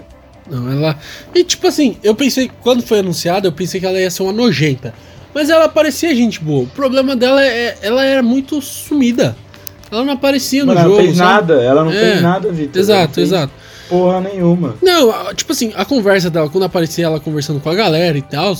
Não, 0.50 0.72
ela. 0.72 0.98
E 1.34 1.44
tipo 1.44 1.68
assim, 1.68 1.98
eu 2.04 2.16
pensei, 2.16 2.50
quando 2.62 2.82
foi 2.84 3.00
anunciada, 3.00 3.48
eu 3.48 3.52
pensei 3.52 3.80
que 3.80 3.86
ela 3.86 4.00
ia 4.00 4.10
ser 4.12 4.24
uma 4.24 4.34
nojenta. 4.34 4.94
Mas 5.34 5.50
ela 5.50 5.68
parecia 5.68 6.16
gente 6.16 6.40
boa. 6.40 6.64
O 6.64 6.68
problema 6.68 7.16
dela 7.16 7.44
é. 7.44 7.78
Ela 7.82 8.04
era 8.04 8.24
muito 8.24 8.60
sumida. 8.62 9.36
Ela 9.92 10.04
não 10.04 10.14
aparecia 10.14 10.62
no 10.66 10.74
Mano, 10.74 10.80
ela 10.80 10.90
jogo. 10.90 10.98
não 10.98 11.06
fez 11.06 11.18
sabe? 11.18 11.30
nada, 11.32 11.64
ela 11.64 11.84
não 11.84 11.92
É, 11.92 12.00
fez 12.00 12.22
nada, 12.22 12.52
Vitor. 12.52 12.72
Ela 12.74 12.80
Exato, 12.82 13.20
exato. 13.22 13.54
Porra 13.90 14.22
nenhuma. 14.22 14.76
Não, 14.82 15.34
tipo 15.34 15.52
assim, 15.52 15.72
a 15.76 15.86
conversa 15.86 16.30
dela, 16.30 16.50
quando 16.50 16.64
aparecia 16.64 17.06
ela 17.06 17.20
conversando 17.20 17.60
com 17.60 17.70
a 17.70 17.76
galera 17.76 18.18
e 18.18 18.22
tal. 18.22 18.56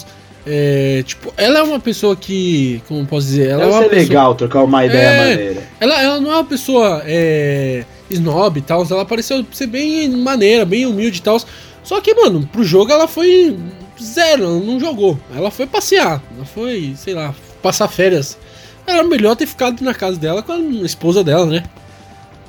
É, 0.48 1.02
tipo, 1.04 1.34
ela 1.38 1.58
é 1.60 1.64
uma 1.64 1.80
pessoa 1.80 2.16
que. 2.16 2.80
Como 2.88 3.04
posso 3.06 3.26
dizer? 3.26 3.50
Ela 3.50 3.64
Deve 3.66 3.72
é 3.72 3.74
uma 3.74 3.84
ser 3.84 3.90
pessoa, 3.90 4.08
legal 4.08 4.36
trocar 4.36 4.64
uma 4.64 4.86
ideia 4.86 5.08
É. 5.08 5.30
maneira. 5.30 5.64
Ela, 5.80 6.02
ela 6.04 6.22
não 6.22 6.32
é 6.32 6.36
uma 6.36 6.46
pessoa 6.46 7.02
é, 7.06 7.84
snob 8.12 8.60
e 8.60 8.62
tal, 8.62 8.86
ela 8.90 9.04
pareceu 9.06 9.44
ser 9.52 9.66
bem 9.66 10.08
maneira, 10.10 10.64
bem 10.64 10.86
humilde 10.86 11.18
e 11.18 11.22
tal. 11.22 11.42
Só 11.84 12.00
que, 12.00 12.14
mano, 12.14 12.48
pro 12.52 12.64
jogo 12.64 12.92
ela 12.92 13.08
foi 13.08 13.58
zero, 14.02 14.44
ela 14.44 14.60
não 14.60 14.80
jogou. 14.80 15.18
Ela 15.36 15.50
foi 15.50 15.66
passear, 15.66 16.22
ela 16.36 16.46
foi, 16.46 16.94
sei 16.96 17.16
lá, 17.16 17.34
passar 17.64 17.88
férias. 17.88 18.38
Era 18.86 19.04
melhor 19.04 19.36
ter 19.36 19.48
ficado 19.48 19.82
na 19.84 19.96
casa 19.96 20.18
dela 20.18 20.44
com 20.44 20.52
a 20.52 20.60
esposa 20.86 21.24
dela, 21.24 21.48
né? 21.48 21.64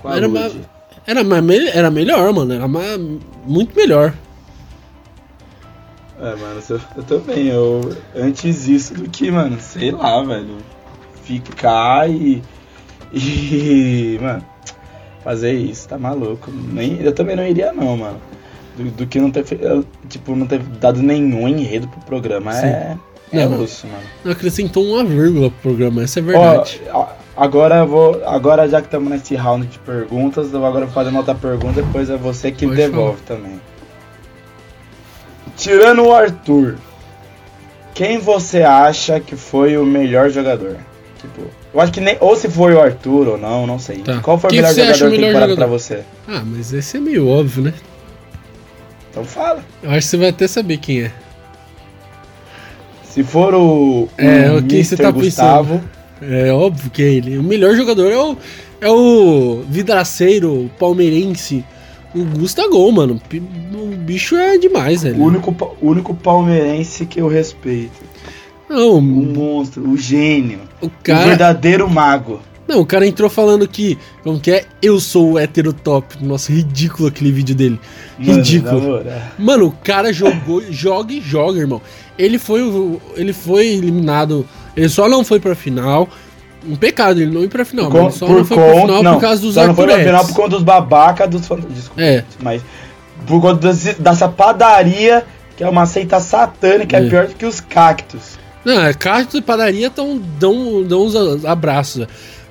Com 0.02 0.08
a 0.08 0.16
Era 0.16 0.28
Era, 1.06 1.20
era 1.72 1.90
melhor, 1.90 2.32
mano, 2.32 2.52
era 2.52 2.66
muito 3.46 3.76
melhor. 3.76 4.12
É, 6.18 6.34
mano, 6.34 6.62
eu, 6.68 6.80
eu 6.96 7.02
também. 7.04 7.46
Eu, 7.48 7.96
antes 8.14 8.66
isso 8.66 8.94
do 8.94 9.08
que, 9.08 9.30
mano, 9.30 9.58
sei 9.60 9.90
lá, 9.90 10.22
velho. 10.22 10.56
Ficar 11.22 12.08
e. 12.10 12.42
E. 13.12 14.18
Mano, 14.20 14.44
fazer 15.22 15.52
isso, 15.52 15.88
tá 15.88 15.98
maluco. 15.98 16.50
Nem, 16.50 17.00
eu 17.00 17.12
também 17.12 17.36
não 17.36 17.46
iria, 17.46 17.72
não, 17.72 17.96
mano. 17.96 18.20
Do, 18.76 18.90
do 18.90 19.06
que 19.06 19.20
não 19.20 19.30
ter 19.30 19.44
Tipo, 20.08 20.34
não 20.34 20.46
ter 20.46 20.58
dado 20.58 21.02
nenhum 21.02 21.46
enredo 21.46 21.86
pro 21.88 22.00
programa. 22.00 22.56
É. 22.58 22.96
É 23.32 23.44
Não, 23.44 23.50
mano. 23.50 23.68
Não 24.24 24.32
acrescentou 24.32 24.84
uma 24.84 25.04
vírgula 25.04 25.50
pro 25.50 25.70
programa, 25.70 26.02
essa 26.02 26.20
é 26.20 26.22
verdade. 26.22 26.80
Ó, 26.92 27.06
agora 27.36 27.76
eu 27.78 27.86
vou. 27.86 28.22
Agora 28.24 28.68
já 28.68 28.80
que 28.80 28.86
estamos 28.86 29.10
nesse 29.10 29.34
round 29.34 29.66
de 29.66 29.78
perguntas, 29.80 30.52
eu 30.52 30.64
agora 30.64 30.86
vou 30.86 30.94
fazer 30.94 31.10
uma 31.10 31.18
outra 31.20 31.34
pergunta, 31.34 31.82
depois 31.82 32.08
é 32.08 32.16
você 32.16 32.52
que 32.52 32.66
Pode 32.66 32.76
devolve 32.76 33.20
também. 33.22 33.60
Tirando 35.56 36.04
o 36.04 36.14
Arthur, 36.14 36.76
quem 37.94 38.18
você 38.18 38.62
acha 38.62 39.18
que 39.18 39.34
foi 39.36 39.76
o 39.76 39.84
melhor 39.84 40.30
jogador? 40.30 40.76
Tipo, 41.20 41.42
eu 41.74 41.80
acho 41.80 41.92
que 41.92 42.00
nem. 42.00 42.16
Ou 42.20 42.36
se 42.36 42.48
foi 42.48 42.74
o 42.74 42.80
Arthur 42.80 43.28
ou 43.28 43.38
não, 43.38 43.66
não 43.66 43.78
sei. 43.78 43.98
Tá. 43.98 44.20
Qual 44.20 44.38
foi 44.38 44.50
Quem 44.50 44.60
o 44.60 44.62
melhor 44.62 44.74
jogador 44.74 45.10
melhor 45.10 45.26
temporada 45.26 45.52
jogador? 45.52 45.56
pra 45.56 45.78
você? 45.78 46.02
Ah, 46.28 46.42
mas 46.44 46.72
esse 46.72 46.96
é 46.96 47.00
meio 47.00 47.28
óbvio, 47.28 47.64
né? 47.64 47.74
Então 49.10 49.24
fala. 49.24 49.64
Eu 49.82 49.90
acho 49.90 50.00
que 50.00 50.04
você 50.04 50.16
vai 50.16 50.28
até 50.28 50.46
saber 50.46 50.76
quem 50.76 51.02
é. 51.04 51.12
Se 53.16 53.24
for 53.24 53.54
o. 53.54 54.08
É, 54.18 54.50
o 54.50 54.58
o 54.58 54.62
que 54.62 54.84
você 54.84 54.94
Mr. 54.94 55.02
tá 55.04 55.10
Gustavo, 55.10 55.80
É 56.20 56.52
óbvio 56.52 56.90
que 56.90 57.02
é 57.02 57.06
ele. 57.06 57.38
O 57.38 57.42
melhor 57.42 57.74
jogador 57.74 58.12
é 58.12 58.18
o, 58.18 58.36
é 58.78 58.90
o 58.90 59.62
vidraceiro 59.70 60.70
palmeirense. 60.78 61.64
O 62.14 62.22
Gustavo, 62.24 62.92
mano. 62.92 63.18
O 63.72 63.96
bicho 63.96 64.36
é 64.36 64.58
demais, 64.58 65.02
velho. 65.02 65.16
o 65.18 65.24
único, 65.24 65.56
o 65.80 65.88
único 65.88 66.12
palmeirense 66.14 67.06
que 67.06 67.18
eu 67.18 67.26
respeito. 67.26 68.04
Não, 68.68 68.98
O 68.98 69.00
monstro, 69.00 69.88
o 69.88 69.96
gênio. 69.96 70.60
o 70.82 70.86
O 70.86 70.90
cara. 71.02 71.24
verdadeiro 71.26 71.88
mago. 71.88 72.40
Não, 72.68 72.80
o 72.80 72.86
cara 72.86 73.06
entrou 73.06 73.30
falando 73.30 73.66
que. 73.68 73.96
Como 74.24 74.40
que 74.40 74.50
é? 74.50 74.64
Eu 74.82 74.98
sou 74.98 75.32
o 75.32 75.38
hétero 75.38 75.72
top. 75.72 76.16
Nossa, 76.20 76.50
ridículo 76.52 77.08
aquele 77.08 77.30
vídeo 77.32 77.54
dele. 77.54 77.78
Mano, 78.18 78.32
Ridículo. 78.38 78.80
moral. 78.82 79.04
Mano, 79.38 79.66
o 79.66 79.72
cara 79.72 80.12
jogou, 80.12 80.62
joga 80.70 81.12
e 81.12 81.20
joga, 81.20 81.58
irmão. 81.60 81.80
Ele 82.18 82.38
foi, 82.38 82.60
ele 83.14 83.32
foi 83.32 83.66
eliminado. 83.68 84.46
Ele 84.76 84.88
só 84.88 85.08
não 85.08 85.22
foi 85.24 85.38
pra 85.38 85.54
final. 85.54 86.08
Um 86.68 86.74
pecado 86.74 87.20
ele 87.20 87.30
não 87.32 87.44
ir 87.44 87.48
pra 87.48 87.64
final. 87.64 87.88
Com- 87.90 88.10
só 88.10 88.26
não 88.26 88.44
foi 88.44 88.56
pra 88.56 88.66
conta- 88.66 88.80
final 88.86 89.02
não, 89.02 89.14
por 89.14 89.20
causa 89.20 89.40
dos 89.42 89.54
só 89.54 89.66
não 89.66 89.74
foi 89.74 89.86
pra 89.86 89.98
final 90.00 90.24
por 90.26 90.34
conta 90.34 90.48
dos 90.50 90.62
babaca 90.64 91.28
dos 91.28 91.42
Desculpa, 91.42 92.02
É. 92.02 92.24
mas 92.42 92.60
por 93.26 93.40
conta 93.40 93.72
dessa 94.00 94.28
padaria 94.28 95.24
que 95.56 95.62
é 95.62 95.68
uma 95.68 95.86
seita 95.86 96.18
satânica, 96.18 96.96
é, 96.96 97.06
É. 97.06 97.08
pior 97.08 97.26
do 97.28 97.34
que 97.34 97.46
os 97.46 97.60
cactos. 97.60 98.36
Não, 98.64 98.82
é 98.84 98.92
cacto 98.92 99.36
e 99.38 99.40
padaria 99.42 99.88
tão, 99.88 100.20
dão, 100.40 100.82
dão 100.82 101.04
uns 101.04 101.44
abraços. 101.44 102.06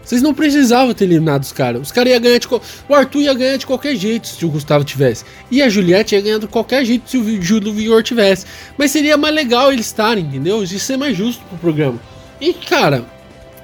Vocês 0.05 0.21
não 0.21 0.35
precisavam 0.35 0.93
ter 0.93 1.05
eliminado 1.05 1.41
os 1.41 1.51
caras. 1.51 1.81
Os 1.81 1.91
caras 1.91 2.13
iam 2.13 2.21
ganhar 2.21 2.37
de. 2.37 2.47
O 2.47 2.93
Arthur 2.93 3.21
ia 3.21 3.33
ganhar 3.33 3.57
de 3.57 3.65
qualquer 3.65 3.95
jeito 3.95 4.27
se 4.27 4.45
o 4.45 4.49
Gustavo 4.49 4.85
tivesse. 4.85 5.25
E 5.49 5.63
a 5.63 5.67
Juliette 5.67 6.13
ia 6.13 6.21
ganhar 6.21 6.37
de 6.37 6.47
qualquer 6.47 6.85
jeito 6.85 7.09
se 7.09 7.17
o 7.17 7.41
Júlio 7.41 7.73
Vigor 7.73 8.03
tivesse. 8.03 8.45
Mas 8.77 8.91
seria 8.91 9.17
mais 9.17 9.33
legal 9.33 9.73
eles 9.73 9.87
estarem, 9.87 10.23
entendeu? 10.23 10.63
Isso 10.63 10.77
ser 10.77 10.95
mais 10.95 11.17
justo 11.17 11.43
pro 11.45 11.57
programa. 11.57 11.99
E, 12.39 12.53
cara, 12.53 13.03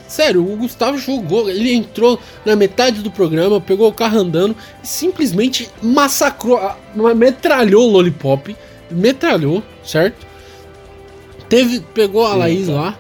sério, 0.08 0.42
o 0.42 0.58
Gustavo 0.58 0.98
jogou. 0.98 1.48
Ele 1.48 1.74
entrou 1.74 2.20
na 2.44 2.56
metade 2.56 3.02
do 3.02 3.12
programa, 3.12 3.62
pegou 3.62 3.88
o 3.88 3.94
carro 3.94 4.18
andando 4.18 4.56
e 4.84 4.88
simplesmente 4.88 5.70
massacrou, 5.82 6.60
metralhou 7.16 7.88
o 7.88 7.92
Lollipop. 7.92 8.56
Metralhou, 8.90 9.64
certo? 9.86 10.26
Teve, 11.48 11.82
pegou 11.94 12.26
a 12.26 12.34
Laís 12.34 12.68
lá, 12.68 12.98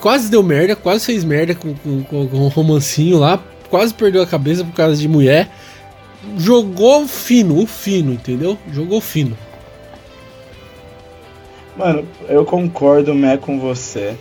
quase 0.00 0.30
deu 0.30 0.42
merda, 0.42 0.74
quase 0.74 1.04
fez 1.04 1.22
merda 1.22 1.54
com, 1.54 1.74
com, 1.74 2.02
com, 2.04 2.36
o 2.38 2.48
romancinho 2.48 3.18
lá, 3.18 3.42
quase 3.68 3.92
perdeu 3.94 4.22
a 4.22 4.26
cabeça 4.26 4.64
por 4.64 4.74
causa 4.74 4.96
de 4.96 5.06
mulher. 5.06 5.50
Jogou 6.36 7.06
fino, 7.06 7.62
o 7.62 7.66
fino, 7.66 8.12
entendeu? 8.12 8.58
Jogou 8.72 9.00
fino. 9.00 9.36
Mano, 11.76 12.06
eu 12.28 12.44
concordo, 12.44 13.14
né, 13.14 13.36
com 13.36 13.58
você. 13.58 14.14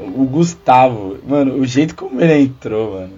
O 0.00 0.24
Gustavo, 0.24 1.18
mano, 1.26 1.54
o 1.56 1.66
jeito 1.66 1.94
como 1.94 2.20
ele 2.20 2.42
entrou, 2.42 2.94
mano. 2.94 3.12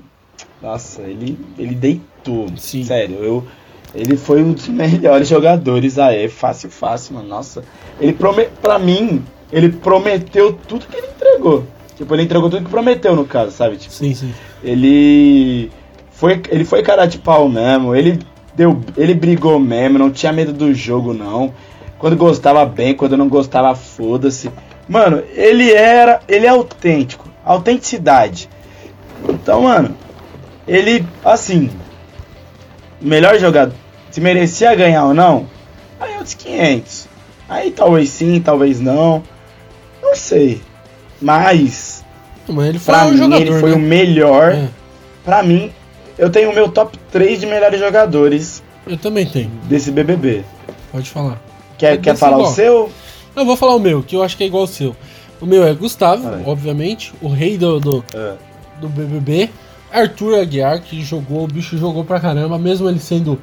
Nossa, 0.61 1.03
ele, 1.03 1.39
ele 1.59 1.75
deitou. 1.75 2.49
Sim. 2.57 2.85
Sério, 2.85 3.17
eu, 3.23 3.47
ele 3.95 4.17
foi 4.17 4.43
um 4.43 4.53
dos 4.53 4.69
melhores 4.69 5.29
jogadores 5.29 5.99
aí, 5.99 6.29
fácil, 6.29 6.71
fácil, 6.71 7.15
mano. 7.15 7.29
Nossa, 7.29 7.65
ele 8.01 8.13
prome, 8.13 8.49
pra 8.61 8.79
mim, 8.79 9.25
ele 9.51 9.71
prometeu 9.71 10.53
tudo 10.69 10.87
que 10.87 10.97
ele 10.97 11.07
entregou. 11.07 11.65
Tipo, 12.03 12.17
ele 12.17 12.25
entregou 12.25 12.51
tudo 12.51 12.65
que 12.65 12.71
prometeu, 12.71 13.15
no 13.15 13.25
caso, 13.25 13.53
sabe? 13.53 13.77
Tipo, 13.77 13.95
Sim, 13.95 14.13
sim. 14.13 14.35
ele 14.65 15.71
foi, 16.11 16.43
ele 16.51 16.65
foi 16.65 16.83
cara 16.83 17.07
de 17.07 17.17
pau 17.17 17.49
mesmo, 17.49 17.95
ele 17.95 18.19
deu, 18.57 18.81
ele 18.97 19.15
brigou 19.15 19.61
mesmo, 19.61 20.01
não 20.01 20.11
tinha 20.11 20.33
medo 20.33 20.53
do 20.53 20.75
jogo 20.75 21.15
não. 21.15 21.55
Quando 22.01 22.17
gostava 22.17 22.65
bem, 22.65 22.93
quando 22.93 23.17
não 23.17 23.29
gostava 23.29 23.73
foda-se. 23.77 24.51
Mano, 24.89 25.23
ele 25.33 25.71
era, 25.73 26.21
ele 26.27 26.45
é 26.45 26.49
autêntico, 26.49 27.29
autenticidade. 27.45 28.49
Então, 29.29 29.63
mano, 29.63 29.95
ele 30.67 31.07
assim, 31.25 31.71
melhor 33.01 33.39
jogador, 33.39 33.77
se 34.11 34.21
merecia 34.21 34.75
ganhar 34.75 35.05
ou 35.05 35.15
não, 35.15 35.47
aí 36.01 36.15
é 36.15 36.17
outros 36.17 36.35
500. 36.35 37.07
Aí 37.49 37.71
talvez 37.71 38.09
sim, 38.09 38.41
talvez 38.41 38.81
não. 38.81 39.23
Não 40.03 40.17
sei. 40.17 40.61
Mas 41.23 41.92
Mas 42.49 42.67
ele 42.69 42.79
foi 42.79 42.95
Pra 42.95 43.05
um 43.07 43.11
mim, 43.11 43.17
jogador, 43.17 43.43
ele 43.43 43.61
foi 43.61 43.71
né? 43.71 43.77
o 43.77 43.79
melhor. 43.79 44.53
É, 44.53 44.69
Pra 45.25 45.43
mim, 45.43 45.71
eu 46.19 46.29
tenho 46.31 46.51
o 46.51 46.55
meu 46.55 46.69
top 46.69 46.99
3 47.13 47.41
de 47.41 47.47
melhores 47.47 47.79
jogadores 47.79 48.63
eu 48.87 48.97
também 48.97 49.25
tenho, 49.25 49.51
desse 49.69 49.91
BBB. 49.93 50.43
pode 50.91 51.09
falar. 51.09 51.41
Quer, 51.79 51.99
quer 52.01 52.17
falar 52.17 52.39
igual. 52.39 52.51
o 52.51 52.55
seu? 52.55 52.91
Eu 53.37 53.45
vou 53.47 53.57
falar 53.57 53.77
o 53.77 53.79
meu, 53.81 54.03
que 54.03 54.17
eu 54.17 54.23
acho 54.23 54.37
que 54.37 54.43
é 54.43 54.47
igual 54.47 54.63
ao 54.63 54.67
seu. 54.67 54.95
O 55.41 55.47
meu 55.47 55.65
é 55.65 55.73
Gustavo, 55.75 56.23
Vai. 56.29 56.43
obviamente, 56.45 57.13
o 57.23 57.29
rei 57.29 57.57
do, 57.57 57.79
do, 57.81 58.05
É. 58.15 58.35
do 58.81 58.89
BBB. 58.89 59.49
Arthur 59.93 60.41
Aguiar, 60.41 60.81
que 60.81 61.03
jogou, 61.03 61.45
o 61.45 61.47
bicho 61.47 61.77
jogou 61.77 62.05
pra 62.05 62.19
caramba, 62.19 62.59
mesmo 62.59 62.89
ele 62.89 62.99
sendo 62.99 63.39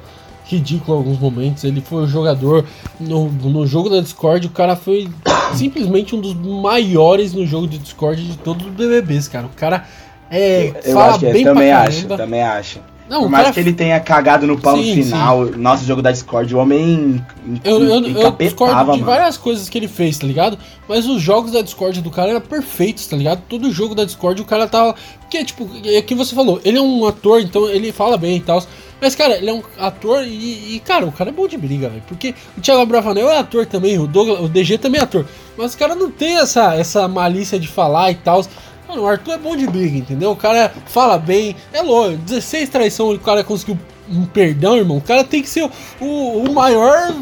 ridículo 0.56 0.96
em 0.96 1.00
alguns 1.00 1.18
momentos. 1.18 1.64
Ele 1.64 1.80
foi 1.80 2.04
o 2.04 2.06
jogador 2.06 2.64
no, 2.98 3.28
no 3.28 3.66
jogo 3.66 3.88
da 3.88 4.00
Discord. 4.00 4.46
O 4.46 4.50
cara 4.50 4.76
foi 4.76 5.08
simplesmente 5.54 6.14
um 6.14 6.20
dos 6.20 6.34
maiores 6.34 7.32
no 7.32 7.46
jogo 7.46 7.66
de 7.66 7.78
Discord 7.78 8.22
de 8.24 8.38
todos 8.38 8.66
os 8.66 8.72
BBBs, 8.72 9.28
cara. 9.28 9.46
O 9.46 9.50
cara 9.50 9.84
é, 10.30 10.72
Eu 10.84 10.92
fala 10.94 11.10
acho 11.10 11.18
que 11.18 11.32
bem 11.32 11.42
eu 11.42 11.54
também 11.54 11.72
acho, 11.72 12.06
também 12.06 12.42
acho. 12.42 12.80
Não, 13.10 13.22
Por 13.22 13.28
mais 13.28 13.42
cara 13.42 13.54
que 13.54 13.58
ele 13.60 13.72
tenha 13.72 13.98
cagado 13.98 14.46
no 14.46 14.56
pau 14.56 14.76
Sim, 14.76 14.94
no 14.94 15.02
final, 15.02 15.46
nosso 15.56 15.84
jogo 15.84 16.00
da 16.00 16.12
Discord, 16.12 16.54
o 16.54 16.58
homem 16.58 17.20
Eu, 17.64 17.82
eu, 17.82 18.06
eu 18.06 18.30
discordo 18.30 18.78
de 18.78 18.86
mano. 18.86 19.04
várias 19.04 19.36
coisas 19.36 19.68
que 19.68 19.76
ele 19.76 19.88
fez, 19.88 20.16
tá 20.16 20.28
ligado? 20.28 20.56
Mas 20.88 21.08
os 21.08 21.20
jogos 21.20 21.50
da 21.50 21.60
Discord 21.60 22.00
do 22.02 22.10
cara 22.10 22.30
eram 22.30 22.40
perfeitos, 22.40 23.08
tá 23.08 23.16
ligado? 23.16 23.42
Todo 23.48 23.72
jogo 23.72 23.96
da 23.96 24.04
Discord 24.04 24.40
o 24.40 24.44
cara 24.44 24.68
tava. 24.68 24.94
Porque, 25.22 25.44
tipo, 25.44 25.68
é 25.84 25.98
o 25.98 26.02
que 26.04 26.14
você 26.14 26.36
falou, 26.36 26.60
ele 26.64 26.78
é 26.78 26.80
um 26.80 27.04
ator, 27.04 27.40
então 27.40 27.68
ele 27.68 27.90
fala 27.90 28.16
bem 28.16 28.36
e 28.36 28.40
tal. 28.40 28.62
Mas, 29.00 29.14
cara, 29.14 29.36
ele 29.36 29.50
é 29.50 29.52
um 29.52 29.62
ator 29.78 30.24
e, 30.24 30.76
e, 30.76 30.82
cara, 30.84 31.06
o 31.06 31.12
cara 31.12 31.30
é 31.30 31.32
bom 31.32 31.46
de 31.48 31.56
briga, 31.56 31.88
velho. 31.88 32.02
Porque 32.06 32.34
o 32.56 32.60
Thiago 32.60 32.84
Bravanel 32.86 33.30
é 33.30 33.38
ator 33.38 33.64
também, 33.66 33.98
o, 33.98 34.06
Douglas, 34.06 34.40
o 34.40 34.48
DG 34.48 34.78
também 34.78 35.00
é 35.00 35.04
ator. 35.04 35.24
Mas 35.56 35.74
o 35.74 35.78
cara 35.78 35.94
não 35.94 36.10
tem 36.10 36.38
essa, 36.38 36.74
essa 36.74 37.08
malícia 37.08 37.58
de 37.58 37.68
falar 37.68 38.10
e 38.10 38.16
tal. 38.16 38.44
Mano, 38.88 39.02
o 39.02 39.06
Arthur 39.06 39.32
é 39.34 39.38
bom 39.38 39.56
de 39.56 39.66
briga, 39.66 39.96
entendeu? 39.96 40.30
O 40.32 40.36
cara 40.36 40.72
fala 40.86 41.18
bem. 41.18 41.56
É 41.72 41.80
louco, 41.80 42.16
16 42.16 42.68
traição, 42.68 43.10
o 43.10 43.18
cara 43.18 43.42
conseguiu 43.44 43.78
um 44.10 44.24
perdão, 44.26 44.76
irmão. 44.76 44.96
O 44.98 45.02
cara 45.02 45.24
tem 45.24 45.40
que 45.42 45.48
ser 45.48 45.62
o, 45.62 45.70
o, 46.04 46.44
o 46.44 46.52
maior 46.52 47.14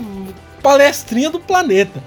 palestrinha 0.63 1.31
do 1.31 1.39
planeta. 1.39 2.03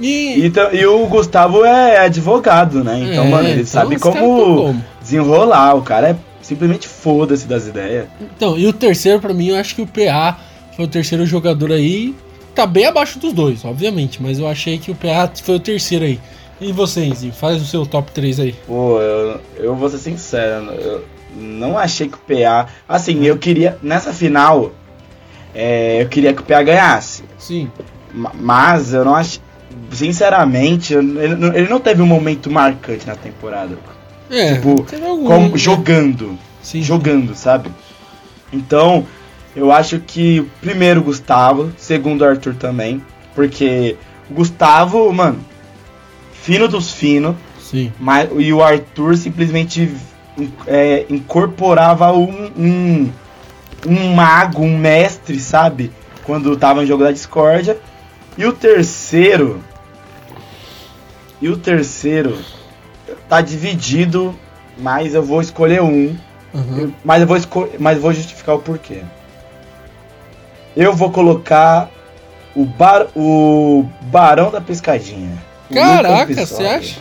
E. 0.00 0.46
E, 0.46 0.52
e 0.76 0.86
o 0.86 1.06
Gustavo 1.06 1.64
é 1.64 1.98
advogado, 1.98 2.82
né? 2.82 2.98
Então, 3.10 3.24
É, 3.24 3.28
mano, 3.28 3.48
ele 3.48 3.60
então 3.62 3.66
sabe 3.66 3.98
como 3.98 4.16
como. 4.18 4.84
desenrolar. 5.00 5.74
O 5.76 5.82
cara 5.82 6.10
é 6.10 6.16
simplesmente 6.44 6.86
foda-se 6.86 7.46
das 7.46 7.66
ideias. 7.66 8.06
Então, 8.20 8.56
e 8.58 8.66
o 8.66 8.72
terceiro, 8.72 9.20
pra 9.20 9.32
mim, 9.34 9.48
eu 9.48 9.56
acho 9.56 9.74
que 9.74 9.82
o 9.82 9.86
PA 9.86 10.38
foi 10.76 10.84
o 10.84 10.88
terceiro 10.88 11.24
jogador 11.26 11.72
aí. 11.72 12.14
Tá 12.54 12.66
bem 12.66 12.86
abaixo 12.86 13.18
dos 13.18 13.32
dois, 13.32 13.64
obviamente, 13.64 14.22
mas 14.22 14.38
eu 14.38 14.46
achei 14.46 14.78
que 14.78 14.90
o 14.90 14.94
PA 14.94 15.30
foi 15.42 15.56
o 15.56 15.60
terceiro 15.60 16.04
aí. 16.04 16.20
E 16.60 16.72
você, 16.72 17.04
Enzi, 17.04 17.32
faz 17.32 17.60
o 17.60 17.64
seu 17.66 17.84
top 17.84 18.12
3 18.12 18.38
aí. 18.40 18.54
Pô, 18.66 19.00
eu, 19.00 19.40
eu 19.58 19.74
vou 19.74 19.88
ser 19.90 19.98
sincero, 19.98 20.66
eu 20.72 21.04
não 21.36 21.76
achei 21.76 22.08
que 22.08 22.14
o 22.14 22.18
PA. 22.18 22.68
Assim, 22.88 23.24
eu 23.24 23.36
queria. 23.36 23.76
Nessa 23.82 24.12
final, 24.12 24.70
é, 25.52 26.00
eu 26.00 26.08
queria 26.08 26.32
que 26.32 26.40
o 26.42 26.44
PA 26.44 26.62
ganhasse. 26.62 27.24
Sim. 27.38 27.68
Ma- 28.12 28.30
Mas 28.38 28.94
eu 28.94 29.04
não 29.04 29.16
acho. 29.16 29.40
Sinceramente, 29.90 30.94
ele 30.94 31.68
não 31.68 31.80
teve 31.80 32.00
um 32.02 32.06
momento 32.06 32.50
marcante 32.50 33.06
na 33.06 33.16
temporada. 33.16 33.76
É, 34.30 34.54
Tipo, 34.54 34.84
Como, 34.84 35.50
né? 35.50 35.58
jogando. 35.58 36.38
Sim. 36.62 36.82
Jogando, 36.82 37.34
sabe? 37.34 37.70
Então, 38.52 39.06
eu 39.54 39.70
acho 39.70 39.98
que 40.00 40.48
primeiro 40.60 41.00
o 41.00 41.04
Gustavo, 41.04 41.72
segundo 41.76 42.24
Arthur 42.24 42.54
também. 42.54 43.02
Porque 43.34 43.96
o 44.30 44.34
Gustavo, 44.34 45.12
mano, 45.12 45.44
fino 46.32 46.68
dos 46.68 46.92
finos. 46.92 47.36
Sim. 47.60 47.92
Mas, 47.98 48.28
e 48.36 48.52
o 48.52 48.62
Arthur 48.62 49.16
simplesmente 49.16 49.90
é, 50.66 51.04
incorporava 51.08 52.12
um, 52.12 52.50
um, 52.56 53.12
um 53.86 54.14
mago, 54.14 54.62
um 54.62 54.78
mestre, 54.78 55.38
sabe? 55.38 55.90
Quando 56.24 56.56
tava 56.56 56.82
em 56.82 56.86
jogo 56.86 57.04
da 57.04 57.12
discórdia. 57.12 57.76
E 58.36 58.44
o 58.46 58.52
terceiro. 58.52 59.62
E 61.40 61.48
o 61.48 61.56
terceiro 61.56 62.38
tá 63.36 63.40
dividido, 63.40 64.34
mas 64.78 65.14
eu 65.14 65.22
vou 65.22 65.40
escolher 65.40 65.82
um. 65.82 66.14
Aham. 66.54 66.78
Eu- 66.78 66.92
mas, 67.04 67.20
eu 67.20 67.26
vou 67.26 67.38
mas 67.78 67.96
eu 67.96 68.02
vou 68.02 68.12
justificar 68.12 68.54
o 68.54 68.58
porquê. 68.60 68.98
Eu 70.76 70.92
vou 70.92 71.10
colocar 71.10 71.88
o, 72.54 72.64
bar, 72.64 73.06
o 73.16 73.84
Barão 74.02 74.50
da 74.50 74.60
Pescadinha. 74.60 75.36
Caraca, 75.72 76.46
você 76.46 76.64
acha? 76.64 77.00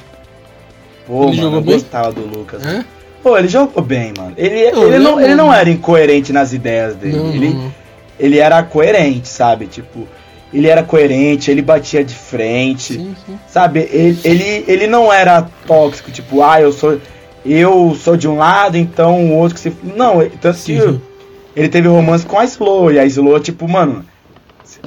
Pô, 1.06 1.24
Ele 1.28 1.38
mano, 1.38 1.42
jogou 1.42 1.60
eu 1.60 1.64
bem? 1.64 1.74
gostava 1.74 2.12
do 2.12 2.22
Lucas. 2.26 2.64
É? 2.66 2.84
Pô, 3.22 3.38
ele 3.38 3.48
jogou 3.48 3.84
bem, 3.84 4.14
mano. 4.18 4.34
Ele, 4.38 4.72
Não, 4.72 4.84
ele, 4.88 5.00
não, 5.00 5.22
ele 5.22 5.36
não 5.36 5.54
era 5.54 5.70
incoerente 5.70 6.32
nas 6.34 6.54
ideias 6.54 6.96
dele. 6.96 7.18
Não, 7.18 7.30
ele, 7.30 7.50
não. 7.54 7.72
ele 8.20 8.40
era 8.40 8.62
coerente, 8.64 9.28
sabe? 9.28 9.68
Tipo, 9.68 10.08
ele 10.54 10.68
era 10.68 10.84
coerente, 10.84 11.50
ele 11.50 11.62
batia 11.62 12.04
de 12.04 12.14
frente. 12.14 12.94
Sim, 12.94 13.16
sim. 13.26 13.40
Sabe? 13.48 13.88
Ele, 13.92 14.20
ele, 14.24 14.66
ele 14.68 14.88
não 14.88 15.12
era 15.12 15.48
tóxico, 15.66 16.12
tipo, 16.12 16.44
ah, 16.44 16.62
eu 16.62 16.72
sou. 16.72 17.00
Eu 17.46 17.94
sou 18.00 18.16
de 18.16 18.26
um 18.26 18.38
lado, 18.38 18.78
então 18.78 19.20
o 19.26 19.38
outro 19.38 19.56
que 19.56 19.60
se. 19.62 19.74
Não, 19.84 20.26
tanto 20.42 20.58
Sim, 20.58 20.78
que 20.78 21.60
ele 21.60 21.68
teve 21.68 21.90
romance 21.90 22.26
com 22.26 22.40
a 22.40 22.46
Slow, 22.46 22.92
e 22.94 23.00
a 23.00 23.06
Slow, 23.06 23.38
tipo, 23.40 23.68
mano. 23.68 24.06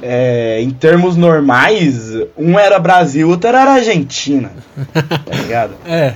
é, 0.01 0.59
em 0.61 0.71
termos 0.71 1.15
normais, 1.15 2.13
um 2.35 2.57
era 2.57 2.79
Brasil, 2.79 3.29
outro 3.29 3.49
era 3.49 3.73
Argentina. 3.73 4.51
Tá 4.93 5.35
ligado? 5.35 5.75
É. 5.85 6.15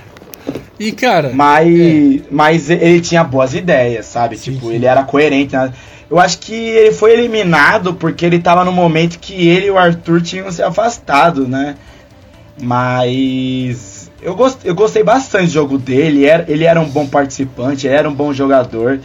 E, 0.80 0.90
cara. 0.90 1.30
Mas, 1.32 2.22
mas 2.28 2.68
ele 2.68 3.00
tinha 3.00 3.22
boas 3.22 3.54
ideias, 3.54 4.06
sabe? 4.06 4.36
Sim, 4.36 4.54
tipo, 4.54 4.66
sim. 4.66 4.74
ele 4.74 4.86
era 4.86 5.04
coerente. 5.04 5.54
né? 5.54 5.72
Eu 6.12 6.18
acho 6.18 6.40
que 6.40 6.52
ele 6.54 6.92
foi 6.92 7.14
eliminado 7.14 7.94
porque 7.94 8.26
ele 8.26 8.38
tava 8.38 8.66
no 8.66 8.70
momento 8.70 9.18
que 9.18 9.48
ele 9.48 9.68
e 9.68 9.70
o 9.70 9.78
Arthur 9.78 10.20
tinham 10.20 10.52
se 10.52 10.62
afastado, 10.62 11.48
né? 11.48 11.74
Mas 12.60 14.10
eu, 14.20 14.34
gost, 14.34 14.58
eu 14.62 14.74
gostei 14.74 15.02
bastante 15.02 15.46
do 15.46 15.52
jogo 15.52 15.78
dele. 15.78 16.18
Ele 16.18 16.26
era, 16.26 16.44
ele 16.52 16.64
era 16.64 16.78
um 16.78 16.84
bom 16.86 17.06
participante, 17.06 17.88
era 17.88 18.06
um 18.06 18.12
bom 18.12 18.30
jogador. 18.30 19.00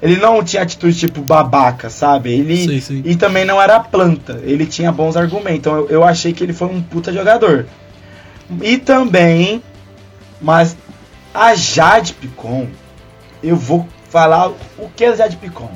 ele 0.00 0.18
não 0.18 0.40
tinha 0.44 0.62
atitude 0.62 0.96
tipo 0.96 1.20
babaca, 1.20 1.90
sabe? 1.90 2.32
Ele 2.32 2.64
Sei, 2.64 2.80
sei. 2.80 3.02
e 3.04 3.16
também 3.16 3.44
não 3.44 3.60
era 3.60 3.80
planta. 3.80 4.40
Ele 4.44 4.66
tinha 4.66 4.92
bons 4.92 5.16
argumentos. 5.16 5.58
Então 5.58 5.74
eu, 5.74 5.88
eu 5.88 6.04
achei 6.04 6.32
que 6.32 6.44
ele 6.44 6.52
foi 6.52 6.68
um 6.68 6.80
puta 6.80 7.12
jogador. 7.12 7.66
E 8.62 8.78
também, 8.78 9.60
mas 10.40 10.76
a 11.34 11.56
Jade 11.56 12.12
Picon, 12.12 12.68
eu 13.42 13.56
vou 13.56 13.84
falar 14.08 14.50
o 14.78 14.88
que 14.94 15.04
é 15.04 15.08
a 15.08 15.16
Jade 15.16 15.36
Picon. 15.38 15.72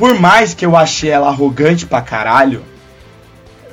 Por 0.00 0.18
mais 0.18 0.54
que 0.54 0.64
eu 0.64 0.74
achei 0.76 1.10
ela 1.10 1.28
arrogante 1.28 1.84
pra 1.84 2.00
caralho, 2.00 2.64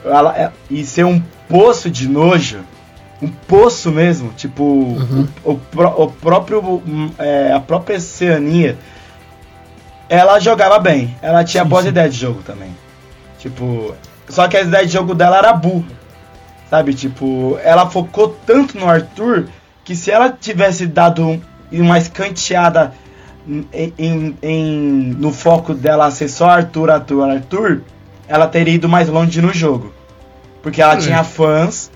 ela 0.04 0.38
é- 0.38 0.52
e 0.70 0.84
ser 0.84 1.06
um 1.06 1.22
poço 1.48 1.90
de 1.90 2.06
nojo, 2.08 2.60
um 3.22 3.30
poço 3.30 3.90
mesmo, 3.92 4.34
tipo 4.34 4.62
Uhum. 4.62 5.26
o, 5.42 5.52
o 5.54 6.04
o 6.04 6.12
próprio 6.12 6.60
hum, 6.86 7.10
é, 7.18 7.54
a 7.54 7.62
própria 7.62 7.96
Oceania, 7.96 8.78
ela 10.10 10.38
jogava 10.40 10.78
bem, 10.80 11.16
ela 11.22 11.46
tinha 11.46 11.64
Sim, 11.64 11.70
boas 11.70 11.84
sim. 11.84 11.90
ideias 11.90 12.14
de 12.14 12.20
jogo 12.20 12.42
também. 12.44 12.76
Tipo, 13.40 13.96
só 14.28 14.50
que 14.50 14.58
a 14.58 14.62
ideia 14.64 14.86
de 14.86 14.92
jogo 14.92 15.16
dela 15.16 15.38
era 15.38 15.54
burra. 15.54 15.96
Sabe, 16.70 16.94
tipo, 16.94 17.58
ela 17.64 17.90
focou 17.90 18.36
tanto 18.46 18.78
no 18.78 18.90
Arthur 18.90 19.48
que 19.86 19.96
se 19.96 20.12
ela 20.12 20.30
tivesse 20.30 20.86
dado 20.86 21.26
um- 21.26 21.42
uma 21.72 21.98
escanteada 21.98 22.94
em, 23.48 23.94
em- 23.98 24.38
em- 24.42 25.16
no 25.18 25.32
foco 25.32 25.74
dela 25.74 26.10
ser 26.12 26.28
só 26.28 26.50
Arthur, 26.50 26.90
Arthur, 26.92 27.30
Arthur, 27.30 27.82
ela 28.28 28.48
teria 28.48 28.74
ido 28.74 28.90
mais 28.90 29.08
longe 29.10 29.42
no 29.42 29.54
jogo. 29.54 29.94
Porque 30.62 30.82
ela 30.82 30.94
É. 30.96 30.98
tinha 30.98 31.24
fãs 31.24 31.90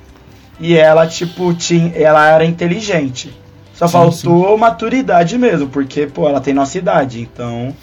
e 0.60 0.78
ela, 0.78 1.06
tipo, 1.08 1.54
tinha, 1.54 1.92
ela 1.96 2.28
era 2.28 2.46
inteligente. 2.46 3.34
Só 3.74 3.88
Sim, 3.88 3.94
faltou 3.94 4.58
maturidade 4.58 5.38
mesmo, 5.38 5.68
porque, 5.68 6.06
pô, 6.08 6.30
ela 6.30 6.40
tem 6.40 6.54
nossa 6.54 6.78
idade, 6.78 7.20
então. 7.22 7.76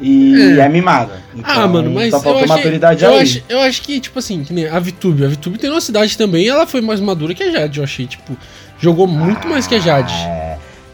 E 0.00 0.58
É. 0.58 0.60
é, 0.60 0.68
mimada. 0.68 1.20
Então, 1.34 1.50
ah, 1.62 1.66
mano, 1.66 1.90
mas 1.90 2.10
só 2.10 2.18
eu 2.18 2.22
faltou 2.22 2.44
achei, 2.44 2.56
maturidade 2.56 3.04
eu, 3.04 3.10
aí. 3.10 3.20
acho, 3.22 3.42
eu 3.48 3.60
acho 3.60 3.82
que, 3.82 3.98
tipo 3.98 4.16
assim, 4.18 4.44
que 4.44 4.52
nem 4.52 4.68
a 4.68 4.78
VTube. 4.78 5.24
A 5.24 5.28
VTube 5.28 5.58
tem 5.58 5.68
nossa 5.70 5.90
idade 5.90 6.16
também 6.16 6.44
e 6.44 6.48
ela 6.48 6.66
foi 6.68 6.80
mais 6.80 7.00
madura 7.00 7.34
que 7.34 7.42
a 7.42 7.50
Jade, 7.50 7.78
eu 7.78 7.84
achei. 7.84 8.06
Tipo, 8.06 8.36
jogou 8.78 9.08
muito 9.08 9.48
mais 9.48 9.66
que 9.66 9.74
a 9.74 9.80
Jade. 9.80 10.12
É. 10.14 10.47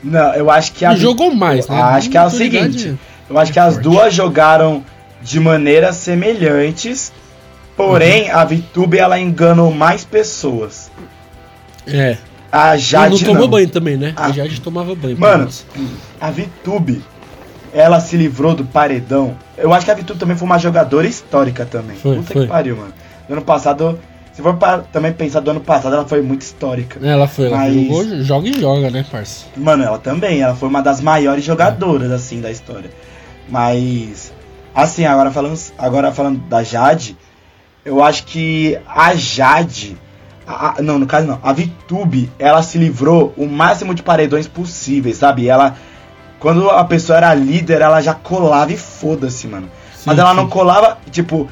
Não, 0.04 0.34
eu 0.34 0.50
acho 0.50 0.72
que 0.72 0.84
a. 0.84 0.92
E 0.92 0.96
jogou 0.96 1.34
mais, 1.34 1.66
né? 1.66 1.80
Acho 1.80 2.10
que 2.10 2.18
é 2.18 2.22
o 2.24 2.30
seguinte, 2.30 2.88
né? 2.90 2.98
Eu 3.28 3.38
acho 3.38 3.52
que 3.52 3.58
É 3.58 3.62
as 3.62 3.78
duas 3.78 4.12
jogaram 4.14 4.84
de 5.22 5.40
maneiras 5.40 5.96
semelhantes, 5.96 7.10
porém 7.76 8.30
Uhum. 8.30 8.36
a 8.36 8.44
VTube 8.44 8.98
ela 8.98 9.18
enganou 9.18 9.70
mais 9.72 10.04
pessoas. 10.04 10.90
É. 11.86 12.16
A 12.52 12.76
Jade 12.76 13.10
não 13.16 13.18
tomou 13.18 13.42
não. 13.42 13.48
banho 13.48 13.68
também, 13.68 13.96
né? 13.96 14.12
A 14.16 14.26
Ah. 14.26 14.32
Jade 14.32 14.60
tomava 14.60 14.94
banho. 14.94 15.18
Mano, 15.18 15.48
a 16.20 16.30
VTube 16.30 17.02
ela 17.72 17.98
se 17.98 18.16
livrou 18.16 18.54
do 18.54 18.64
paredão. 18.64 19.34
Eu 19.58 19.72
acho 19.72 19.84
que 19.84 19.90
a 19.90 19.94
VTube 19.94 20.18
também 20.20 20.36
foi 20.36 20.46
uma 20.46 20.58
jogadora 20.58 21.06
histórica 21.06 21.64
também. 21.66 21.96
Foi, 21.96 22.16
Puta 22.18 22.32
foi. 22.32 22.42
que 22.42 22.48
pariu, 22.48 22.76
mano. 22.76 22.92
No 23.28 23.36
ano 23.36 23.42
passado, 23.44 23.98
se 24.34 24.42
for 24.42 24.54
pra 24.56 24.78
também 24.78 25.12
pensar 25.12 25.40
do 25.40 25.50
ano 25.50 25.60
passado, 25.60 25.94
ela 25.94 26.04
foi 26.06 26.20
muito 26.20 26.42
histórica. 26.42 26.98
É, 27.02 27.10
ela 27.12 27.26
foi, 27.28 27.46
ela 27.46 27.56
Mas- 27.58 27.74
jogou, 27.74 28.04
joga 28.22 28.48
e 28.48 28.60
joga, 28.60 28.90
né, 28.90 29.04
parça? 29.10 29.46
Mano, 29.56 29.84
ela 29.84 29.98
também, 29.98 30.40
ela 30.42 30.54
foi 30.56 30.68
uma 30.68 30.82
das 30.82 31.00
maiores 31.00 31.44
jogadoras, 31.44 32.10
assim, 32.10 32.40
da 32.40 32.50
história. 32.50 32.90
Mas, 33.48 34.32
assim, 34.74 35.04
agora 35.04 35.30
falando, 35.30 35.58
agora 35.78 36.12
falando 36.12 36.38
da 36.48 36.62
Jade, 36.62 37.16
eu 37.84 38.02
acho 38.02 38.24
que 38.24 38.78
a 38.86 39.14
Jade, 39.14 39.96
a- 40.46 40.76
não, 40.80 40.98
no 40.98 41.06
caso 41.06 41.26
não, 41.26 41.38
a 41.42 41.52
VTube, 41.52 42.30
ela 42.38 42.62
se 42.62 42.78
livrou 42.78 43.32
o 43.36 43.46
máximo 43.46 43.94
de 43.94 44.02
paredões 44.02 44.48
possíveis, 44.48 45.18
sabe? 45.18 45.48
Ela, 45.48 45.76
quando 46.40 46.68
a 46.70 46.84
pessoa 46.84 47.18
era 47.18 47.32
líder, 47.34 47.80
ela 47.82 48.00
já 48.00 48.14
colava 48.14 48.72
e 48.72 48.76
foda-se, 48.76 49.46
mano. 49.46 49.68
Mas 50.06 50.16
Sim, 50.16 50.20
ela 50.20 50.30
sim. 50.30 50.36
não 50.36 50.48
colava, 50.48 50.98
tipo, 51.10 51.48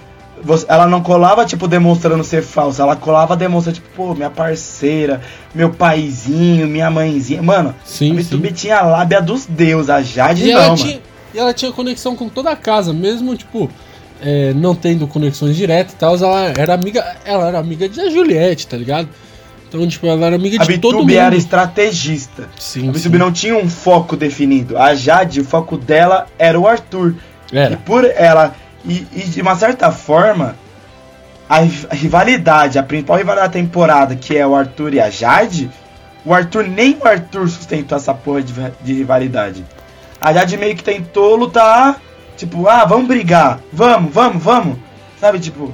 ela 0.68 0.86
não 0.86 1.02
colava, 1.02 1.44
tipo, 1.44 1.68
demonstrando 1.68 2.22
ser 2.24 2.42
falsa. 2.42 2.82
Ela 2.82 2.96
colava 2.96 3.36
demonstrando, 3.36 3.76
tipo, 3.76 3.88
pô, 3.94 4.14
minha 4.14 4.30
parceira, 4.30 5.20
meu 5.54 5.70
paizinho, 5.70 6.66
minha 6.66 6.90
mãezinha. 6.90 7.42
Mano, 7.42 7.74
Sim, 7.84 8.18
a 8.18 8.22
sim. 8.22 8.40
Tinha 8.52 8.78
a 8.78 8.82
lábia 8.82 9.20
dos 9.20 9.46
deuses, 9.46 9.90
a 9.90 10.02
Jade 10.02 10.48
E 10.48 10.52
não, 10.52 10.60
ela, 10.60 10.76
tinha, 10.76 11.00
e 11.34 11.38
ela 11.38 11.54
tinha 11.54 11.72
conexão 11.72 12.16
com 12.16 12.28
toda 12.28 12.50
a 12.50 12.56
casa, 12.56 12.92
mesmo, 12.92 13.36
tipo, 13.36 13.70
é, 14.20 14.52
não 14.54 14.74
tendo 14.74 15.06
conexões 15.06 15.56
diretas 15.56 15.92
e 15.92 15.96
tal, 15.96 16.16
ela 16.16 16.52
era 16.56 16.74
amiga. 16.74 17.16
Ela 17.24 17.48
era 17.48 17.58
amiga 17.58 17.88
da 17.88 18.08
Juliette, 18.08 18.66
tá 18.66 18.76
ligado? 18.76 19.08
Então, 19.68 19.86
tipo, 19.88 20.06
ela 20.06 20.26
era 20.26 20.36
amiga 20.36 20.62
A 20.62 20.66
de 20.66 20.78
todo 20.78 20.98
mundo. 20.98 21.06
VTube 21.06 21.16
era 21.16 21.34
estrategista. 21.34 22.48
Sim, 22.58 22.90
A 22.90 22.92
sim. 22.92 22.98
VTube 22.98 23.18
não 23.18 23.32
tinha 23.32 23.56
um 23.56 23.68
foco 23.70 24.16
definido. 24.16 24.76
A 24.76 24.94
Jade, 24.94 25.40
o 25.40 25.44
foco 25.44 25.76
dela 25.78 26.26
era 26.38 26.60
o 26.60 26.66
Arthur. 26.68 27.14
E 27.50 27.56
Era. 27.58 27.76
por 27.78 28.04
ela. 28.04 28.54
E, 28.84 29.06
e 29.12 29.20
de 29.24 29.40
uma 29.42 29.54
certa 29.56 29.90
forma, 29.92 30.56
a, 31.48 31.60
ri- 31.60 31.86
a 31.90 31.94
rivalidade, 31.94 32.78
a 32.78 32.82
principal 32.82 33.16
rivalidade 33.18 33.48
da 33.48 33.52
temporada, 33.60 34.16
que 34.16 34.36
é 34.36 34.46
o 34.46 34.54
Arthur 34.54 34.94
e 34.94 35.00
a 35.00 35.08
Jade, 35.10 35.70
o 36.24 36.32
Arthur, 36.34 36.64
nem 36.64 36.96
o 37.00 37.06
Arthur 37.06 37.48
sustentou 37.48 37.96
essa 37.96 38.12
porra 38.14 38.42
de, 38.42 38.52
de 38.80 38.92
rivalidade. 38.94 39.64
A 40.20 40.32
Jade 40.32 40.56
meio 40.56 40.74
que 40.76 40.82
tentou 40.84 41.34
lutar, 41.36 42.00
tipo, 42.36 42.66
ah, 42.68 42.84
vamos 42.84 43.06
brigar, 43.08 43.60
vamos, 43.72 44.12
vamos, 44.12 44.42
vamos. 44.42 44.78
Sabe, 45.20 45.38
tipo, 45.38 45.72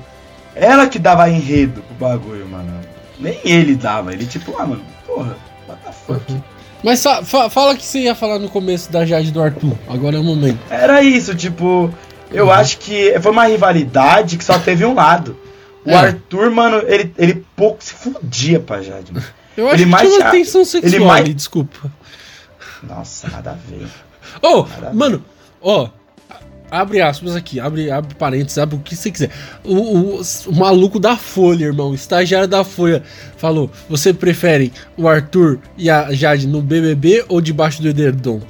ela 0.54 0.86
que 0.86 0.98
dava 0.98 1.28
enredo 1.30 1.82
pro 1.82 2.08
bagulho, 2.08 2.46
mano. 2.46 2.72
Nem 3.18 3.38
ele 3.44 3.74
dava, 3.74 4.12
ele 4.12 4.26
tipo, 4.26 4.54
ah, 4.58 4.66
mano, 4.66 4.82
porra, 5.06 5.36
what 5.68 5.80
the 5.84 5.92
fuck. 5.92 6.32
Uhum. 6.32 6.42
Mas 6.84 7.02
fa- 7.02 7.24
fa- 7.24 7.50
fala 7.50 7.74
que 7.76 7.84
você 7.84 8.00
ia 8.00 8.14
falar 8.14 8.38
no 8.38 8.48
começo 8.48 8.92
da 8.92 9.04
Jade 9.04 9.32
do 9.32 9.42
Arthur. 9.42 9.72
Agora 9.88 10.16
é 10.16 10.20
o 10.20 10.24
momento. 10.24 10.58
Era 10.70 11.02
isso, 11.02 11.34
tipo, 11.34 11.92
eu 12.30 12.46
Uhum. 12.46 12.50
acho 12.52 12.78
que 12.78 13.18
foi 13.20 13.32
uma 13.32 13.44
rivalidade 13.46 14.36
que 14.36 14.44
só 14.44 14.58
teve 14.58 14.84
um 14.84 14.94
lado. 14.94 15.36
O 15.84 15.90
É. 15.90 15.94
Arthur, 15.94 16.50
mano, 16.50 16.82
ele, 16.86 17.12
ele 17.16 17.44
pouco 17.56 17.82
se 17.82 17.94
fudia 17.94 18.60
pra 18.60 18.82
Jade. 18.82 19.12
mano. 19.12 19.24
Eu 19.56 19.66
acho 19.66 19.76
Ele 19.76 19.84
que 19.84 19.90
mais 19.90 20.08
tinha 20.08 20.20
uma 20.24 20.30
tensão 20.30 20.64
sexual 20.64 20.94
ele 20.94 21.04
mais- 21.04 21.34
desculpa. 21.34 21.90
Nossa, 22.82 23.28
nada 23.28 23.50
a 23.50 23.54
ver. 23.54 23.86
Ô, 24.42 24.64
Caralho. 24.64 24.94
mano, 24.96 25.24
ó. 25.60 25.88
Abre 26.70 27.00
aspas 27.00 27.34
aqui, 27.34 27.58
abre, 27.58 27.90
abre 27.90 28.14
parênteses, 28.14 28.58
abre 28.58 28.76
o 28.76 28.78
que 28.80 28.94
você 28.94 29.10
quiser. 29.10 29.30
O, 29.64 29.74
o- 30.18 30.20
o 30.48 30.54
maluco 30.54 31.00
da 31.00 31.16
Folha, 31.16 31.64
irmão, 31.64 31.90
o 31.92 31.94
estagiário 31.94 32.46
da 32.46 32.62
Folha, 32.62 33.02
falou: 33.38 33.70
você 33.88 34.12
prefere 34.12 34.70
o 34.94 35.08
Arthur 35.08 35.58
e 35.78 35.88
a 35.88 36.12
Jade 36.12 36.46
no 36.46 36.60
BBB 36.60 37.24
ou 37.26 37.40
debaixo 37.40 37.80
do 37.80 37.88
edredom? 37.88 38.42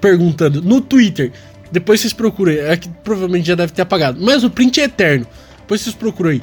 Perguntando 0.00 0.60
no 0.60 0.80
Twitter. 0.80 1.32
Depois 1.72 2.00
vocês 2.00 2.12
procuram 2.12 2.52
aí, 2.52 2.58
é 2.60 2.76
que 2.76 2.88
provavelmente 3.02 3.46
já 3.48 3.54
deve 3.54 3.72
ter 3.72 3.82
apagado. 3.82 4.18
Mas 4.20 4.44
o 4.44 4.50
print 4.50 4.80
é 4.80 4.84
eterno. 4.84 5.26
Depois 5.60 5.80
vocês 5.80 5.94
procuram 5.94 6.30
aí. 6.30 6.42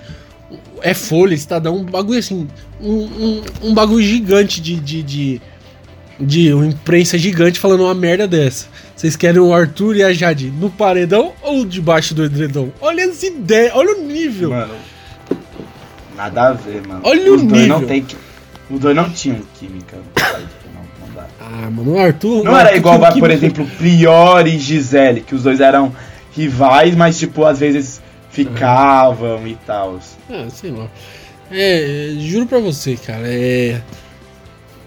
É 0.81 0.93
Folha, 0.93 1.35
Estadão, 1.35 1.77
um 1.77 1.83
bagulho 1.83 2.17
assim. 2.19 2.47
Um, 2.81 2.91
um, 3.03 3.43
um 3.69 3.73
bagulho 3.73 4.03
gigante 4.03 4.59
de, 4.59 4.75
de, 4.77 5.03
de, 5.03 5.41
de 6.19 6.53
uma 6.53 6.65
imprensa 6.65 7.17
gigante 7.17 7.59
falando 7.59 7.83
uma 7.83 7.93
merda 7.93 8.27
dessa. 8.27 8.67
Vocês 8.95 9.15
querem 9.15 9.39
o 9.39 9.53
Arthur 9.53 9.97
e 9.97 10.03
a 10.03 10.11
Jade 10.11 10.49
no 10.49 10.69
paredão 10.71 11.33
ou 11.43 11.63
debaixo 11.63 12.15
do 12.15 12.25
edredom? 12.25 12.69
Olha 12.81 13.05
as 13.05 13.21
ideias, 13.21 13.73
olha 13.75 13.97
o 13.97 14.01
nível. 14.03 14.49
Mano, 14.49 14.73
nada 16.15 16.47
a 16.49 16.53
ver, 16.53 16.85
mano. 16.87 17.01
Olha 17.03 17.31
o 17.31 17.35
Os 17.35 17.43
dois 17.43 17.67
não 17.67 17.79
nível. 17.81 17.87
tem. 17.87 18.05
Os 18.69 18.79
dois 18.79 18.95
não 18.95 19.09
tinham 19.11 19.39
química. 19.59 19.97
Ah, 21.51 21.69
mano, 21.69 21.93
o 21.95 21.99
Arthur. 21.99 22.43
Não 22.43 22.57
era 22.57 22.75
igual, 22.75 22.99
que- 22.99 23.13
que- 23.13 23.19
por 23.19 23.31
exemplo, 23.31 23.65
Prior 23.77 24.45
e 24.47 24.59
Gisele, 24.59 25.21
que 25.21 25.33
os 25.33 25.43
dois 25.43 25.59
eram 25.59 25.91
rivais, 26.35 26.95
mas 26.95 27.17
tipo, 27.17 27.43
às 27.43 27.59
vezes 27.59 27.99
ficavam 28.29 29.47
e 29.47 29.55
tal. 29.65 29.99
Ah, 30.29 30.47
sei 30.49 30.69
lá. 30.71 30.87
É, 31.51 32.11
é, 32.11 32.19
juro 32.19 32.45
pra 32.45 32.59
você, 32.59 32.95
cara, 32.95 33.23
é. 33.25 33.81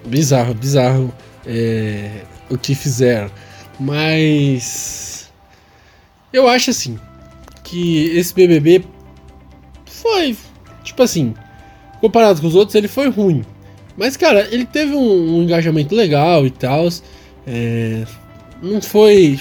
Bizarro, 0.07 0.55
bizarro 0.55 1.13
é, 1.47 2.23
o 2.49 2.57
que 2.57 2.75
fizeram. 2.75 3.31
Mas. 3.79 5.31
Eu 6.33 6.49
acho 6.49 6.71
assim. 6.71 6.99
Que 7.65 8.07
esse 8.17 8.33
BBB 8.35 8.85
foi. 9.87 10.37
Tipo 10.85 11.03
assim. 11.03 11.35
Comparado 12.01 12.41
com 12.41 12.47
os 12.47 12.55
outros, 12.55 12.75
ele 12.75 12.89
foi 12.89 13.09
ruim. 13.09 13.45
Mas, 13.97 14.16
cara, 14.16 14.49
ele 14.51 14.64
teve 14.64 14.95
um, 14.95 15.38
um 15.38 15.43
engajamento 15.43 15.95
legal 15.95 16.47
e 16.47 16.51
tal. 16.51 16.88
É, 17.47 18.05
não 18.62 18.80
foi 18.80 19.40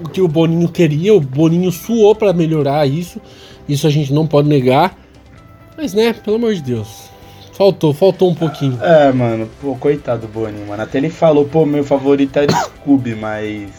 o 0.00 0.08
que 0.08 0.20
o 0.20 0.28
Boninho 0.28 0.68
queria. 0.68 1.14
O 1.14 1.20
Boninho 1.20 1.70
suou 1.70 2.14
pra 2.14 2.32
melhorar 2.32 2.86
isso. 2.86 3.20
Isso 3.68 3.86
a 3.86 3.90
gente 3.90 4.12
não 4.12 4.26
pode 4.26 4.48
negar. 4.48 4.96
Mas, 5.76 5.92
né, 5.92 6.12
pelo 6.12 6.36
amor 6.36 6.54
de 6.54 6.62
Deus. 6.62 7.10
Faltou, 7.52 7.94
faltou 7.94 8.30
um 8.30 8.34
pouquinho. 8.34 8.78
É, 8.82 9.10
mano, 9.12 9.48
pô, 9.60 9.74
coitado 9.76 10.22
do 10.22 10.28
Boninho, 10.28 10.66
mano. 10.66 10.82
Até 10.82 10.98
ele 10.98 11.08
falou, 11.08 11.46
pô, 11.46 11.64
meu 11.64 11.84
favorito 11.84 12.36
era 12.38 12.52
Scooby, 12.52 13.14
mas. 13.14 13.70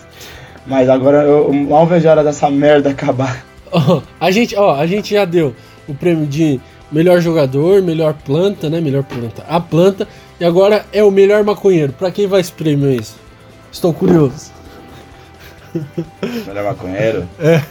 Mas 0.65 0.89
agora 0.89 1.23
eu 1.23 1.53
mal 1.53 1.85
vejo 1.85 2.07
a 2.07 2.11
hora 2.11 2.23
dessa 2.23 2.49
merda 2.49 2.89
acabar. 2.89 3.45
Ó, 3.71 4.01
a 4.19 4.31
gente, 4.31 4.55
ó, 4.55 4.75
a 4.75 4.87
gente 4.87 5.13
já 5.13 5.25
deu 5.25 5.53
o 5.89 5.93
prêmio 5.93 6.25
de 6.25 6.59
melhor 6.91 7.21
jogador, 7.21 7.81
melhor 7.81 8.13
planta, 8.13 8.69
né? 8.69 8.79
Melhor 8.81 9.03
planta. 9.03 9.43
A 9.47 9.59
planta. 9.59 10.07
E 10.39 10.45
agora 10.45 10.85
é 10.91 11.03
o 11.03 11.11
melhor 11.11 11.43
maconheiro. 11.43 11.93
Pra 11.93 12.11
quem 12.11 12.27
vai 12.27 12.41
esse 12.41 12.51
prêmio 12.51 12.91
isso? 12.91 13.15
Estou 13.71 13.93
curioso. 13.93 14.51
Melhor 16.45 16.63
maconheiro? 16.63 17.27
É. 17.39 17.61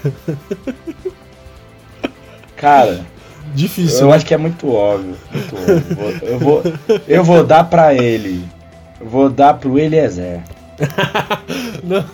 Cara. 2.56 3.04
Difícil. 3.54 4.00
Eu 4.00 4.08
né? 4.08 4.16
acho 4.16 4.26
que 4.26 4.34
é 4.34 4.36
muito 4.36 4.72
óbvio. 4.72 5.16
Muito 5.32 6.00
óbvio. 6.00 6.28
Eu 6.28 6.38
vou, 6.38 6.62
eu 7.06 7.24
vou 7.24 7.44
dar 7.44 7.64
pra 7.64 7.94
ele. 7.94 8.44
Eu 9.00 9.08
vou 9.08 9.28
dar 9.30 9.54
pro 9.54 9.78
Eliezer. 9.78 10.42
não. 11.84 12.04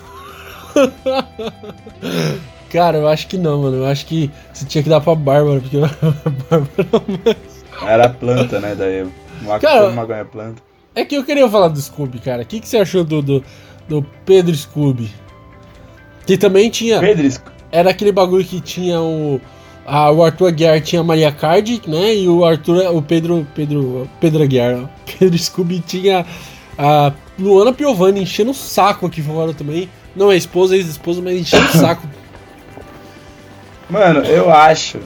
Cara, 2.73 2.97
eu 2.97 3.07
acho 3.07 3.27
que 3.27 3.37
não, 3.37 3.61
mano. 3.61 3.77
Eu 3.77 3.85
acho 3.85 4.07
que 4.07 4.31
você 4.51 4.65
tinha 4.65 4.83
que 4.83 4.89
dar 4.89 4.99
pra 4.99 5.13
Bárbara, 5.13 5.61
porque 5.61 5.77
a 5.77 5.81
Bárbara 6.49 7.37
Era 7.85 8.09
planta, 8.09 8.59
né? 8.59 8.73
Daí 8.75 9.07
uma, 9.43 9.59
cara, 9.59 9.89
uma 9.89 10.25
planta. 10.25 10.59
É 10.95 11.05
que 11.05 11.15
eu 11.15 11.23
queria 11.23 11.47
falar 11.47 11.67
do 11.67 11.79
Scooby, 11.79 12.17
cara. 12.17 12.41
O 12.41 12.45
que, 12.45 12.59
que 12.59 12.67
você 12.67 12.77
achou 12.77 13.03
do, 13.03 13.21
do, 13.21 13.43
do 13.87 14.03
Pedro 14.25 14.55
Scooby? 14.55 15.11
Que 16.25 16.35
também 16.35 16.71
tinha. 16.71 16.99
Pedro 16.99 17.29
Era 17.71 17.91
aquele 17.91 18.11
bagulho 18.11 18.43
que 18.43 18.59
tinha 18.59 18.99
o. 18.99 19.39
A, 19.85 20.09
o 20.11 20.23
Arthur 20.23 20.47
Aguiar 20.47 20.81
tinha 20.81 21.01
a 21.01 21.03
Maria 21.03 21.31
Card, 21.31 21.79
né? 21.87 22.15
E 22.15 22.27
o 22.27 22.43
Arthur. 22.43 22.87
O 22.95 23.03
Pedro. 23.03 23.45
Pedro. 23.53 24.09
Pedro 24.19 24.41
Aguiar. 24.41 24.89
Pedro 25.19 25.37
Scooby 25.37 25.79
tinha 25.79 26.25
a 26.75 27.13
Luana 27.37 27.71
Piovani 27.71 28.23
enchendo 28.23 28.49
o 28.49 28.55
saco 28.55 29.05
aqui 29.05 29.21
fora 29.21 29.53
também. 29.53 29.87
Não 30.15 30.31
é 30.31 30.37
esposa, 30.37 30.75
é 30.75 30.77
ex-esposa, 30.77 31.21
mas 31.21 31.39
enchendo 31.39 31.65
o 31.65 31.77
saco 31.77 32.07
Mano, 33.89 34.21
eu 34.21 34.51
acho 34.51 34.99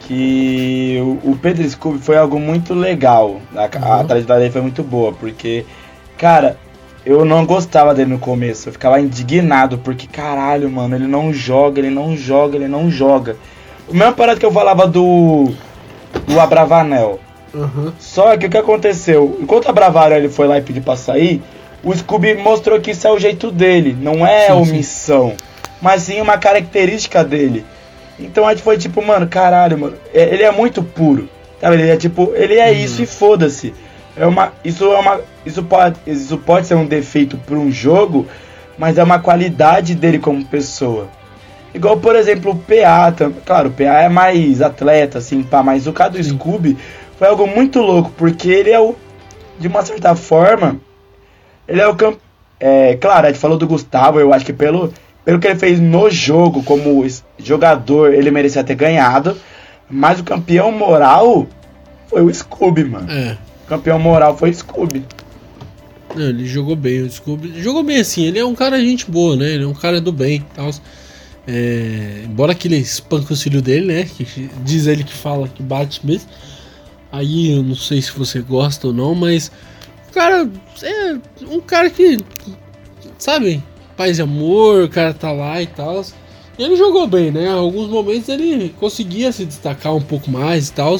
que 0.00 0.98
o, 1.22 1.36
Pedro 1.36 1.68
Scooby 1.68 1.98
foi 1.98 2.16
algo 2.16 2.38
muito 2.38 2.74
legal. 2.74 3.40
A, 3.54 3.62
uhum. 3.62 4.00
a 4.00 4.04
trajetória 4.04 4.40
dele 4.40 4.52
foi 4.52 4.62
muito 4.62 4.82
boa, 4.82 5.12
porque, 5.12 5.64
cara, 6.18 6.58
eu 7.04 7.24
não 7.24 7.44
gostava 7.44 7.94
dele 7.94 8.10
no 8.10 8.18
começo. 8.18 8.68
Eu 8.68 8.72
ficava 8.72 9.00
indignado, 9.00 9.78
porque, 9.78 10.06
caralho, 10.06 10.70
mano, 10.70 10.94
ele 10.94 11.06
não 11.06 11.32
joga, 11.32 11.80
ele 11.80 11.90
não 11.90 12.16
joga, 12.16 12.56
ele 12.56 12.68
não 12.68 12.90
joga. 12.90 13.36
O 13.88 13.94
mesmo 13.94 14.14
parado 14.14 14.40
que 14.40 14.46
eu 14.46 14.52
falava 14.52 14.86
do. 14.86 15.52
do 16.26 16.40
Abravanel. 16.40 17.20
Uhum. 17.52 17.92
Só 17.98 18.36
que 18.36 18.46
o 18.46 18.50
que 18.50 18.58
aconteceu? 18.58 19.38
Enquanto 19.40 19.66
o 19.66 19.70
Abravanel 19.70 20.18
ele 20.18 20.28
foi 20.28 20.48
lá 20.48 20.58
e 20.58 20.62
pediu 20.62 20.82
pra 20.82 20.96
sair, 20.96 21.42
o 21.82 21.94
Scooby 21.94 22.34
mostrou 22.34 22.80
que 22.80 22.90
isso 22.90 23.06
é 23.06 23.12
o 23.12 23.18
jeito 23.18 23.50
dele, 23.50 23.96
não 23.98 24.26
é 24.26 24.46
sim, 24.46 24.52
omissão, 24.52 25.30
sim. 25.30 25.36
mas 25.80 26.02
sim 26.02 26.20
uma 26.20 26.36
característica 26.36 27.22
dele. 27.22 27.64
Então 28.18 28.46
a 28.46 28.52
gente 28.52 28.62
foi 28.62 28.78
tipo, 28.78 29.04
mano, 29.04 29.26
caralho, 29.26 29.78
mano. 29.78 29.96
É, 30.12 30.22
ele 30.34 30.42
é 30.42 30.50
muito 30.50 30.82
puro. 30.82 31.28
Sabe? 31.60 31.76
Ele 31.76 31.90
é 31.90 31.96
tipo, 31.96 32.32
ele 32.34 32.54
é 32.54 32.72
isso 32.72 33.02
e 33.02 33.06
foda-se. 33.06 33.74
É 34.16 34.26
uma, 34.26 34.52
isso 34.64 34.84
é 34.84 34.98
uma, 34.98 35.20
isso 35.44 35.62
pode, 35.64 35.96
isso 36.06 36.38
pode 36.38 36.66
ser 36.66 36.74
um 36.74 36.86
defeito 36.86 37.36
para 37.36 37.56
um 37.56 37.70
jogo, 37.70 38.26
mas 38.78 38.96
é 38.96 39.02
uma 39.02 39.18
qualidade 39.18 39.94
dele 39.94 40.18
como 40.18 40.44
pessoa. 40.44 41.08
Igual, 41.74 41.96
por 41.96 42.14
exemplo, 42.14 42.52
o 42.52 42.56
PA, 42.56 43.12
claro, 43.44 43.68
o 43.68 43.72
PA 43.72 44.02
é 44.02 44.08
mais 44.08 44.62
atleta, 44.62 45.18
assim, 45.18 45.42
pá, 45.42 45.60
mas 45.62 45.88
o 45.88 45.92
caso 45.92 46.12
do 46.12 46.22
Scooby 46.22 46.78
foi 47.18 47.26
algo 47.26 47.48
muito 47.48 47.80
louco, 47.80 48.12
porque 48.16 48.48
ele 48.48 48.70
é 48.70 48.78
o, 48.78 48.94
de 49.58 49.66
uma 49.66 49.84
certa 49.84 50.14
forma, 50.14 50.80
ele 51.66 51.80
é 51.80 51.88
o 51.88 51.96
campo. 51.96 52.20
É, 52.60 52.96
claro, 53.00 53.26
a 53.26 53.30
gente 53.30 53.40
falou 53.40 53.58
do 53.58 53.66
Gustavo, 53.66 54.20
eu 54.20 54.32
acho 54.32 54.46
que 54.46 54.52
pelo, 54.52 54.94
pelo 55.24 55.40
que 55.40 55.48
ele 55.48 55.58
fez 55.58 55.80
no 55.80 56.08
jogo, 56.08 56.62
como 56.62 57.04
jogador, 57.38 58.12
ele 58.12 58.30
merecia 58.30 58.64
ter 58.64 58.74
ganhado. 58.74 59.36
Mas 59.88 60.20
o 60.20 60.24
campeão 60.24 60.72
moral 60.72 61.46
foi 62.08 62.22
o 62.22 62.32
Scooby, 62.32 62.84
mano. 62.84 63.10
É. 63.10 63.36
O 63.64 63.66
campeão 63.68 63.98
moral 63.98 64.36
foi 64.36 64.50
o 64.50 64.54
Scooby. 64.54 65.04
Não, 66.14 66.28
ele 66.28 66.46
jogou 66.46 66.76
bem, 66.76 67.02
o 67.02 67.10
Scooby. 67.10 67.60
Jogou 67.60 67.82
bem 67.82 68.00
assim, 68.00 68.24
ele 68.24 68.38
é 68.38 68.44
um 68.44 68.54
cara 68.54 68.78
de 68.78 68.88
gente 68.88 69.10
boa, 69.10 69.36
né? 69.36 69.50
Ele 69.50 69.64
é 69.64 69.66
um 69.66 69.74
cara 69.74 70.00
do 70.00 70.12
bem 70.12 70.44
tal. 70.54 70.70
É, 71.46 72.22
embora 72.24 72.54
que 72.54 72.68
ele 72.68 72.76
espanca 72.76 73.34
o 73.34 73.36
filho 73.36 73.60
dele, 73.60 73.86
né? 73.86 74.04
Que 74.04 74.48
diz 74.62 74.86
ele 74.86 75.04
que 75.04 75.12
fala 75.12 75.48
que 75.48 75.62
bate 75.62 76.04
mesmo. 76.04 76.28
Aí 77.12 77.56
eu 77.56 77.62
não 77.62 77.76
sei 77.76 78.00
se 78.00 78.12
você 78.12 78.40
gosta 78.40 78.86
ou 78.86 78.92
não, 78.92 79.14
mas. 79.14 79.50
Cara, 80.12 80.48
é 80.82 81.16
um 81.48 81.60
cara 81.60 81.90
que. 81.90 82.24
Sabe? 83.18 83.62
paz 83.96 84.18
e 84.18 84.22
amor, 84.22 84.84
o 84.84 84.88
cara 84.88 85.14
tá 85.14 85.32
lá 85.32 85.60
e 85.62 85.66
tal. 85.66 86.04
E 86.58 86.62
ele 86.62 86.76
jogou 86.76 87.06
bem, 87.06 87.30
né? 87.30 87.44
Em 87.44 87.48
alguns 87.48 87.88
momentos 87.88 88.28
ele 88.28 88.74
conseguia 88.78 89.32
se 89.32 89.44
destacar 89.44 89.94
um 89.94 90.00
pouco 90.00 90.30
mais 90.30 90.68
e 90.68 90.72
tal. 90.72 90.98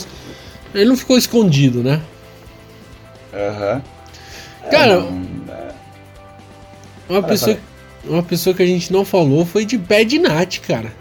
Ele 0.75 0.87
não 0.87 0.97
ficou 0.97 1.17
escondido, 1.17 1.83
né? 1.83 2.01
Aham. 3.33 3.75
Uhum. 3.75 4.71
Cara, 4.71 4.93
é, 4.95 5.73
uma, 7.09 7.23
pessoa, 7.23 7.59
uma 8.05 8.23
pessoa 8.23 8.55
que 8.55 8.63
a 8.63 8.67
gente 8.67 8.93
não 8.93 9.05
falou 9.05 9.45
foi 9.45 9.65
de 9.65 9.77
Bad 9.77 10.19
Nat, 10.19 10.59
cara. 10.61 10.93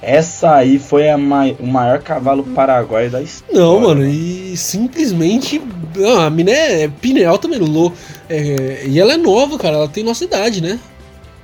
Essa 0.00 0.54
aí 0.54 0.78
foi 0.78 1.14
mai 1.16 1.56
o 1.58 1.66
maior 1.66 2.00
cavalo 2.00 2.44
paraguaio 2.44 3.10
da 3.10 3.20
história. 3.20 3.60
Não, 3.60 3.80
mano, 3.80 4.06
e 4.06 4.56
simplesmente. 4.56 5.60
Não, 5.96 6.20
a 6.20 6.30
mina 6.30 6.50
é, 6.50 6.84
é 6.84 6.88
Pinel 6.88 7.36
também, 7.38 7.58
Lô. 7.58 7.92
É, 8.28 8.84
e 8.86 8.98
ela 9.00 9.14
é 9.14 9.16
nova, 9.16 9.58
cara, 9.58 9.76
ela 9.76 9.88
tem 9.88 10.04
nossa 10.04 10.24
idade, 10.24 10.60
né? 10.60 10.78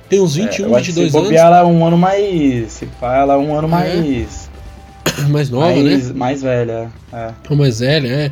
Tem 0.09 0.21
uns 0.21 0.35
21, 0.35 0.75
é, 0.75 0.81
22 0.81 1.15
anos. 1.15 1.27
Se 1.29 1.35
ela 1.35 1.59
é 1.59 1.63
um 1.63 1.85
ano 1.85 1.97
mais. 1.97 2.71
Se 2.71 2.85
pá, 2.85 3.17
ela 3.17 3.33
é 3.33 3.37
um 3.37 3.55
ano 3.57 3.67
é. 3.67 3.71
mais. 3.71 4.45
Mais 5.29 5.49
nova, 5.49 5.67
mais, 5.67 6.09
né? 6.09 6.13
Mais 6.13 6.41
velha. 6.41 6.91
É. 7.13 7.31
Ou 7.49 7.55
mais 7.55 7.79
velha, 7.79 8.07
é. 8.07 8.31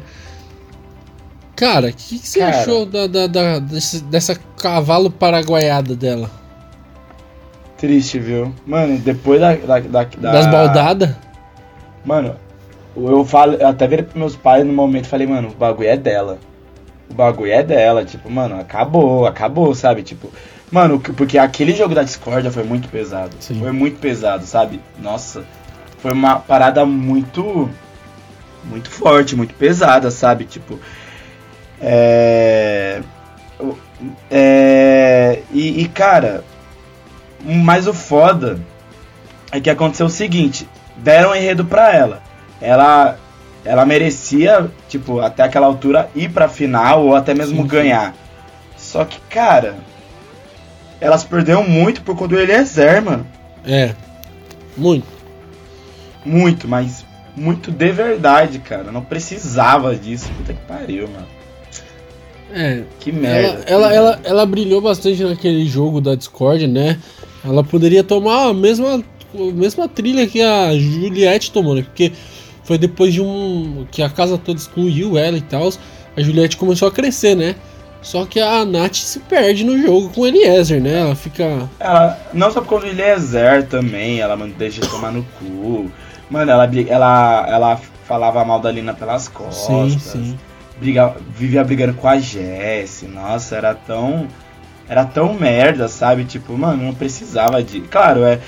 Cara, 1.56 1.88
o 1.88 1.94
que, 1.94 2.20
que, 2.20 2.28
você 2.28 2.40
cara, 2.40 2.60
achou 2.60 2.86
da, 2.86 3.08
da, 3.08 3.28
da 3.28 3.60
desse, 3.60 4.04
dessa 4.04 4.36
cavalo 4.62 5.10
paraguaiada 5.10 5.96
dela? 5.96 6.30
Triste, 7.78 8.20
viu? 8.20 8.54
Mano, 8.66 8.98
depois 8.98 9.40
da. 9.40 9.56
da, 9.56 9.80
da 9.80 10.04
das 10.04 10.48
baldadas? 10.48 11.16
Mano, 12.04 12.36
eu 12.96 13.24
falo, 13.24 13.54
eu 13.54 13.68
até 13.68 13.88
virei 13.88 14.04
pros 14.04 14.18
meus 14.18 14.36
pais 14.36 14.66
no 14.66 14.74
momento 14.74 15.06
e 15.06 15.08
falei, 15.08 15.26
mano, 15.26 15.50
o 15.50 15.54
bagulho 15.54 15.88
é 15.88 15.98
dela. 15.98 16.38
O 17.10 17.14
bagulho 17.14 17.52
é 17.52 17.64
dela, 17.64 18.04
tipo, 18.04 18.30
mano, 18.30 18.60
acabou, 18.60 19.26
acabou, 19.26 19.74
sabe? 19.74 20.04
Tipo, 20.04 20.30
mano, 20.74 21.00
porque 21.00 21.38
aquele 21.38 21.74
jogo 21.74 21.94
da 21.94 22.02
Discordia 22.02 22.52
foi 22.52 22.64
muito 22.64 22.90
pesado. 22.90 23.36
Sim. 23.40 23.60
Foi 23.60 23.72
muito 23.72 24.00
pesado, 24.00 24.44
sabe? 24.46 24.82
Nossa, 25.00 25.46
foi 26.00 26.12
uma 26.12 26.40
parada 26.40 26.84
muito. 26.84 27.70
Muito 28.66 28.90
forte, 28.90 29.36
muito 29.36 29.54
pesada, 29.54 30.10
sabe? 30.10 30.46
Tipo. 30.46 30.80
É. 31.80 33.02
É. 34.32 35.44
E, 35.52 35.82
e 35.82 35.88
cara, 35.88 36.44
mas 37.44 37.88
o 37.88 37.94
foda 37.94 38.60
é 39.52 39.60
que 39.60 39.70
aconteceu 39.70 40.08
o 40.08 40.10
seguinte: 40.10 40.68
deram 40.98 41.32
um 41.32 41.36
enredo 41.36 41.64
pra 41.64 41.94
ela. 41.94 42.24
Ela 42.60 43.20
ela 43.66 43.86
merecia, 43.86 44.70
tipo, 44.90 45.22
até 45.22 45.44
aquela 45.44 45.68
altura 45.68 46.10
ir 46.16 46.30
pra 46.30 46.50
final 46.50 47.06
ou 47.06 47.16
até 47.16 47.34
mesmo 47.34 47.62
sim, 47.62 47.68
ganhar. 47.68 48.14
Só 48.76 49.06
que, 49.06 49.20
cara, 49.30 49.78
elas 51.04 51.26
perderam 51.26 51.68
muito 51.68 52.02
por 52.02 52.16
conta 52.16 52.30
do 52.30 52.40
Eliezer, 52.40 53.04
mano. 53.04 53.28
É. 53.66 53.94
Muito. 54.78 55.06
Muito, 56.26 56.66
mas 56.66 57.06
muito 57.36 57.70
de 57.70 57.92
verdade, 57.92 58.60
cara. 58.60 58.90
Não 58.90 59.02
precisava 59.02 59.94
disso. 59.98 60.30
Puta 60.38 60.54
que 60.54 60.62
pariu, 60.66 61.10
mano. 61.10 61.28
É. 62.54 62.84
Que 63.02 63.12
merda. 63.12 63.64
Ela, 63.68 63.88
ela, 63.88 63.94
ela, 63.94 64.20
ela, 64.24 64.46
brilhou 64.46 64.80
bastante 64.80 65.22
naquele 65.24 65.66
jogo 65.66 66.00
da 66.00 66.16
Discord, 66.16 66.68
né? 66.68 66.98
Ela 67.44 67.66
poderia 67.66 68.04
tomar 68.04 68.48
a 68.48 68.54
mesma, 68.54 69.04
a 69.36 69.54
mesma 69.54 69.90
trilha 69.90 70.26
que 70.26 70.42
a 70.42 70.74
Juliette 70.78 71.52
tomou, 71.52 71.76
né? 71.76 71.82
Porque 71.82 72.14
foi 72.64 72.78
depois 72.78 73.14
de 73.14 73.20
um. 73.20 73.86
que 73.92 74.02
a 74.02 74.10
casa 74.10 74.38
toda 74.38 74.58
excluiu 74.58 75.18
ela 75.18 75.38
e 75.38 75.42
tal. 75.42 75.70
A 76.16 76.22
Juliette 76.22 76.56
começou 76.56 76.88
a 76.88 76.92
crescer, 76.92 77.36
né? 77.36 77.56
Só 78.04 78.26
que 78.26 78.40
a 78.40 78.66
Nath 78.66 78.96
se 78.96 79.20
perde 79.20 79.64
no 79.64 79.82
jogo 79.82 80.10
com 80.10 80.22
o 80.22 80.28
Eliezer, 80.28 80.82
né? 80.82 81.00
Ela 81.00 81.16
fica. 81.16 81.70
Ela, 81.80 82.20
não 82.34 82.52
só 82.52 82.62
por 82.62 82.70
causa 82.70 82.86
do 82.86 82.92
Eliezer 82.92 83.66
também, 83.68 84.20
ela 84.20 84.36
deixa 84.58 84.82
de 84.82 84.90
tomar 84.90 85.12
no 85.12 85.24
cu. 85.40 85.90
Mano, 86.30 86.52
ela, 86.52 86.70
ela, 86.88 87.46
ela 87.48 87.82
falava 88.06 88.44
mal 88.44 88.60
da 88.60 88.72
Lina 88.72 88.94
pelas 88.94 89.28
costas. 89.28 89.94
Sim, 89.94 90.00
sim. 90.00 90.40
Briga, 90.78 91.16
vivia 91.36 91.64
brigando 91.64 91.94
com 91.94 92.08
a 92.08 92.20
Jess. 92.20 93.04
Nossa, 93.04 93.56
era 93.56 93.74
tão 93.74 94.28
era 94.88 95.06
tão 95.06 95.34
merda, 95.34 95.88
sabe? 95.88 96.26
Tipo, 96.26 96.58
mano, 96.58 96.84
não 96.84 96.94
precisava 96.94 97.64
de. 97.64 97.82
Claro, 97.82 98.24
é, 98.24 98.40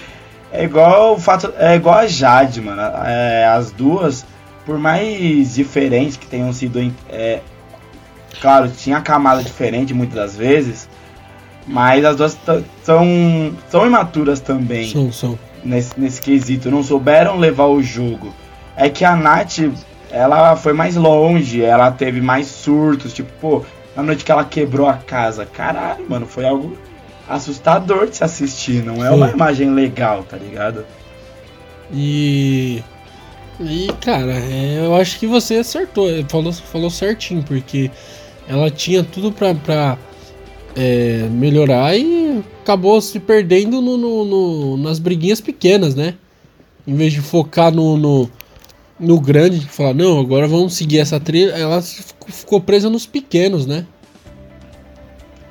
é 0.51 0.63
igual 0.63 1.15
o 1.15 1.19
fato. 1.19 1.53
É 1.57 1.75
igual 1.75 1.95
a 1.95 2.07
Jade, 2.07 2.61
mano. 2.61 2.81
É, 3.05 3.45
as 3.45 3.71
duas, 3.71 4.25
por 4.65 4.77
mais 4.77 5.55
diferentes 5.55 6.17
que 6.17 6.27
tenham 6.27 6.51
sido. 6.53 6.79
É, 7.09 7.39
claro, 8.41 8.69
tinha 8.69 9.01
camada 9.01 9.43
diferente 9.43 9.93
muitas 9.93 10.15
das 10.15 10.35
vezes. 10.35 10.89
Mas 11.67 12.05
as 12.05 12.15
duas 12.15 12.37
são, 12.83 13.53
são 13.69 13.85
imaturas 13.85 14.39
também. 14.39 14.87
São, 14.91 15.11
são. 15.11 15.39
Nesse, 15.63 15.99
nesse 15.99 16.21
quesito. 16.21 16.69
Não 16.69 16.83
souberam 16.83 17.37
levar 17.37 17.65
o 17.65 17.81
jogo. 17.81 18.33
É 18.77 18.87
que 18.89 19.03
a 19.03 19.15
Nath, 19.15 19.59
ela 20.11 20.55
foi 20.55 20.73
mais 20.73 20.95
longe, 20.95 21.63
ela 21.63 21.91
teve 21.91 22.21
mais 22.21 22.47
surtos. 22.47 23.13
Tipo, 23.13 23.31
pô, 23.41 23.65
na 23.95 24.03
noite 24.03 24.23
que 24.23 24.31
ela 24.31 24.45
quebrou 24.45 24.87
a 24.87 24.93
casa. 24.93 25.45
Caralho, 25.45 26.05
mano, 26.07 26.27
foi 26.27 26.45
algo 26.45 26.77
assustador 27.27 28.07
de 28.07 28.17
se 28.17 28.23
assistir, 28.23 28.83
não 28.83 29.03
é 29.03 29.09
uma 29.09 29.29
Sim. 29.29 29.33
imagem 29.33 29.73
legal, 29.73 30.23
tá 30.23 30.37
ligado? 30.37 30.85
E. 31.91 32.83
E, 33.59 33.87
cara, 34.01 34.33
é, 34.33 34.81
eu 34.85 34.95
acho 34.95 35.17
que 35.17 35.25
você 35.25 35.55
acertou, 35.55 36.09
falou, 36.27 36.51
falou 36.51 36.89
certinho, 36.89 37.41
porque 37.41 37.89
ela 38.47 38.69
tinha 38.69 39.03
tudo 39.03 39.31
pra, 39.31 39.53
pra 39.55 39.97
é, 40.75 41.27
melhorar 41.31 41.97
e 41.97 42.43
acabou 42.61 42.99
se 43.01 43.19
perdendo 43.19 43.81
no, 43.81 43.97
no- 43.97 44.25
no- 44.25 44.77
nas 44.77 44.99
briguinhas 44.99 45.39
pequenas, 45.41 45.95
né? 45.95 46.15
Em 46.87 46.93
vez 46.95 47.13
de 47.13 47.21
focar 47.21 47.73
no, 47.73 47.97
no, 47.97 48.29
no 48.99 49.19
grande, 49.19 49.59
de 49.59 49.65
falar, 49.67 49.93
não, 49.93 50.19
agora 50.19 50.47
vamos 50.47 50.73
seguir 50.75 50.99
essa 50.99 51.19
trilha, 51.19 51.51
ela 51.51 51.81
ficou- 51.81 52.29
ficou 52.29 52.61
presa 52.61 52.89
nos 52.89 53.05
pequenos, 53.05 53.65
né? 53.65 53.85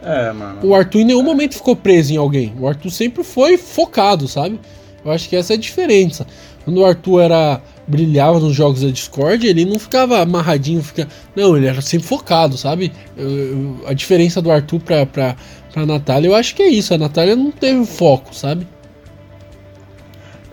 É, 0.02 0.32
mano. 0.32 0.58
O 0.62 0.74
Arthur 0.74 1.00
em 1.00 1.04
nenhum 1.06 1.22
momento 1.22 1.54
ficou 1.54 1.74
preso 1.74 2.12
em 2.12 2.16
alguém. 2.16 2.52
O 2.60 2.68
Arthur 2.68 2.90
sempre 2.90 3.24
foi 3.24 3.56
focado, 3.56 4.28
sabe? 4.28 4.60
Eu 5.04 5.10
acho 5.10 5.28
que 5.28 5.36
essa 5.36 5.54
é 5.54 5.56
a 5.56 5.58
diferença. 5.58 6.26
Quando 6.64 6.78
o 6.78 6.84
Arthur 6.84 7.20
era 7.20 7.60
brilhava 7.86 8.40
nos 8.40 8.54
jogos 8.54 8.80
da 8.82 8.88
Discord, 8.88 9.46
ele 9.46 9.64
não 9.64 9.78
ficava 9.78 10.20
amarradinho, 10.20 10.82
fica... 10.82 11.06
não, 11.36 11.56
ele 11.56 11.66
era 11.66 11.80
sempre 11.82 12.06
focado, 12.06 12.56
sabe? 12.56 12.92
Eu- 13.16 13.30
eu- 13.30 13.76
a 13.86 13.92
diferença 13.92 14.40
do 14.40 14.50
Arthur 14.50 14.80
pra, 14.80 15.04
pra, 15.06 15.36
pra 15.72 15.84
Natália, 15.86 16.28
eu 16.28 16.34
acho 16.34 16.54
que 16.54 16.62
é 16.62 16.68
isso. 16.68 16.94
A 16.94 16.98
Natália 16.98 17.36
não 17.36 17.50
teve 17.50 17.84
foco, 17.84 18.34
sabe? 18.34 18.66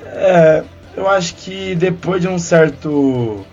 É, 0.06 0.64
eu 0.96 1.08
acho 1.08 1.36
que 1.36 1.76
depois 1.76 2.22
de 2.22 2.28
um 2.28 2.38
certo. 2.38 3.46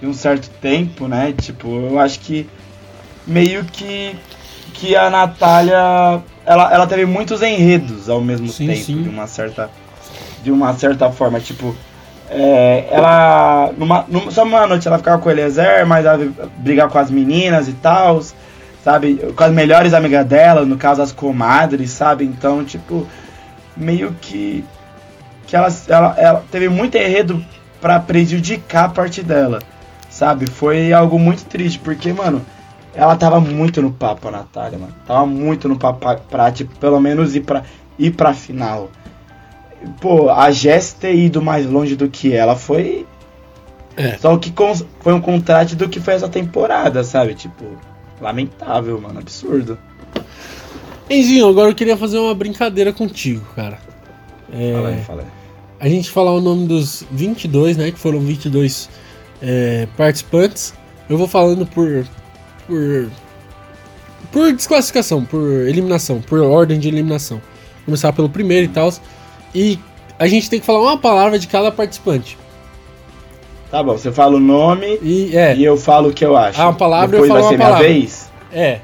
De 0.00 0.06
um 0.06 0.12
certo 0.12 0.50
tempo, 0.60 1.08
né? 1.08 1.32
Tipo, 1.32 1.68
eu 1.68 1.98
acho 1.98 2.20
que 2.20 2.48
meio 3.26 3.64
que. 3.64 4.16
Que 4.74 4.94
a 4.96 5.08
Natália. 5.08 6.22
Ela, 6.44 6.72
ela 6.74 6.86
teve 6.86 7.06
muitos 7.06 7.40
enredos 7.42 8.08
ao 8.08 8.20
mesmo 8.20 8.48
Sim, 8.48 8.66
tempo, 8.66 8.80
sim. 8.84 9.02
de 9.02 9.08
uma 9.08 9.26
certa. 9.26 9.70
De 10.42 10.50
uma 10.50 10.74
certa 10.74 11.10
forma. 11.10 11.40
Tipo. 11.40 11.74
É, 12.30 12.88
ela. 12.90 13.72
Numa, 13.76 14.04
numa, 14.08 14.30
só 14.30 14.44
uma 14.44 14.66
noite 14.66 14.86
ela 14.86 14.98
ficava 14.98 15.20
com 15.20 15.28
o 15.28 15.32
Eliezer, 15.32 15.86
mas 15.86 16.04
ela 16.04 16.22
ia 16.22 16.32
brigar 16.58 16.88
com 16.88 16.98
as 16.98 17.10
meninas 17.10 17.68
e 17.68 17.72
tal. 17.72 18.20
Sabe? 18.82 19.16
Com 19.34 19.44
as 19.44 19.52
melhores 19.52 19.92
amigas 19.92 20.24
dela, 20.26 20.64
no 20.64 20.76
caso 20.76 21.02
as 21.02 21.12
comadres, 21.12 21.90
sabe? 21.90 22.24
Então, 22.24 22.64
tipo. 22.64 23.06
Meio 23.76 24.16
que 24.22 24.64
que 25.46 25.54
ela, 25.54 25.68
ela, 25.88 26.14
ela 26.18 26.44
teve 26.50 26.68
muito 26.68 26.96
enredo 26.96 27.42
pra 27.80 28.00
prejudicar 28.00 28.86
a 28.86 28.88
parte 28.88 29.22
dela, 29.22 29.60
sabe? 30.10 30.46
Foi 30.46 30.92
algo 30.92 31.18
muito 31.18 31.44
triste, 31.44 31.78
porque, 31.78 32.12
mano, 32.12 32.44
ela 32.94 33.16
tava 33.16 33.40
muito 33.40 33.80
no 33.80 33.92
papo, 33.92 34.28
a 34.28 34.32
Natália, 34.32 34.78
mano. 34.78 34.94
Tava 35.06 35.24
muito 35.24 35.68
no 35.68 35.78
papo 35.78 36.20
pra, 36.28 36.50
tipo, 36.50 36.76
pelo 36.78 37.00
menos 37.00 37.36
ir 37.36 37.42
pra, 37.42 37.62
ir 37.98 38.10
pra 38.10 38.34
final. 38.34 38.90
Pô, 40.00 40.30
a 40.30 40.50
Jess 40.50 40.92
ter 40.92 41.14
ido 41.14 41.40
mais 41.42 41.66
longe 41.66 41.96
do 41.96 42.08
que 42.08 42.32
ela 42.32 42.56
foi. 42.56 43.06
É. 43.96 44.16
Só 44.18 44.36
que 44.36 44.52
foi 45.00 45.12
um 45.14 45.20
contraste 45.20 45.74
do 45.74 45.88
que 45.88 46.00
foi 46.00 46.14
essa 46.14 46.28
temporada, 46.28 47.02
sabe? 47.02 47.34
Tipo, 47.34 47.64
lamentável, 48.20 49.00
mano, 49.00 49.18
absurdo. 49.18 49.78
Enzinho, 51.08 51.48
agora 51.48 51.70
eu 51.70 51.74
queria 51.74 51.96
fazer 51.96 52.18
uma 52.18 52.34
brincadeira 52.34 52.92
contigo, 52.92 53.44
cara. 53.54 53.78
É, 54.52 54.72
Fala 54.72 54.88
aí, 54.88 55.00
fala 55.02 55.22
aí. 55.22 55.28
a 55.80 55.88
gente 55.88 56.10
falar 56.10 56.32
o 56.32 56.40
nome 56.40 56.66
dos 56.66 57.04
22, 57.10 57.76
né? 57.76 57.90
Que 57.90 57.98
foram 57.98 58.20
22 58.20 58.88
é, 59.40 59.88
participantes. 59.96 60.74
Eu 61.08 61.16
vou 61.16 61.28
falando 61.28 61.64
por. 61.66 62.04
por. 62.66 63.10
por 64.32 64.52
desclassificação, 64.52 65.24
por 65.24 65.42
eliminação, 65.66 66.20
por 66.20 66.40
ordem 66.40 66.78
de 66.78 66.88
eliminação. 66.88 67.40
Começar 67.84 68.12
pelo 68.12 68.28
primeiro 68.28 68.66
e 68.66 68.68
tal. 68.68 68.92
E 69.54 69.78
a 70.18 70.26
gente 70.26 70.48
tem 70.50 70.60
que 70.60 70.66
falar 70.66 70.80
uma 70.80 70.98
palavra 70.98 71.38
de 71.38 71.46
cada 71.46 71.70
participante. 71.72 72.36
Tá 73.70 73.82
bom, 73.82 73.92
você 73.98 74.12
fala 74.12 74.36
o 74.36 74.40
nome 74.40 74.98
E 75.02 75.36
é, 75.36 75.56
e 75.56 75.64
eu 75.64 75.76
falo 75.76 76.10
o 76.10 76.12
que 76.12 76.24
eu 76.24 76.36
acho. 76.36 76.60
Ah, 76.60 76.66
uma 76.68 76.74
palavra, 76.74 77.16
eu 77.16 77.22
Depois 77.22 77.28
falo 77.28 77.40
vai 77.40 77.42
uma 77.42 77.50
ser 77.50 77.56
minha 77.56 77.68
palavra. 77.68 77.88
vez? 77.88 78.30
é. 78.52 78.80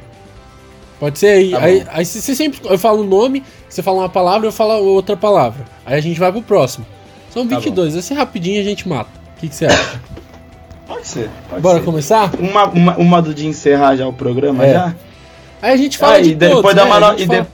Pode 0.98 1.18
ser 1.18 1.26
aí. 1.28 1.50
Tá 1.50 1.58
aí, 1.60 1.84
aí 1.90 2.04
você 2.04 2.34
sempre. 2.34 2.60
Eu 2.64 2.78
falo 2.78 3.00
o 3.00 3.04
nome, 3.04 3.42
você 3.68 3.82
fala 3.82 3.98
uma 3.98 4.08
palavra, 4.08 4.46
eu 4.46 4.52
falo 4.52 4.84
outra 4.84 5.16
palavra. 5.16 5.64
Aí 5.84 5.96
a 5.96 6.00
gente 6.00 6.18
vai 6.20 6.30
pro 6.30 6.40
próximo. 6.42 6.86
São 7.34 7.46
Tá 7.46 7.56
22. 7.56 7.96
Esse 7.96 8.14
rapidinho 8.14 8.60
a 8.60 8.64
gente 8.64 8.88
mata. 8.88 9.10
O 9.36 9.40
que, 9.40 9.48
que 9.48 9.54
você 9.54 9.66
acha? 9.66 10.00
Pode 10.86 11.06
ser. 11.08 11.28
Pode 11.50 11.60
Bora 11.60 11.78
ser. 11.80 11.84
começar? 11.84 12.30
Uma, 12.38 12.66
uma, 12.66 12.96
uma 12.98 13.20
do 13.22 13.34
de 13.34 13.46
encerrar 13.48 13.96
já 13.96 14.06
o 14.06 14.12
programa 14.12 14.64
É. 14.64 14.72
já? 14.74 14.94
Aí 15.60 15.72
a 15.72 15.76
gente 15.76 15.98
fala 15.98 16.14
Ah, 16.14 16.20
de 16.20 16.30
e 16.30 16.34
depois 16.36 16.60
todos, 16.62 16.76
dá 16.76 16.84
né? 16.84 16.90
uma 16.90 16.96
A 16.96 17.00
no- 17.12 17.18
gente 17.18 17.22
e, 17.22 17.26
fala- 17.26 17.46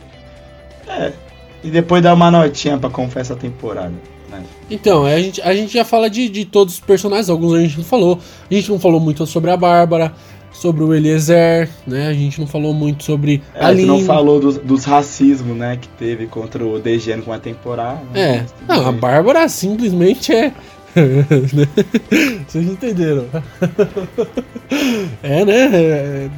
de- 0.87 0.91
é, 1.05 1.13
e 1.63 1.71
depois 1.71 2.03
dá 2.03 2.15
uma 2.15 2.31
notinha 2.31 2.79
pra 2.79 2.89
confessar 2.91 3.35
a 3.35 3.37
temporada. 3.37 3.93
né? 4.31 4.43
Então, 4.71 5.05
aí 5.05 5.15
a 5.15 5.21
gente, 5.21 5.43
a 5.43 5.55
gente 5.55 5.73
já 5.73 5.85
fala 5.85 6.09
de, 6.11 6.29
de 6.29 6.45
todos 6.45 6.75
os 6.75 6.81
personagens, 6.81 7.29
alguns 7.31 7.55
a 7.55 7.61
gente 7.61 7.77
não 7.79 7.85
falou. 7.85 8.19
A 8.51 8.55
gente 8.55 8.71
não 8.71 8.79
falou 8.79 9.01
muito 9.01 9.27
sobre 9.27 9.51
a 9.51 9.57
Bárbara, 9.57 10.13
sobre 10.53 10.83
o 10.85 10.93
Eliezer, 10.95 11.69
né? 11.87 12.09
A 12.09 12.13
gente 12.13 12.39
não 12.41 12.47
falou 12.47 12.73
muito 12.75 13.05
sobre 13.05 13.43
É, 13.55 13.65
a 13.65 13.73
você 13.75 13.87
não 13.87 13.99
Lin. 13.99 14.05
falou 14.05 14.41
dos, 14.41 14.59
dos 14.59 14.85
racismos, 14.85 15.57
né, 15.57 15.79
que 15.81 15.89
teve 15.91 16.27
contra 16.27 16.65
o 16.65 16.79
DGN 16.79 17.23
com 17.23 17.33
a 17.33 17.39
temporada. 17.39 18.01
É, 18.15 18.39
mas 18.41 18.53
tudo 18.53 18.67
não, 18.69 18.89
a. 18.89 18.93
Bárbara 18.93 19.49
simplesmente 19.49 20.33
é. 20.33 20.53
Vocês 22.49 22.67
entenderam? 22.67 23.27
É, 25.23 25.45
né? 25.45 25.71
É... 25.73 26.29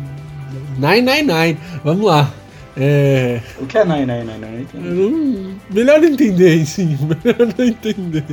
999. 0.79 1.57
Vamos 1.85 2.07
lá. 2.07 2.33
É... 2.77 3.41
O 3.59 3.67
que 3.67 3.77
é 3.79 3.85
999? 3.85 4.39
Não 4.41 4.55
eu 4.55 4.61
entendi. 4.61 4.89
não- 4.89 5.61
Melhor 5.71 6.05
entender, 6.05 6.65
sim. 6.67 6.97
Melhor 7.03 7.55
não 7.59 7.65
entender. 7.65 8.25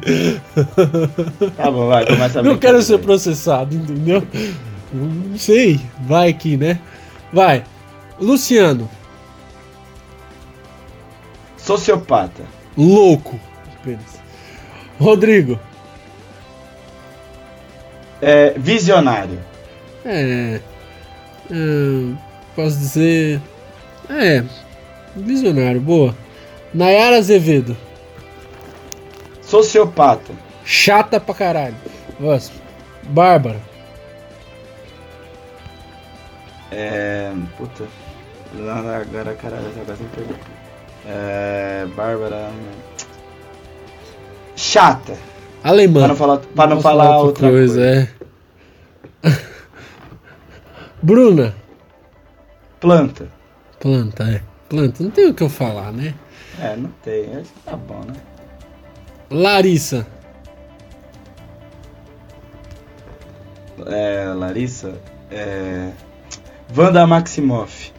Tá 1.56 1.72
bom, 1.72 1.88
vai, 1.88 2.06
começa 2.06 2.40
a 2.40 2.44
Não 2.44 2.58
quero 2.58 2.82
ser 2.82 3.00
processado, 3.00 3.76
entendeu? 3.76 4.24
Não 4.94 5.38
sei. 5.38 5.82
Vai 6.02 6.30
aqui, 6.30 6.56
né? 6.56 6.80
Vai. 7.34 7.64
Luciano. 8.20 8.90
Sociopata. 11.58 12.44
Louco. 12.78 13.40
Apenas. 13.80 14.20
Rodrigo. 15.00 15.60
É, 18.22 18.54
visionário. 18.58 19.40
É. 20.06 20.60
hum, 21.52 22.16
posso 22.56 22.78
dizer. 22.78 23.42
É. 24.10 24.44
Visionário, 25.16 25.82
boa. 25.82 26.16
Nayara 26.74 27.18
Azevedo. 27.18 27.76
Sociopata. 29.42 30.34
Chata 30.66 31.20
pra 31.20 31.34
caralho. 31.34 31.76
Nossa. 32.20 32.52
Bárbara. 33.04 33.60
É. 36.72 37.32
Puta. 37.58 37.86
Agora, 38.54 39.34
caralho, 39.36 39.68
agora 39.82 39.98
me 40.00 40.10
pegou. 40.16 40.36
É. 41.08 41.86
Bárbara. 41.96 42.50
Chata. 44.56 45.18
Alemã. 45.64 46.00
Pra 46.02 46.08
não 46.10 46.16
falar, 46.16 46.38
pra 46.40 46.68
não 46.68 46.76
posso 46.78 46.84
falar 46.84 47.18
outra 47.20 47.50
coisa. 47.50 47.82
é. 47.86 48.10
Bruna. 51.02 51.56
Planta. 52.80 53.28
Planta, 53.80 54.24
é. 54.24 54.42
Planta. 54.70 55.04
Não 55.04 55.12
tem 55.12 55.28
o 55.30 55.34
que 55.34 55.44
eu 55.44 55.50
falar, 55.50 55.92
né? 55.92 56.14
É, 56.60 56.76
não 56.76 56.90
tem. 57.04 57.26
Acho 57.36 57.52
que 57.54 57.60
tá 57.66 57.76
bom, 57.76 58.02
né? 58.08 58.14
Larissa. 59.30 60.08
É, 63.86 64.26
Larissa. 64.36 64.94
É. 65.32 65.92
Wanda 66.76 67.06
Maximoff. 67.06 67.92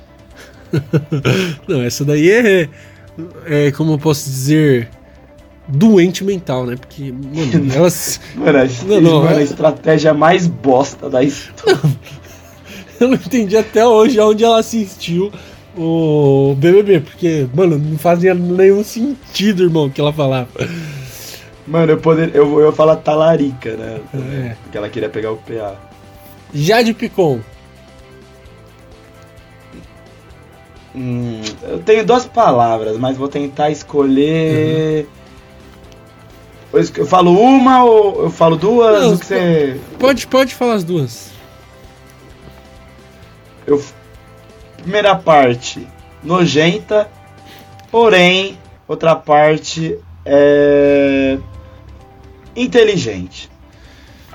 Não, 1.67 1.83
essa 1.83 2.05
daí 2.05 2.31
é. 2.31 2.69
É, 3.47 3.71
como 3.73 3.93
eu 3.93 3.99
posso 3.99 4.29
dizer. 4.29 4.89
Doente 5.71 6.25
mental, 6.25 6.65
né? 6.67 6.77
Porque, 6.77 7.13
mano, 7.13 7.73
elas. 7.75 8.21
Mano, 8.35 8.59
a, 8.59 8.65
Não, 8.87 9.01
não, 9.01 9.23
mano, 9.23 9.37
é- 9.37 9.41
a 9.41 9.43
estratégia 9.43 10.15
mais 10.15 10.47
bosta 10.47 11.09
da 11.11 11.23
história. 11.25 11.79
Eu 12.99 13.09
não 13.09 13.15
entendi 13.15 13.57
até 13.57 13.87
hoje 13.87 14.19
aonde 14.19 14.45
ela 14.45 14.59
assistiu 14.59 15.31
o 15.79 16.55
BBB, 16.57 17.01
porque, 17.01 17.47
mano, 17.55 17.79
não 17.79 17.97
fazia 17.99 18.35
nenhum 18.35 18.83
sentido, 18.83 19.63
irmão, 19.65 19.87
o 19.87 19.91
que 19.91 20.01
ela 20.01 20.13
falava. 20.13 20.49
Mano, 21.67 21.93
eu, 21.93 21.99
poder, 21.99 22.35
eu, 22.35 22.61
eu 22.61 22.73
falar 22.73 22.97
talarica, 22.97 23.77
né? 23.77 24.01
É. 24.15 24.57
Porque 24.63 24.77
ela 24.79 24.89
queria 24.89 25.09
pegar 25.09 25.33
o 25.33 25.37
PA. 25.37 25.77
Jade 26.53 26.95
Picon. 26.95 27.41
Hum, 30.95 31.43
eu 31.63 31.79
tenho 31.81 32.05
duas 32.05 32.25
palavras, 32.25 32.97
mas 32.97 33.17
vou 33.17 33.29
tentar 33.29 33.71
escolher. 33.71 35.07
Eu 36.73 36.81
es- 36.81 36.93
Eu 36.97 37.07
falo 37.07 37.39
uma 37.39 37.85
ou 37.85 38.25
eu 38.25 38.31
falo 38.31 38.57
duas? 38.57 39.03
Não, 39.03 39.15
o 39.15 39.19
que 39.19 39.27
você. 39.27 39.81
Pode, 39.99 40.27
pode 40.27 40.55
falar 40.55 40.75
as 40.75 40.85
duas. 40.85 41.31
Eu... 43.67 43.83
Primeira 44.83 45.15
parte, 45.17 45.87
nojenta. 46.23 47.09
Porém, 47.91 48.59
outra 48.87 49.15
parte 49.17 49.99
é 50.25 51.39
inteligente. 52.57 53.51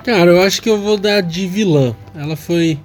Cara, 0.03 0.31
eu 0.31 0.41
acho 0.41 0.61
que 0.61 0.69
eu 0.69 0.79
vou 0.81 0.97
dar 0.97 1.21
de 1.21 1.47
vilã. 1.47 1.95
Ela 2.15 2.35
foi 2.35 2.79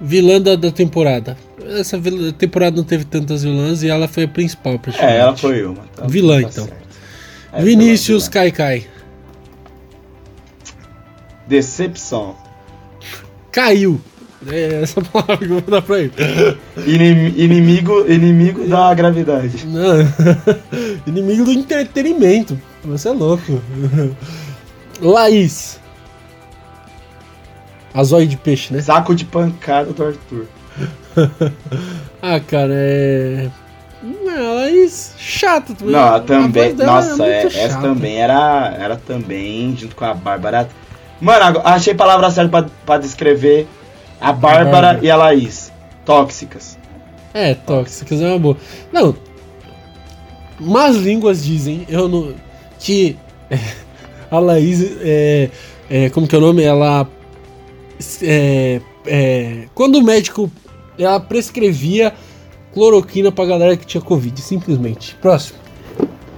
vilã 0.00 0.40
da, 0.40 0.54
da 0.54 0.70
temporada. 0.70 1.36
Essa 1.78 1.98
vil- 1.98 2.32
temporada 2.32 2.76
não 2.76 2.84
teve 2.84 3.04
tantas 3.04 3.42
vilãs 3.42 3.82
e 3.82 3.88
ela 3.88 4.06
foi 4.06 4.24
a 4.24 4.28
principal, 4.28 4.78
praticamente. 4.78 5.16
É, 5.16 5.20
ela 5.20 5.36
foi 5.36 5.64
uma. 5.64 5.82
tá- 5.96 6.06
Vilã, 6.06 6.42
tá 6.42 6.48
então. 6.48 6.68
É, 7.52 7.62
Vinícius 7.62 8.28
Kai 8.28 8.50
Kai. 8.52 8.78
vilã. 8.80 8.94
Decepção. 11.46 12.36
Caiu. 13.50 14.00
É 14.50 14.82
essa 14.82 15.00
palavra 15.00 15.36
que 15.38 15.44
eu 15.44 15.48
vou 15.48 15.60
dar 15.62 15.82
pra 15.82 15.98
ele. 16.00 16.12
Inim- 16.86 17.34
inimigo, 17.36 18.04
inimigo 18.10 18.66
da 18.66 18.92
gravidade. 18.94 19.66
Não. 19.66 19.96
Inimigo 21.06 21.44
do 21.44 21.52
entretenimento. 21.52 22.58
Você 22.84 23.08
é 23.08 23.12
louco. 23.12 23.60
Laís. 25.00 25.80
Azóio 27.92 28.26
de 28.26 28.36
peixe, 28.36 28.72
né? 28.74 28.80
Saco 28.82 29.14
de 29.14 29.24
pancada 29.24 29.92
do 29.92 30.04
Arthur. 30.04 30.46
Ah, 32.26 32.40
cara, 32.40 32.72
é. 32.74 33.50
Não, 34.02 34.32
a 34.50 34.54
Laís, 34.54 35.12
chata 35.18 35.74
também. 35.74 35.92
Não, 35.92 36.00
ela 36.00 36.20
também. 36.20 36.72
Nossa, 36.72 37.24
é 37.26 37.42
é- 37.42 37.46
essa 37.64 37.78
também 37.82 38.16
era, 38.16 38.74
era 38.80 38.96
também, 38.96 39.76
junto 39.76 39.94
com 39.94 40.06
a 40.06 40.14
Bárbara. 40.14 40.66
Mano, 41.20 41.60
achei 41.64 41.94
palavra 41.94 42.30
certa 42.30 42.50
pra, 42.62 42.70
pra 42.86 42.98
descrever 42.98 43.68
a 44.20 44.32
Bárbara, 44.32 44.64
Bárbara. 44.64 44.98
e 45.02 45.10
a 45.10 45.16
Laís. 45.16 45.72
Tóxicas. 46.04 46.78
É, 47.32 47.54
tóxicas 47.54 48.20
é 48.20 48.28
uma 48.28 48.38
boa. 48.38 48.56
Não. 48.92 49.14
Más 50.60 50.96
línguas 50.96 51.44
dizem, 51.44 51.84
eu 51.88 52.08
não. 52.08 52.34
Que 52.78 53.16
a 54.30 54.38
Laís 54.38 54.98
é, 55.00 55.50
é, 55.90 56.10
Como 56.10 56.26
que 56.28 56.34
é 56.34 56.38
o 56.38 56.40
nome? 56.40 56.62
Ela. 56.62 57.08
É, 58.22 58.80
é, 59.06 59.64
quando 59.74 59.96
o 59.96 60.02
médico. 60.02 60.50
Ela 60.96 61.18
prescrevia 61.18 62.14
cloroquina 62.72 63.32
pra 63.32 63.44
galera 63.44 63.76
que 63.76 63.84
tinha 63.84 64.00
Covid, 64.00 64.40
simplesmente. 64.40 65.16
Próximo. 65.16 65.58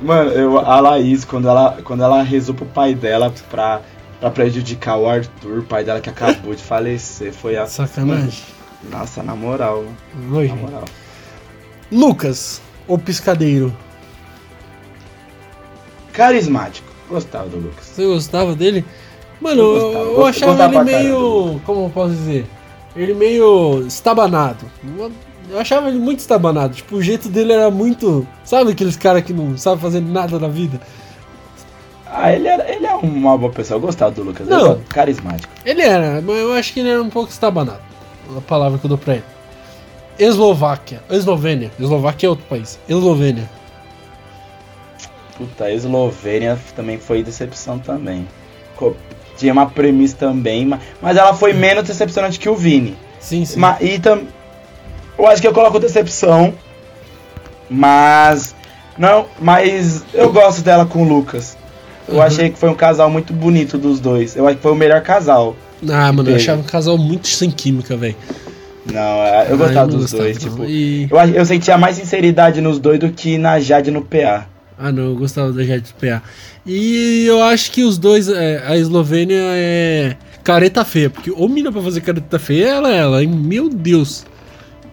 Mano, 0.00 0.30
eu, 0.30 0.58
a 0.58 0.80
Laís, 0.80 1.24
quando 1.24 1.48
ela, 1.48 1.78
quando 1.82 2.02
ela 2.02 2.22
rezou 2.22 2.54
pro 2.54 2.66
pai 2.66 2.94
dela 2.94 3.32
pra, 3.50 3.80
pra 4.20 4.30
prejudicar 4.30 4.96
o 4.98 5.08
Arthur, 5.08 5.62
pai 5.64 5.84
dela 5.84 6.00
que 6.00 6.08
acabou 6.10 6.54
de 6.54 6.62
falecer, 6.62 7.32
foi 7.32 7.56
a. 7.56 7.66
Sacanagem. 7.66 8.42
Nossa, 8.90 9.22
na 9.22 9.34
moral. 9.34 9.84
Oi, 10.32 10.48
Na 10.48 10.54
moral. 10.56 10.84
Lucas, 11.90 12.60
o 12.86 12.96
piscadeiro. 12.98 13.74
Carismático. 16.12 16.86
Gostava 17.08 17.48
do 17.48 17.56
Lucas. 17.58 17.84
Você 17.86 18.04
gostava 18.06 18.54
dele? 18.54 18.84
Mano, 19.40 19.60
Eu 19.60 19.66
eu, 19.76 19.80
gostava, 19.82 20.04
eu 20.04 20.14
gost- 20.16 20.28
achava 20.42 20.52
gostava 20.52 20.74
ele 20.74 20.84
meio. 21.02 21.60
Como 21.64 21.84
eu 21.84 21.90
posso 21.90 22.10
dizer? 22.14 22.46
Ele 22.96 23.14
meio 23.14 23.86
estabanado. 23.86 24.64
Eu- 24.98 25.12
Eu 25.48 25.60
achava 25.60 25.88
ele 25.88 25.98
muito 26.00 26.18
estabanado. 26.18 26.74
Tipo, 26.74 26.96
o 26.96 27.02
jeito 27.02 27.28
dele 27.28 27.52
era 27.52 27.70
muito. 27.70 28.26
Sabe 28.44 28.72
aqueles 28.72 28.96
caras 28.96 29.22
que 29.22 29.32
não 29.32 29.56
sabem 29.56 29.78
fazer 29.78 30.00
nada 30.00 30.40
na 30.40 30.48
vida? 30.48 30.80
Ah, 32.08 32.32
ele, 32.32 32.46
era, 32.48 32.70
ele 32.72 32.86
é 32.86 32.94
uma 32.94 33.36
boa 33.36 33.52
pessoa. 33.52 33.76
Eu 33.76 33.80
gostava 33.82 34.10
do 34.12 34.22
Lucas. 34.22 34.46
Não. 34.46 34.72
Ele 34.72 34.80
é 34.88 34.92
carismático. 34.94 35.52
Ele 35.64 35.82
era, 35.82 36.20
mas 36.22 36.36
eu 36.38 36.52
acho 36.54 36.72
que 36.72 36.80
ele 36.80 36.88
era 36.90 37.02
um 37.02 37.10
pouco 37.10 37.30
estabanado. 37.30 37.80
A 38.36 38.40
palavra 38.40 38.78
que 38.78 38.84
eu 38.86 38.88
dou 38.88 38.98
pra 38.98 39.14
ele. 39.14 39.24
Eslováquia. 40.18 41.02
Eslovênia. 41.10 41.70
Eslováquia 41.78 42.26
é 42.26 42.30
outro 42.30 42.44
país. 42.46 42.78
Eslovênia. 42.88 43.48
Puta, 45.36 45.64
a 45.64 45.72
Eslovênia 45.72 46.58
também 46.74 46.98
foi 46.98 47.22
decepção 47.22 47.78
também. 47.78 48.26
Tinha 49.36 49.52
uma 49.52 49.66
premissa 49.66 50.16
também, 50.16 50.64
ma- 50.64 50.78
mas 51.02 51.16
ela 51.18 51.34
foi 51.34 51.52
menos 51.52 51.84
decepcionante 51.84 52.38
que 52.38 52.48
o 52.48 52.54
Vini. 52.56 52.96
Sim, 53.20 53.44
sim. 53.44 53.58
Ma- 53.58 53.76
e 53.82 53.98
tam, 53.98 54.22
eu 55.18 55.26
acho 55.26 55.42
que 55.42 55.46
eu 55.48 55.52
coloco 55.52 55.78
decepção, 55.78 56.54
mas 57.68 58.54
não, 58.96 59.26
mas 59.38 60.02
eu 60.14 60.32
gosto 60.32 60.62
dela 60.62 60.86
com 60.86 61.02
o 61.02 61.04
Lucas. 61.08 61.56
Eu 62.08 62.14
Uhum. 62.16 62.22
achei 62.22 62.50
que 62.50 62.58
foi 62.58 62.68
um 62.68 62.74
casal 62.74 63.10
muito 63.10 63.32
bonito 63.32 63.76
dos 63.78 63.98
dois. 64.00 64.36
Eu 64.36 64.46
acho 64.46 64.56
que 64.56 64.62
foi 64.62 64.72
o 64.72 64.76
melhor 64.76 65.00
casal. 65.02 65.56
Ah, 65.88 66.12
mano, 66.12 66.20
eu 66.20 66.24
teve. 66.34 66.36
achava 66.36 66.60
um 66.60 66.64
casal 66.64 66.96
muito 66.96 67.26
sem 67.28 67.50
química, 67.50 67.96
velho. 67.96 68.14
Não, 68.92 69.00
é, 69.00 69.46
eu 69.50 69.54
Ah, 69.54 69.56
gostava 69.56 69.86
dos 69.88 70.00
gostava, 70.02 70.22
dois, 70.22 70.38
tipo. 70.38 70.64
E- 70.64 71.08
Eu, 71.10 71.18
eu 71.18 71.44
sentia 71.44 71.76
mais 71.76 71.96
sinceridade 71.96 72.60
nos 72.60 72.78
dois 72.78 73.00
do 73.00 73.10
que 73.10 73.36
na 73.36 73.58
Jade 73.58 73.90
no 73.90 74.02
PA. 74.02 74.46
Ah, 74.78 74.92
não, 74.92 75.04
eu 75.04 75.16
gostava 75.16 75.52
da 75.52 75.64
Jade 75.64 75.92
PA. 76.00 76.22
E 76.64 77.24
eu 77.26 77.42
acho 77.42 77.72
que 77.72 77.82
os 77.82 77.98
dois, 77.98 78.28
é, 78.28 78.62
a 78.66 78.76
Eslovênia 78.76 79.36
é 79.40 80.16
careta 80.44 80.84
feia, 80.84 81.10
porque 81.10 81.30
ou 81.32 81.48
mina 81.48 81.72
pra 81.72 81.82
fazer 81.82 82.00
careta 82.02 82.38
feia, 82.38 82.68
ela 82.68 82.92
é 82.92 82.96
ela, 82.98 83.22
hein? 83.22 83.28
Meu 83.28 83.68
Deus. 83.68 84.24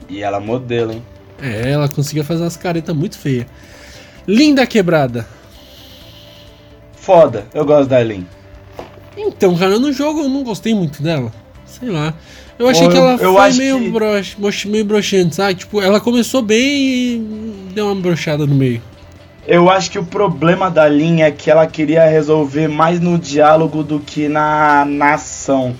E 0.09 0.23
ela 0.23 0.39
modelo, 0.39 0.93
hein? 0.93 1.03
É, 1.41 1.71
ela 1.71 1.87
conseguia 1.89 2.23
fazer 2.23 2.41
umas 2.43 2.57
caretas 2.57 2.95
muito 2.95 3.17
feias. 3.17 3.45
Linda 4.27 4.65
quebrada. 4.65 5.27
Foda, 7.03 7.45
eu 7.53 7.65
gosto 7.65 7.89
da 7.89 7.99
Eileen. 7.99 8.25
Então, 9.17 9.55
cara, 9.57 9.77
no 9.77 9.91
jogo 9.91 10.21
eu 10.21 10.29
não 10.29 10.41
gostei 10.41 10.73
muito 10.73 11.03
dela. 11.03 11.31
Sei 11.65 11.89
lá. 11.89 12.13
Eu 12.57 12.67
achei 12.69 12.85
Pô, 12.85 12.91
que 12.91 12.97
ela 12.97 13.15
eu 13.15 13.33
foi 13.33 13.53
meio, 13.53 13.79
que- 13.79 13.89
brox, 13.89 14.65
meio 14.65 14.85
broxante, 14.85 15.35
sabe? 15.35 15.55
Tipo, 15.55 15.81
ela 15.81 15.99
começou 15.99 16.41
bem 16.41 16.59
e 16.63 17.67
deu 17.73 17.87
uma 17.87 17.95
brochada 18.01 18.45
no 18.47 18.55
meio. 18.55 18.81
Eu 19.45 19.69
acho 19.69 19.91
que 19.91 19.99
o 19.99 20.05
problema 20.05 20.71
da 20.71 20.87
linha 20.87 21.25
é 21.25 21.31
que 21.31 21.51
ela 21.51 21.67
queria 21.67 22.05
resolver 22.05 22.69
mais 22.69 23.01
no 23.01 23.17
diálogo 23.17 23.83
do 23.83 23.99
que 23.99 24.29
na, 24.29 24.85
na 24.85 25.15
ação. 25.15 25.75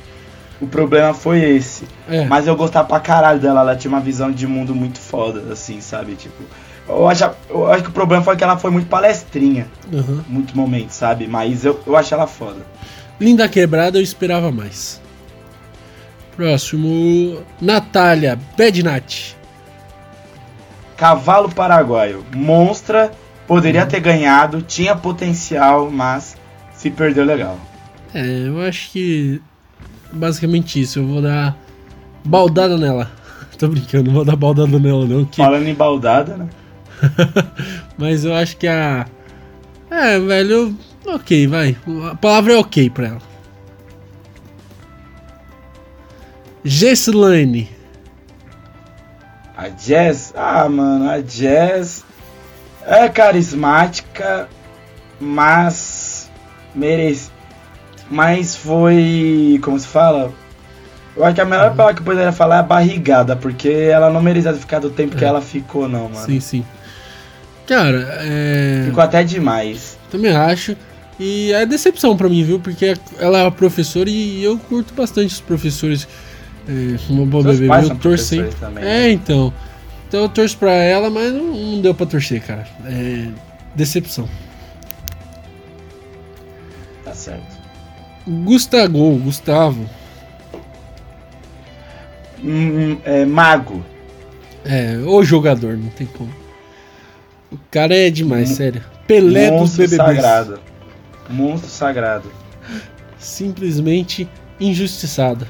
O 0.59 0.67
problema 0.67 1.13
foi 1.13 1.39
esse. 1.41 1.85
É. 2.09 2.25
Mas 2.25 2.47
eu 2.47 2.55
gostava 2.57 2.85
pra 2.85 2.99
caralho 2.99 3.39
dela, 3.39 3.61
ela 3.61 3.75
tinha 3.77 3.89
uma 3.89 4.01
visão 4.01 4.29
de 4.29 4.45
mundo 4.45 4.75
muito 4.75 4.99
foda, 4.99 5.53
assim, 5.53 5.79
sabe? 5.79 6.15
Tipo, 6.15 6.43
eu 6.87 7.07
acho, 7.07 7.29
eu 7.49 7.71
acho 7.71 7.83
que 7.83 7.89
o 7.89 7.93
problema 7.93 8.23
foi 8.23 8.35
que 8.35 8.43
ela 8.43 8.57
foi 8.57 8.71
muito 8.71 8.87
palestrinha, 8.87 9.67
Uhum. 9.91 10.21
muito 10.27 10.55
momento, 10.55 10.91
sabe? 10.91 11.27
Mas 11.27 11.63
eu, 11.65 11.79
eu 11.85 11.95
acho 11.95 12.13
ela 12.13 12.27
foda. 12.27 12.65
Linda 13.19 13.47
quebrada, 13.47 13.97
eu 13.97 14.01
esperava 14.01 14.51
mais. 14.51 15.01
Próximo. 16.35 17.39
Natália 17.61 18.39
Bednat. 18.57 19.35
Cavalo 20.97 21.49
paraguaio, 21.49 22.25
monstra, 22.35 23.11
poderia 23.47 23.85
ter 23.85 23.99
ganhado, 23.99 24.61
tinha 24.61 24.95
potencial, 24.95 25.89
mas 25.91 26.35
se 26.73 26.89
perdeu 26.89 27.23
legal. 27.25 27.57
É, 28.13 28.47
eu 28.47 28.61
acho 28.61 28.91
que. 28.91 29.41
Basicamente 30.11 30.79
isso. 30.79 30.99
Eu 30.99 31.07
vou 31.07 31.21
dar. 31.21 31.57
Baldada 32.23 32.77
nela. 32.77 33.11
Tô 33.57 33.67
brincando, 33.67 34.05
não 34.05 34.13
vou 34.13 34.25
dar 34.25 34.35
baldada 34.35 34.79
nela, 34.79 35.05
não. 35.05 35.25
Que... 35.25 35.37
Falando 35.37 35.67
em 35.67 35.73
baldada, 35.73 36.37
né? 36.37 36.47
Mas 37.97 38.25
eu 38.25 38.33
acho 38.35 38.57
que 38.57 38.67
a. 38.67 39.05
É, 39.89 40.19
velho. 40.19 40.75
Ok, 41.05 41.47
vai. 41.47 41.75
A 42.11 42.15
palavra 42.15 42.53
é 42.53 42.57
ok 42.57 42.89
pra 42.89 43.07
ela. 43.07 43.21
Gesslaine. 46.63 47.69
A 49.55 49.67
Jazz, 49.69 50.33
ah, 50.35 50.67
mano, 50.67 51.09
a 51.09 51.19
Jazz 51.21 52.03
é 52.85 53.07
carismática, 53.07 54.47
mas 55.19 56.29
merece. 56.73 57.29
Mas 58.09 58.55
foi. 58.55 59.59
Como 59.63 59.77
se 59.79 59.87
fala? 59.87 60.31
Eu 61.15 61.23
acho 61.23 61.35
que 61.35 61.41
a 61.41 61.45
melhor 61.45 61.69
Uhum. 61.69 61.75
palavra 61.75 61.93
que 61.95 62.01
eu 62.01 62.05
poderia 62.05 62.31
falar 62.31 62.59
é 62.59 62.63
barrigada, 62.63 63.35
porque 63.35 63.69
ela 63.69 64.09
não 64.09 64.21
merecia 64.21 64.51
ficar 64.53 64.79
do 64.79 64.89
tempo 64.89 65.15
que 65.15 65.23
É. 65.23 65.27
ela 65.27 65.41
ficou, 65.41 65.87
não, 65.87 66.09
mano. 66.09 66.25
Sim, 66.25 66.39
sim. 66.39 66.65
Cara, 67.67 68.19
é. 68.21 68.83
Ficou 68.85 69.03
até 69.03 69.23
demais. 69.23 69.97
Também 70.11 70.31
acho. 70.35 70.75
E 71.19 71.51
é 71.53 71.65
decepção 71.65 72.17
pra 72.17 72.27
mim, 72.27 72.43
viu? 72.43 72.59
Porque 72.59 72.95
ela 73.19 73.39
é 73.39 73.43
uma 73.43 73.51
professora 73.51 74.09
e 74.09 74.43
eu 74.43 74.57
curto 74.57 74.93
bastante 74.93 75.33
os 75.33 75.41
professores. 75.41 76.07
É, 76.67 76.97
boa 77.25 77.43
Seus 77.43 77.59
bebê. 77.59 77.73
Eu 77.85 77.95
torço 77.97 78.25
sempre. 78.25 78.55
também, 78.55 78.83
É, 78.83 78.87
né? 78.87 79.11
então. 79.11 79.53
Então 80.07 80.21
eu 80.21 80.29
torço 80.29 80.57
pra 80.57 80.71
ela, 80.71 81.09
mas 81.09 81.31
não, 81.33 81.53
não 81.53 81.81
deu 81.81 81.93
pra 81.93 82.05
torcer, 82.05 82.41
cara. 82.41 82.67
É. 82.85 83.27
Decepção. 83.75 84.27
Tá 87.03 87.13
certo. 87.13 87.63
Gustavo, 88.27 89.17
Gustavo. 89.17 89.89
Hum, 92.43 92.97
é, 93.05 93.25
mago. 93.25 93.83
É, 94.65 94.97
o 95.05 95.23
jogador, 95.23 95.77
não 95.77 95.89
tem 95.89 96.07
como. 96.07 96.33
O 97.53 97.59
cara 97.71 97.95
é 97.95 98.09
demais, 98.09 98.49
Mon- 98.49 98.55
sério. 98.55 98.83
Pelé 99.07 99.51
dos 99.51 99.59
Monstro 99.61 99.83
BBBs. 99.87 99.97
sagrado. 100.15 100.59
Monstro 101.29 101.69
sagrado. 101.69 102.31
Simplesmente 103.17 104.27
injustiçado. 104.59 105.47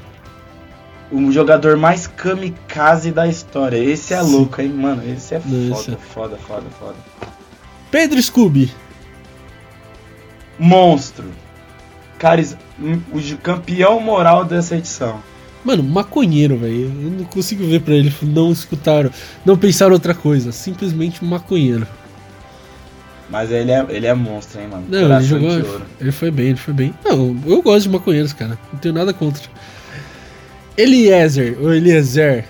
o 1.12 1.30
jogador 1.30 1.76
mais 1.76 2.06
kamikaze 2.08 3.12
da 3.12 3.26
história. 3.28 3.76
Esse 3.76 4.14
é 4.14 4.22
Sim. 4.22 4.32
louco, 4.32 4.60
hein, 4.60 4.68
mano? 4.70 5.02
Esse 5.08 5.34
é 5.36 5.40
Não, 5.44 5.74
foda, 5.76 5.92
é- 5.92 5.96
foda, 5.98 6.36
foda, 6.36 6.66
foda. 6.78 6.94
Pedro 7.90 8.20
Scooby. 8.20 8.72
Monstro. 10.58 11.26
Caris... 12.18 12.56
O 13.12 13.36
campeão 13.38 14.00
moral 14.00 14.44
dessa 14.44 14.76
edição. 14.76 15.22
Mano, 15.64 15.82
maconheiro, 15.82 16.58
velho. 16.58 16.92
Eu 17.02 17.10
não 17.10 17.24
consigo 17.24 17.66
ver 17.66 17.80
pra 17.80 17.94
ele 17.94 18.12
não 18.22 18.52
escutar, 18.52 19.10
não 19.44 19.56
pensar 19.56 19.90
outra 19.90 20.14
coisa. 20.14 20.52
Simplesmente 20.52 21.24
maconheiro. 21.24 21.86
Mas 23.30 23.50
ele 23.50 23.70
é, 23.70 23.84
ele 23.88 24.06
é 24.06 24.12
monstro, 24.12 24.60
hein, 24.60 24.68
mano? 24.68 24.84
Não, 24.88 24.98
ele 24.98 25.06
Coração 25.08 25.28
jogou. 25.28 25.60
de 25.60 25.66
ouro. 25.66 25.82
Ele 25.98 26.12
foi 26.12 26.30
bem, 26.30 26.46
ele 26.48 26.56
foi 26.56 26.74
bem. 26.74 26.94
Não, 27.02 27.36
eu 27.46 27.62
gosto 27.62 27.84
de 27.84 27.88
maconheiros, 27.88 28.32
cara. 28.34 28.58
Não 28.72 28.78
tenho 28.78 28.94
nada 28.94 29.14
contra. 29.14 29.42
Eliezer, 30.76 31.56
ou 31.60 31.72
Eliezer. 31.72 32.44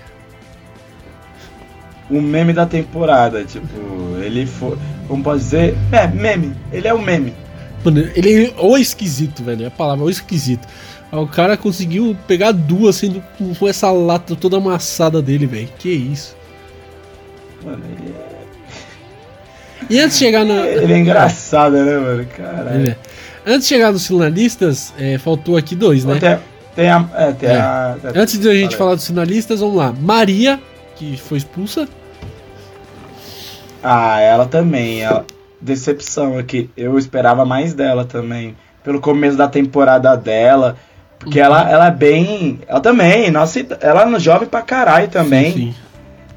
O 2.09 2.21
meme 2.21 2.53
da 2.53 2.65
temporada, 2.65 3.43
tipo, 3.45 3.67
ele 4.21 4.45
foi. 4.45 4.77
Como 5.07 5.23
pode 5.23 5.39
dizer? 5.41 5.75
É, 5.91 6.05
meme. 6.07 6.53
Ele 6.71 6.87
é 6.87 6.93
o 6.93 7.01
meme. 7.01 7.33
Mano, 7.83 7.99
ele 8.15 8.47
é 8.47 8.53
o 8.59 8.77
esquisito, 8.77 9.43
velho. 9.43 9.63
É 9.63 9.67
a 9.67 9.71
palavra, 9.71 10.03
o 10.03 10.09
esquisito. 10.09 10.67
Aí 11.15 11.23
O 11.23 11.27
cara 11.27 11.55
conseguiu 11.55 12.15
pegar 12.27 12.51
duas 12.51 12.97
sendo 12.97 13.23
com 13.57 13.67
essa 13.67 13.89
lata 13.91 14.35
toda 14.35 14.57
amassada 14.57 15.21
dele, 15.21 15.45
velho. 15.45 15.69
Que 15.79 15.89
isso. 15.89 16.35
Mano, 17.63 17.81
ele 17.85 18.13
é. 18.31 18.35
E 19.89 19.99
antes 19.99 20.17
de 20.17 20.25
chegar 20.25 20.43
na. 20.43 20.65
Ele 20.67 20.93
é 20.93 20.97
engraçado, 20.97 21.73
né, 21.73 21.97
mano? 21.97 22.25
Caralho. 22.35 22.89
É. 22.89 22.97
Antes 23.45 23.67
de 23.67 23.73
chegar 23.75 23.91
nos 23.91 24.07
finalistas, 24.07 24.93
é, 24.97 25.17
faltou 25.17 25.55
aqui 25.55 25.75
dois, 25.75 26.03
né? 26.03 26.17
Tem, 26.19 26.39
tem 26.75 26.89
a. 26.89 27.07
É, 27.13 27.31
tem 27.31 27.49
É. 27.49 27.57
a. 27.57 27.95
Antes 28.15 28.39
de 28.39 28.49
a 28.49 28.53
gente 28.53 28.75
falar 28.75 28.95
dos 28.95 29.05
finalistas, 29.05 29.59
vamos 29.59 29.75
lá. 29.75 29.93
Maria, 29.97 30.59
que 30.95 31.15
foi 31.17 31.37
expulsa. 31.37 31.87
Ah, 33.83 34.19
ela 34.19 34.45
também. 34.47 35.01
Ela... 35.01 35.25
Decepção 35.61 36.37
aqui. 36.37 36.69
Eu 36.75 36.97
esperava 36.97 37.45
mais 37.45 37.73
dela 37.73 38.03
também. 38.03 38.55
Pelo 38.83 38.99
começo 38.99 39.37
da 39.37 39.47
temporada 39.47 40.15
dela. 40.15 40.75
Porque 41.19 41.39
Uhum. 41.39 41.45
ela, 41.45 41.69
ela 41.69 41.87
é 41.87 41.91
bem. 41.91 42.59
Ela 42.67 42.79
também. 42.79 43.31
Nossa, 43.31 43.65
ela 43.81 44.03
é 44.15 44.19
jovem 44.19 44.47
pra 44.47 44.61
caralho 44.61 45.07
também. 45.07 45.51
Sim, 45.51 45.73
sim. 45.73 45.75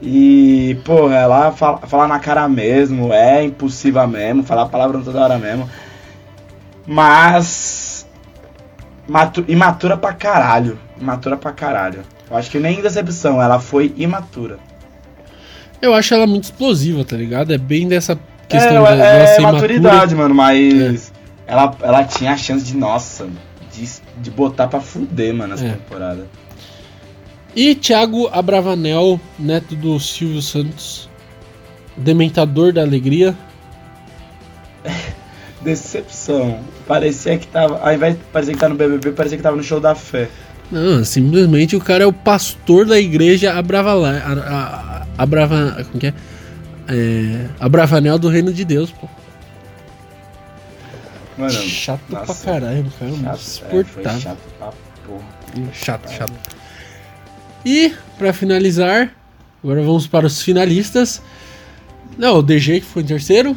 E, 0.00 0.78
porra, 0.84 1.16
ela 1.16 1.50
fala, 1.52 1.78
fala 1.78 2.06
na 2.06 2.20
cara 2.20 2.48
mesmo, 2.48 3.12
é 3.12 3.42
impulsiva 3.42 4.06
mesmo, 4.06 4.44
falar 4.44 4.66
palavrão 4.66 5.02
toda 5.02 5.20
hora 5.20 5.38
mesmo. 5.38 5.68
Mas. 6.86 8.06
Matu, 9.06 9.44
imatura 9.48 9.96
pra 9.96 10.12
caralho. 10.12 10.78
Imatura 11.00 11.36
pra 11.36 11.52
caralho. 11.52 12.02
Eu 12.30 12.36
acho 12.36 12.50
que 12.50 12.58
nem 12.58 12.80
decepção, 12.82 13.40
ela 13.42 13.58
foi 13.58 13.92
imatura. 13.96 14.58
Eu 15.80 15.94
acho 15.94 16.12
ela 16.12 16.26
muito 16.26 16.44
explosiva, 16.44 17.04
tá 17.04 17.16
ligado? 17.16 17.52
É 17.52 17.58
bem 17.58 17.88
dessa 17.88 18.18
questão 18.48 18.86
é, 18.86 18.94
de 18.96 19.00
é, 19.02 19.26
ser 19.28 19.40
maturidade, 19.42 20.14
imatura. 20.14 20.16
mano, 20.22 20.34
mas. 20.34 21.12
Ela, 21.46 21.74
ela 21.80 22.04
tinha 22.04 22.32
a 22.32 22.36
chance 22.36 22.64
de, 22.64 22.76
nossa, 22.76 23.26
de, 23.80 24.22
de 24.22 24.30
botar 24.30 24.68
pra 24.68 24.80
fuder, 24.80 25.32
mano, 25.34 25.54
essa 25.54 25.64
É. 25.66 25.72
temporada. 25.72 26.26
E 27.56 27.74
Thiago 27.74 28.28
Abravanel, 28.32 29.20
neto 29.38 29.74
do 29.74 29.98
Silvio 29.98 30.42
Santos, 30.42 31.08
dementador 31.96 32.72
da 32.72 32.82
alegria. 32.82 33.34
Decepção. 35.62 36.60
Parecia 36.86 37.36
que 37.36 37.46
tava. 37.48 37.78
Ao 37.80 37.92
invés 37.92 38.14
de 38.14 38.20
parecer 38.32 38.52
que 38.54 38.58
tá 38.60 38.68
no 38.68 38.74
BBB, 38.76 39.10
parecia 39.12 39.36
que 39.36 39.42
tava 39.42 39.56
no 39.56 39.62
show 39.62 39.80
da 39.80 39.94
fé. 39.94 40.28
Não, 40.70 41.04
simplesmente 41.04 41.74
o 41.74 41.80
cara 41.80 42.04
é 42.04 42.06
o 42.06 42.12
pastor 42.12 42.84
da 42.86 42.98
igreja 43.00 43.54
Abravala, 43.54 44.10
a, 44.18 44.32
a, 44.32 45.06
Abrava, 45.22 45.82
como 45.88 45.98
que 45.98 46.08
é? 46.08 46.14
é? 46.88 47.46
Abravanel 47.58 48.18
do 48.18 48.28
reino 48.28 48.52
de 48.52 48.64
Deus, 48.66 48.90
pô. 48.92 49.08
Mano, 51.38 51.52
chato 51.52 52.00
nossa, 52.10 52.34
pra 52.34 52.52
caralho, 52.52 52.92
cara. 52.98 53.12
chato, 53.12 53.28
é, 53.28 53.34
insuportável. 53.80 54.20
chato 54.20 54.38
pra 54.58 54.72
porra. 55.06 55.72
Chato, 55.72 56.10
chato. 56.10 56.32
E, 57.64 57.94
pra 58.18 58.32
finalizar, 58.32 59.10
agora 59.62 59.82
vamos 59.82 60.06
para 60.06 60.26
os 60.26 60.42
finalistas. 60.42 61.22
Não, 62.16 62.38
o 62.38 62.42
DG 62.42 62.80
que 62.80 62.86
foi 62.86 63.02
em 63.02 63.06
terceiro. 63.06 63.56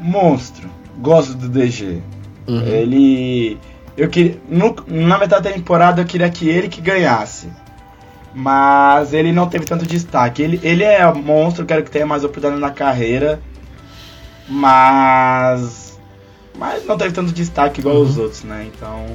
Monstro. 0.00 0.68
Gosto 0.98 1.34
do 1.34 1.48
DG. 1.48 2.02
Uhum. 2.46 2.60
Ele. 2.66 3.58
Eu 3.96 4.08
queria. 4.08 4.38
no- 4.48 4.76
na 4.88 5.18
metade 5.18 5.44
da 5.44 5.52
temporada 5.52 6.02
eu 6.02 6.06
queria 6.06 6.28
que 6.30 6.48
ele 6.48 6.68
que 6.68 6.80
ganhasse. 6.80 7.48
Mas 8.34 9.12
ele 9.12 9.32
não 9.32 9.48
teve 9.48 9.64
tanto 9.66 9.84
destaque. 9.86 10.40
Ele, 10.42 10.60
ele 10.62 10.84
é 10.84 11.04
monstro, 11.12 11.66
quero 11.66 11.82
que 11.82 11.90
tenha 11.90 12.06
mais 12.06 12.22
oportunidade 12.24 12.60
na 12.60 12.70
carreira. 12.70 13.40
Mas. 14.48 15.79
Mas 16.60 16.84
não 16.86 16.96
teve 16.98 17.12
tanto 17.14 17.32
destaque 17.32 17.80
igual 17.80 17.96
os 18.02 18.18
outros, 18.18 18.44
né? 18.44 18.68
Então. 18.72 19.06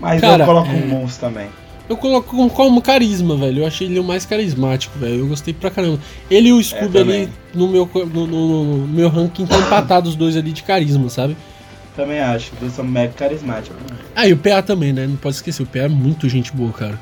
Mas 0.00 0.18
Cara, 0.20 0.42
eu 0.42 0.46
coloco 0.46 0.68
é- 0.68 0.74
um 0.74 0.88
monstro 0.88 1.28
também. 1.28 1.48
Eu 1.88 1.96
coloco 1.98 2.30
como, 2.34 2.48
como 2.48 2.80
carisma, 2.80 3.36
velho. 3.36 3.60
Eu 3.62 3.66
achei 3.66 3.86
ele 3.86 3.98
o 3.98 4.04
mais 4.04 4.24
carismático, 4.24 4.98
velho. 4.98 5.18
Eu 5.18 5.26
gostei 5.26 5.52
pra 5.52 5.70
caramba. 5.70 5.98
Ele 6.30 6.48
e 6.48 6.52
o 6.54 6.62
Scooby 6.64 6.88
também. 6.92 7.22
ali 7.24 7.32
no 7.52 7.68
meu, 7.68 7.90
no, 7.94 8.26
no- 8.26 8.64
no 8.78 8.88
meu 8.88 9.10
ranking 9.10 9.42
estão 9.44 9.60
empatados 9.60 10.10
os 10.12 10.16
dois 10.16 10.34
ali 10.34 10.52
de 10.52 10.62
carisma, 10.62 11.10
sabe? 11.10 11.36
Também 11.94 12.18
acho. 12.20 12.50
Os 12.54 12.60
dois 12.60 12.72
são 12.72 12.84
mega 12.84 13.12
carismáticos. 13.12 13.76
Ah, 14.16 14.26
e 14.26 14.32
o 14.32 14.38
PA 14.38 14.62
também, 14.62 14.90
né? 14.94 15.06
Não 15.06 15.16
pode 15.16 15.34
esquecer. 15.36 15.62
O 15.62 15.66
PA 15.66 15.80
é 15.80 15.88
muito 15.88 16.26
gente 16.30 16.50
boa, 16.52 16.72
cara. 16.72 16.98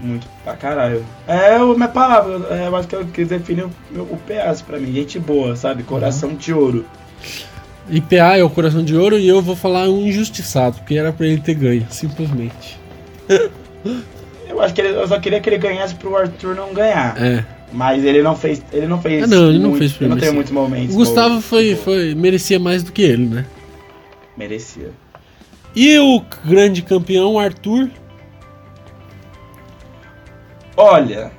Muito 0.00 0.26
pra 0.44 0.54
caralho. 0.54 1.04
É 1.26 1.56
a 1.56 1.64
minha 1.64 1.88
palavra, 1.88 2.46
é, 2.54 2.68
eu 2.68 2.76
acho 2.76 2.86
que 2.86 2.94
é 2.94 2.98
o 2.98 3.06
que 3.06 3.24
define 3.24 3.62
o, 3.62 3.70
o 3.96 4.18
PS 4.24 4.62
pra 4.62 4.78
mim. 4.78 4.92
Gente 4.92 5.18
boa, 5.18 5.56
sabe? 5.56 5.82
Coração 5.82 6.34
de 6.36 6.52
ouro. 6.52 6.84
E 7.88 8.00
PA 8.00 8.36
é 8.36 8.42
o 8.42 8.50
coração 8.50 8.84
de 8.84 8.96
ouro 8.96 9.18
e 9.18 9.26
eu 9.28 9.42
vou 9.42 9.56
falar 9.56 9.88
um 9.88 10.06
injustiçado, 10.06 10.76
porque 10.78 10.94
era 10.94 11.12
pra 11.12 11.26
ele 11.26 11.40
ter 11.40 11.54
ganho, 11.54 11.86
simplesmente. 11.90 12.78
Eu 14.48 14.60
acho 14.60 14.74
que 14.74 14.82
ele, 14.82 14.90
eu 14.90 15.08
só 15.08 15.18
queria 15.18 15.40
que 15.40 15.48
ele 15.48 15.56
ganhasse 15.56 15.94
pro 15.94 16.14
Arthur 16.14 16.54
não 16.54 16.74
ganhar. 16.74 17.16
É. 17.20 17.42
Mas 17.72 18.04
ele 18.04 18.22
não 18.22 18.36
fez. 18.36 18.62
Ele 18.70 18.86
não 18.86 19.00
fez. 19.00 19.24
Ah, 19.24 19.26
não, 19.26 19.48
ele 19.48 19.58
não 19.58 19.70
muito- 19.70 19.78
fez 19.78 19.92
pra 19.94 20.04
Ele 20.04 20.14
não 20.14 20.20
teve 20.20 20.32
muitos 20.32 20.52
momentos. 20.52 20.94
O 20.94 20.98
Gustavo 20.98 21.40
foi, 21.40 21.74
foi, 21.74 22.14
merecia 22.14 22.58
mais 22.58 22.82
do 22.82 22.92
que 22.92 23.00
ele, 23.00 23.26
né? 23.26 23.46
Merecia. 24.36 24.90
E 25.74 25.98
o 25.98 26.22
grande 26.44 26.82
campeão, 26.82 27.38
Arthur. 27.38 27.88
Olha. 30.76 31.32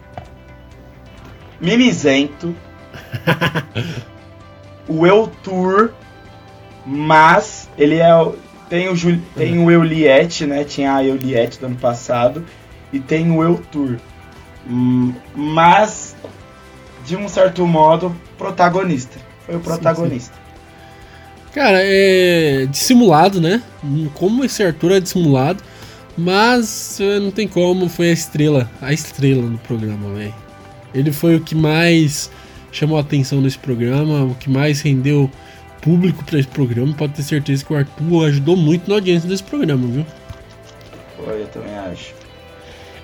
Mimizento. 1.62 2.56
o 4.90 5.06
Eltur. 5.06 5.92
Mas 6.86 7.70
ele 7.78 7.96
é. 7.98 8.14
o- 8.16 8.36
Tem 8.70 8.90
o, 8.90 8.96
Jul, 8.96 9.20
tem 9.36 9.60
o 9.60 9.70
Euliette, 9.70 10.46
né? 10.48 10.64
Tinha 10.64 10.96
a 10.96 11.04
Euliette 11.04 11.60
do 11.60 11.68
ano 11.68 11.76
passado. 11.76 12.44
E 12.92 13.00
tem 13.00 13.30
o 13.32 13.44
Eltur. 13.44 13.98
Hum, 14.68 15.14
Mas, 15.36 16.16
de 17.06 17.16
um 17.16 17.28
certo 17.28 17.68
modo, 17.68 18.16
protagonista. 18.38 19.20
Foi 19.46 19.56
o 19.56 19.58
Sim, 19.60 19.64
protagonista. 19.64 20.34
Cara, 21.54 21.78
é 21.82 22.66
dissimulado, 22.70 23.40
né? 23.40 23.62
Como 24.16 24.44
esse 24.44 24.64
Arthur 24.64 24.94
é 24.94 25.00
dissimulado. 25.00 25.62
Mas 26.18 27.00
eh, 27.00 27.20
não 27.20 27.32
tem 27.32 27.48
como, 27.48 27.90
foi 27.90 28.10
a 28.10 28.14
estrela, 28.14 28.70
a 28.82 28.94
estrela 28.94 29.48
do 29.48 29.58
programa, 29.60 30.14
velho. 30.14 30.34
Ele 30.94 31.12
foi 31.12 31.36
o 31.36 31.40
que 31.42 31.56
mais 31.56 32.30
chamou 32.72 32.98
a 32.98 33.02
atenção 33.02 33.42
nesse 33.42 33.58
programa, 33.58 34.24
o 34.24 34.36
que 34.36 34.50
mais 34.50 34.82
rendeu 34.82 35.30
público 35.84 36.24
pra 36.24 36.40
esse 36.40 36.48
programa. 36.48 36.94
Pode 36.94 37.14
ter 37.14 37.24
certeza 37.24 37.64
que 37.66 37.74
o 37.74 37.76
Arthur 37.76 38.26
ajudou 38.28 38.56
muito 38.56 38.88
na 38.90 38.96
audiência 38.96 39.28
desse 39.28 39.44
programa, 39.44 39.86
viu? 39.88 40.06
Foi, 41.18 41.42
eu 41.42 41.48
também 41.48 41.76
acho. 41.76 42.14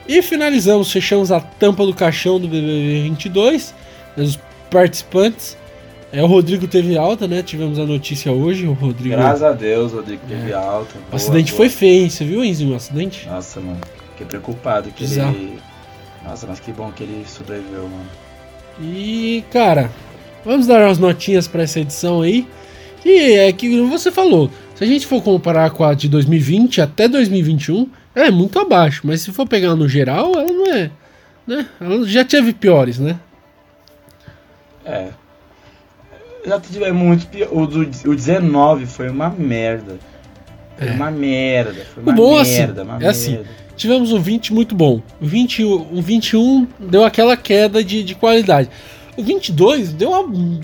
E 0.07 0.21
finalizamos, 0.21 0.91
fechamos 0.91 1.31
a 1.31 1.39
tampa 1.39 1.85
do 1.85 1.93
caixão 1.93 2.39
do 2.39 2.47
BBB 2.47 3.03
22. 3.09 3.75
né, 4.17 4.23
Os 4.23 4.39
participantes. 4.71 5.57
É, 6.11 6.23
o 6.23 6.25
Rodrigo 6.25 6.67
teve 6.67 6.97
alta, 6.97 7.27
né? 7.27 7.43
Tivemos 7.43 7.77
a 7.77 7.85
notícia 7.85 8.31
hoje. 8.31 8.65
O 8.65 8.73
Rodrigo. 8.73 9.15
Graças 9.15 9.43
a 9.43 9.51
Deus, 9.51 9.91
Rodrigo 9.93 10.21
teve 10.27 10.51
alta. 10.53 10.95
O 11.11 11.15
acidente 11.15 11.51
foi 11.51 11.69
feio, 11.69 12.03
hein? 12.03 12.09
Você 12.09 12.25
viu, 12.25 12.43
Enzinho, 12.43 12.73
o 12.73 12.75
acidente? 12.75 13.27
Nossa, 13.27 13.59
mano. 13.59 13.77
Fiquei 14.11 14.25
preocupado 14.25 14.89
que 14.89 15.03
Bizarro. 15.03 15.35
ele. 15.35 15.59
Nossa, 16.25 16.47
mas 16.47 16.59
que 16.59 16.71
bom 16.71 16.91
que 16.91 17.03
ele 17.03 17.23
sobreviveu, 17.27 17.83
mano. 17.83 18.09
E, 18.81 19.43
cara, 19.51 19.91
vamos 20.43 20.65
dar 20.65 20.81
umas 20.87 20.97
notinhas 20.97 21.47
pra 21.47 21.61
essa 21.63 21.79
edição 21.79 22.21
aí. 22.23 22.47
E 23.05 23.33
é 23.33 23.51
que 23.53 23.79
você 23.81 24.11
falou, 24.11 24.49
se 24.75 24.83
a 24.83 24.87
gente 24.87 25.07
for 25.07 25.21
comparar 25.21 25.69
com 25.71 25.83
a 25.83 25.93
de 25.93 26.07
2020 26.09 26.81
até 26.81 27.07
2021, 27.07 27.87
ela 28.15 28.27
é 28.27 28.31
muito 28.31 28.59
abaixo, 28.59 29.01
mas 29.05 29.21
se 29.21 29.31
for 29.31 29.47
pegar 29.47 29.75
no 29.75 29.87
geral, 29.87 30.31
ela 30.35 30.51
não 30.51 30.67
é, 30.73 30.91
né? 31.47 31.65
Ela 31.79 32.05
já 32.07 32.25
teve 32.25 32.53
piores, 32.53 32.99
né? 32.99 33.17
É. 34.85 35.07
Já 36.45 36.59
tive 36.59 36.91
muito 36.91 37.27
pior. 37.27 37.49
O, 37.51 37.67
do, 37.67 37.81
o 37.81 38.15
19 38.15 38.85
foi 38.85 39.09
uma 39.09 39.29
merda. 39.29 39.97
Foi 40.77 40.87
É. 40.87 40.91
uma 40.91 41.11
merda. 41.11 41.85
Foi 41.93 42.01
O 42.03 42.07
uma 42.07 42.13
bom, 42.15 42.37
assim, 42.37 42.59
merda, 42.59 42.83
uma 42.83 43.03
é 43.03 43.07
assim, 43.07 43.31
merda. 43.33 43.47
tivemos 43.75 44.11
um 44.13 44.19
20 44.21 44.53
muito 44.53 44.73
bom. 44.73 45.01
O, 45.21 45.25
20, 45.25 45.63
o 45.63 46.01
21 46.01 46.67
deu 46.79 47.03
aquela 47.03 47.35
queda 47.35 47.83
de, 47.83 48.03
de 48.03 48.15
qualidade. 48.15 48.69
O 49.17 49.23
22 49.23 49.91
deu 49.93 50.11
uma. 50.11 50.59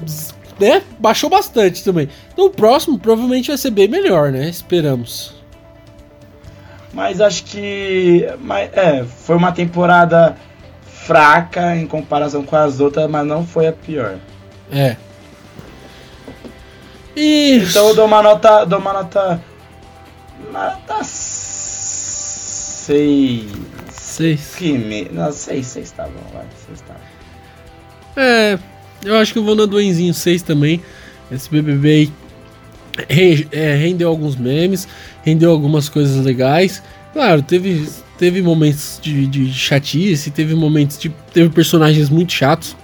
Né, 0.60 0.82
baixou 1.00 1.30
bastante 1.30 1.84
também. 1.84 2.08
Então 2.32 2.46
o 2.46 2.50
próximo 2.50 2.98
provavelmente 2.98 3.50
vai 3.50 3.58
ser 3.58 3.72
bem 3.72 3.90
melhor, 3.90 4.32
né? 4.32 4.48
Esperamos. 4.48 5.34
Mas 6.94 7.20
acho 7.20 7.44
que. 7.44 8.26
Mas, 8.40 8.70
é, 8.74 9.04
foi 9.04 9.36
uma 9.36 9.52
temporada 9.52 10.38
fraca 10.86 11.76
em 11.76 11.86
comparação 11.86 12.44
com 12.44 12.56
as 12.56 12.80
outras, 12.80 13.10
mas 13.10 13.28
não 13.28 13.46
foi 13.46 13.68
a 13.68 13.74
pior. 13.74 14.18
É. 14.72 14.96
E... 17.16 17.58
Então 17.58 17.90
eu 17.90 17.96
dou 17.96 18.06
uma 18.06 18.24
nota. 18.24 18.64
Dou 18.64 18.80
uma 18.80 18.94
nota. 18.94 19.42
Nota 20.52 21.04
6. 21.04 23.44
6. 23.92 24.56
Que 24.56 25.10
Não, 25.12 25.32
6, 25.32 25.68
6 25.68 25.92
tá 25.92 26.04
bom, 26.04 26.22
vai. 26.34 26.46
6 26.68 26.82
tá 26.82 26.96
É. 28.16 28.58
Eu 29.06 29.16
acho 29.16 29.32
que 29.32 29.40
eu 29.40 29.44
vou 29.44 29.56
na 29.56 29.66
Duenzinho 29.66 30.14
6 30.14 30.42
também. 30.42 30.82
Esse 31.32 31.50
BBB 31.50 32.10
aí 33.10 33.48
é, 33.52 33.76
rendeu 33.76 34.10
alguns 34.10 34.36
memes, 34.36 34.88
rendeu 35.24 35.52
algumas 35.52 35.88
coisas 35.88 36.24
legais. 36.26 36.82
Claro, 37.14 37.42
teve, 37.42 37.88
teve 38.18 38.42
momentos 38.42 39.00
de, 39.02 39.28
de 39.28 39.54
chatice, 39.54 40.32
teve 40.32 40.56
momentos 40.56 40.98
de. 40.98 41.10
teve 41.34 41.50
personagens 41.50 42.10
muito 42.10 42.34
chatos. 42.34 42.76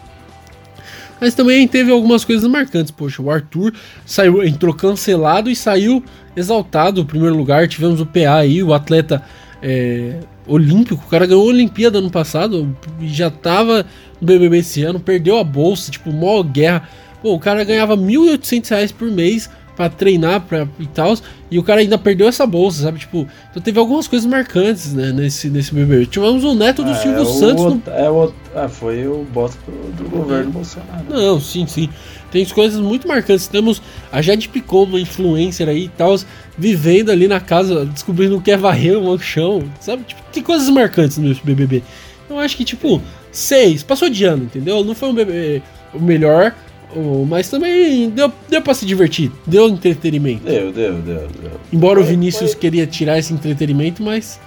Mas 1.20 1.36
também 1.36 1.68
teve 1.68 1.92
algumas 1.92 2.26
coisas 2.26 2.50
marcantes. 2.50 2.92
Poxa, 2.92 3.22
o 3.22 3.30
Arthur 3.30 3.74
saiu, 4.06 4.44
entrou 4.44 4.74
cancelado 4.74 5.50
e 5.50 5.56
saiu 5.56 6.04
exaltado. 6.36 7.02
No 7.02 7.08
primeiro 7.08 7.36
lugar, 7.36 7.68
tivemos 7.68 8.00
o 8.00 8.06
PA 8.06 8.38
aí, 8.38 8.64
o 8.64 8.74
atleta 8.74 9.24
é, 9.62 10.20
olímpico. 10.48 11.04
O 11.06 11.10
cara 11.10 11.26
ganhou 11.26 11.44
a 11.44 11.48
Olimpíada 11.48 12.00
ano 12.00 12.10
passado 12.10 12.76
e 13.00 13.08
já 13.08 13.30
tava 13.30 13.86
no 14.20 14.28
BBB 14.28 14.60
esse 14.60 14.84
ano. 14.84 15.00
Perdeu 15.00 15.38
a 15.38 15.44
bolsa, 15.44 15.92
tipo, 15.92 16.12
mó 16.12 16.42
guerra. 16.44 16.88
Pô, 17.22 17.34
o 17.34 17.40
cara 17.40 17.64
ganhava 17.64 17.96
R$ 17.96 18.02
1.800 18.02 18.94
por 18.94 19.12
mês 19.12 19.50
para 19.76 19.90
treinar 19.90 20.42
pra, 20.42 20.68
e 20.80 20.88
tal. 20.88 21.16
E 21.50 21.60
o 21.60 21.64
cara 21.64 21.82
ainda 21.82 21.98
perdeu 21.98 22.28
essa 22.28 22.46
bolsa, 22.46 22.84
sabe? 22.84 23.00
Tipo, 23.00 23.28
então 23.50 23.62
teve 23.62 23.80
algumas 23.80 24.08
coisas 24.08 24.26
marcantes, 24.26 24.94
né, 24.94 25.12
nesse, 25.12 25.50
nesse 25.50 25.74
BBB. 25.74 26.06
Tivemos 26.06 26.44
o 26.44 26.54
neto 26.54 26.84
do 26.84 26.92
é, 26.92 26.96
Silvio 26.96 27.22
é 27.22 27.26
Santos. 27.26 27.64
O, 27.66 27.70
no... 27.70 27.84
é 27.88 28.10
o, 28.10 28.34
ah, 28.56 28.70
foi 28.70 29.08
o 29.08 29.26
bosta 29.34 29.58
do, 29.66 30.04
do 30.04 30.10
governo 30.10 30.50
é. 30.50 30.54
Bolsonaro. 30.54 31.06
Não, 31.10 31.40
sim, 31.40 31.66
sim. 31.68 31.90
Tem 32.32 32.46
coisas 32.46 32.80
muito 32.80 33.08
marcantes. 33.08 33.48
Temos 33.48 33.82
a 34.12 34.22
Jade 34.22 34.48
Picon, 34.48 34.84
uma 34.84 35.00
influencer 35.00 35.68
aí 35.68 35.86
e 35.86 35.90
tal, 35.90 36.18
vivendo 36.58 37.10
ali 37.10 37.28
na 37.28 37.40
casa, 37.40 37.86
descobrindo 37.86 38.38
o 38.38 38.42
que 38.42 38.52
é 38.52 38.58
varrer 38.58 38.98
o 38.98 39.20
chão, 39.20 39.64
sabe? 39.80 40.04
Tipo, 40.04 40.22
tem 40.32 40.42
coisas 40.42 40.70
marcantes 40.70 41.18
no 41.18 41.34
BBB. 41.44 41.84
Eu 42.30 42.40
acho 42.40 42.56
que, 42.56 42.64
tipo, 42.64 43.02
seis, 43.32 43.84
passou 43.84 44.10
de 44.10 44.24
ano, 44.24 44.46
entendeu? 44.46 44.84
Não 44.86 44.96
foi 44.96 45.10
um 45.10 45.14
BBB 45.14 45.62
o 45.94 46.00
melhor, 46.00 46.56
Oh, 46.96 47.26
mas 47.26 47.50
também 47.50 48.10
deu, 48.10 48.32
deu 48.50 48.62
pra 48.62 48.74
se 48.74 48.86
divertir, 48.86 49.32
deu 49.46 49.70
entretenimento. 49.70 50.44
Deu, 50.44 50.72
deu, 50.72 50.94
deu. 51.02 51.28
deu. 51.28 51.52
Embora 51.72 52.00
foi, 52.00 52.04
o 52.04 52.06
Vinícius 52.08 52.52
foi... 52.52 52.60
queria 52.60 52.86
tirar 52.86 53.18
esse 53.18 53.34
entretenimento, 53.34 54.04
mas 54.04 54.40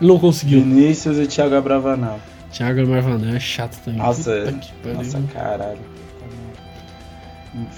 não 0.00 0.18
conseguiu. 0.18 0.60
Vinícius 0.60 1.18
e 1.18 1.26
Thiago 1.26 1.54
Abravanel. 1.54 2.18
Thiago 2.52 2.80
Abravanel 2.80 3.36
é 3.36 3.40
chato 3.40 3.78
também. 3.84 3.98
Nossa, 4.00 4.32
é. 4.32 4.92
nossa 4.92 5.22
caralho. 5.32 5.78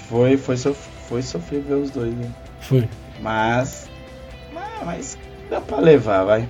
Foi, 0.07 0.37
foi, 0.37 0.57
sof 0.57 0.77
foi 1.09 1.59
ver 1.59 1.75
os 1.75 1.91
dois, 1.91 2.13
né? 2.13 2.31
Foi. 2.61 2.87
Mas. 3.21 3.89
Mas 4.85 5.17
dá 5.49 5.59
pra 5.61 5.79
levar, 5.79 6.23
vai. 6.23 6.47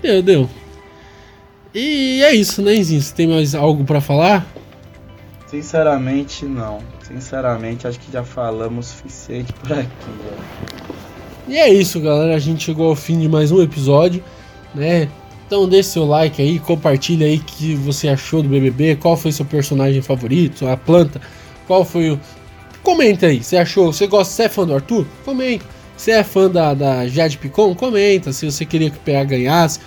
Deu, 0.00 0.22
deu. 0.22 0.50
E 1.74 2.22
é 2.22 2.34
isso, 2.34 2.60
né, 2.60 2.74
Zinho? 2.82 3.00
Você 3.00 3.14
tem 3.14 3.26
mais 3.26 3.54
algo 3.54 3.84
para 3.84 4.00
falar? 4.00 4.46
Sinceramente, 5.52 6.46
não. 6.46 6.78
Sinceramente, 7.06 7.86
acho 7.86 8.00
que 8.00 8.10
já 8.10 8.24
falamos 8.24 8.86
o 8.86 8.88
suficiente 8.88 9.52
por 9.52 9.70
aqui. 9.70 9.86
E 11.46 11.58
é 11.58 11.70
isso, 11.70 12.00
galera. 12.00 12.34
A 12.34 12.38
gente 12.38 12.64
chegou 12.64 12.88
ao 12.88 12.96
fim 12.96 13.20
de 13.20 13.28
mais 13.28 13.52
um 13.52 13.60
episódio, 13.60 14.24
né? 14.74 15.10
Então 15.46 15.68
deixe 15.68 15.90
seu 15.90 16.06
like 16.06 16.40
aí, 16.40 16.58
compartilha 16.58 17.26
aí 17.26 17.36
o 17.36 17.40
que 17.44 17.74
você 17.74 18.08
achou 18.08 18.42
do 18.42 18.48
BBB, 18.48 18.96
qual 18.96 19.14
foi 19.14 19.30
seu 19.30 19.44
personagem 19.44 20.00
favorito, 20.00 20.66
a 20.66 20.74
planta, 20.74 21.20
qual 21.66 21.84
foi 21.84 22.12
o... 22.12 22.20
Comenta 22.82 23.26
aí, 23.26 23.44
você 23.44 23.58
achou, 23.58 23.92
você 23.92 24.06
gosta, 24.06 24.32
você 24.32 24.44
é 24.44 24.48
fã 24.48 24.66
do 24.66 24.74
Arthur? 24.74 25.04
Comenta. 25.22 25.66
Você 25.94 26.12
é 26.12 26.24
fã 26.24 26.50
da, 26.50 26.72
da 26.72 27.06
Jade 27.06 27.36
Picon? 27.36 27.74
Comenta. 27.74 28.32
Se 28.32 28.50
você 28.50 28.64
queria 28.64 28.88
que 28.90 28.96
o 28.96 29.00
PA 29.00 29.22
ganhasse, 29.22 29.80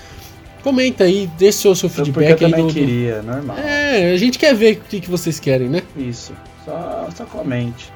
Comenta 0.66 1.04
aí, 1.04 1.30
deixa 1.38 1.70
o 1.70 1.76
seu 1.76 1.88
feedback 1.88 2.42
eu 2.42 2.50
também 2.50 2.66
do, 2.66 2.74
queria, 2.74 3.22
normal. 3.22 3.56
É, 3.56 4.12
a 4.12 4.18
gente 4.18 4.40
quer 4.40 4.56
ver 4.56 4.78
o 4.78 4.90
que, 4.90 5.00
que 5.00 5.08
vocês 5.08 5.40
querem, 5.40 5.70
né? 5.70 5.84
Isso. 5.96 6.34
Só, 6.66 7.08
só 7.16 7.24
comente. 7.26 7.94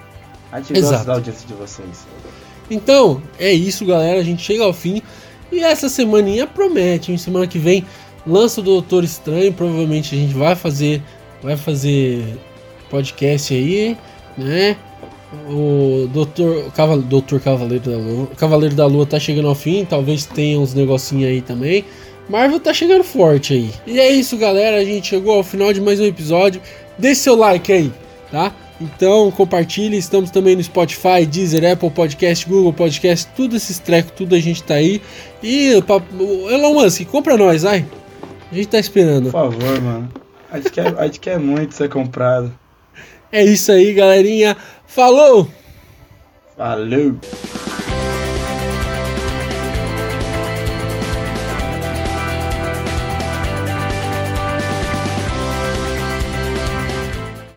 A 0.52 0.62
gente 0.62 0.78
Exato. 0.78 0.94
gosta 0.94 1.08
da 1.08 1.14
audiência 1.14 1.48
de 1.48 1.54
vocês. 1.56 2.06
Então, 2.70 3.24
é 3.40 3.52
isso, 3.52 3.84
galera. 3.88 4.20
A 4.20 4.24
gente 4.24 4.44
chega 4.44 4.64
ao 4.64 4.72
fim. 4.72 5.02
E 5.52 5.64
essa 5.64 5.90
semaninha 5.90 6.46
promete, 6.46 7.12
hein? 7.12 7.18
Semana 7.18 7.48
que 7.48 7.58
vem 7.58 7.84
lança 8.26 8.62
o 8.62 8.64
Doutor 8.64 9.04
Estranho. 9.04 9.52
Provavelmente 9.52 10.14
a 10.14 10.18
gente 10.20 10.36
vai 10.36 10.56
fazer. 10.56 11.02
Vai 11.42 11.58
fazer 11.58 12.38
podcast 12.88 13.52
aí, 13.52 13.98
né? 14.38 14.78
O 15.50 16.08
Doutor, 16.14 16.72
Caval, 16.74 17.00
Doutor 17.02 17.40
Cavaleiro 17.40 17.90
da 17.90 17.98
Lua. 17.98 18.28
Cavaleiro 18.38 18.76
da 18.76 18.86
Lua 18.86 19.08
tá 19.08 19.20
chegando 19.20 19.48
ao 19.48 19.56
fim. 19.56 19.86
Talvez 19.86 20.28
tenha 20.28 20.60
uns 20.60 20.76
negocinhos 20.76 21.32
aí 21.32 21.42
também. 21.42 21.84
Marvel 22.30 22.60
tá 22.60 22.72
chegando 22.72 23.04
forte 23.04 23.54
aí. 23.54 23.74
E 23.88 24.00
é 24.00 24.12
isso, 24.12 24.38
galera. 24.38 24.78
A 24.78 24.86
gente 24.86 25.08
chegou 25.08 25.34
ao 25.34 25.44
final 25.44 25.74
de 25.74 25.82
mais 25.82 26.00
um 26.00 26.06
episódio. 26.06 26.62
Deixe 26.96 27.22
seu 27.22 27.36
like 27.36 27.72
aí, 27.74 27.92
tá? 28.32 28.54
Então 28.80 29.32
compartilhe. 29.32 29.98
Estamos 29.98 30.30
também 30.30 30.56
no 30.56 30.64
Spotify, 30.64 31.26
Deezer, 31.26 31.70
Apple 31.72 31.90
Podcast, 31.90 32.48
Google 32.48 32.72
Podcast, 32.72 33.28
tudo 33.36 33.56
esses 33.56 33.80
trecos, 33.80 34.14
tudo 34.16 34.36
a 34.36 34.40
gente 34.40 34.62
tá 34.62 34.76
aí. 34.76 35.02
E 35.42 35.72
Elon 35.72 36.74
Musk, 36.76 37.04
compra 37.06 37.36
nós, 37.36 37.64
vai. 37.64 37.84
A 38.52 38.56
gente 38.56 38.68
tá 38.68 38.80
esperando. 38.80 39.32
Por 39.32 39.32
favor, 39.32 39.82
mano. 39.82 40.10
A 40.52 40.58
gente 40.58 40.72
quer, 40.72 41.00
a 41.00 41.06
gente 41.06 41.20
quer 41.20 41.40
muito 41.40 41.74
ser 41.74 41.90
comprado. 41.90 42.54
É 43.32 43.44
isso 43.44 43.72
aí, 43.72 43.94
galerinha. 43.94 44.56
Falou! 44.86 45.48
Falou! 46.56 47.16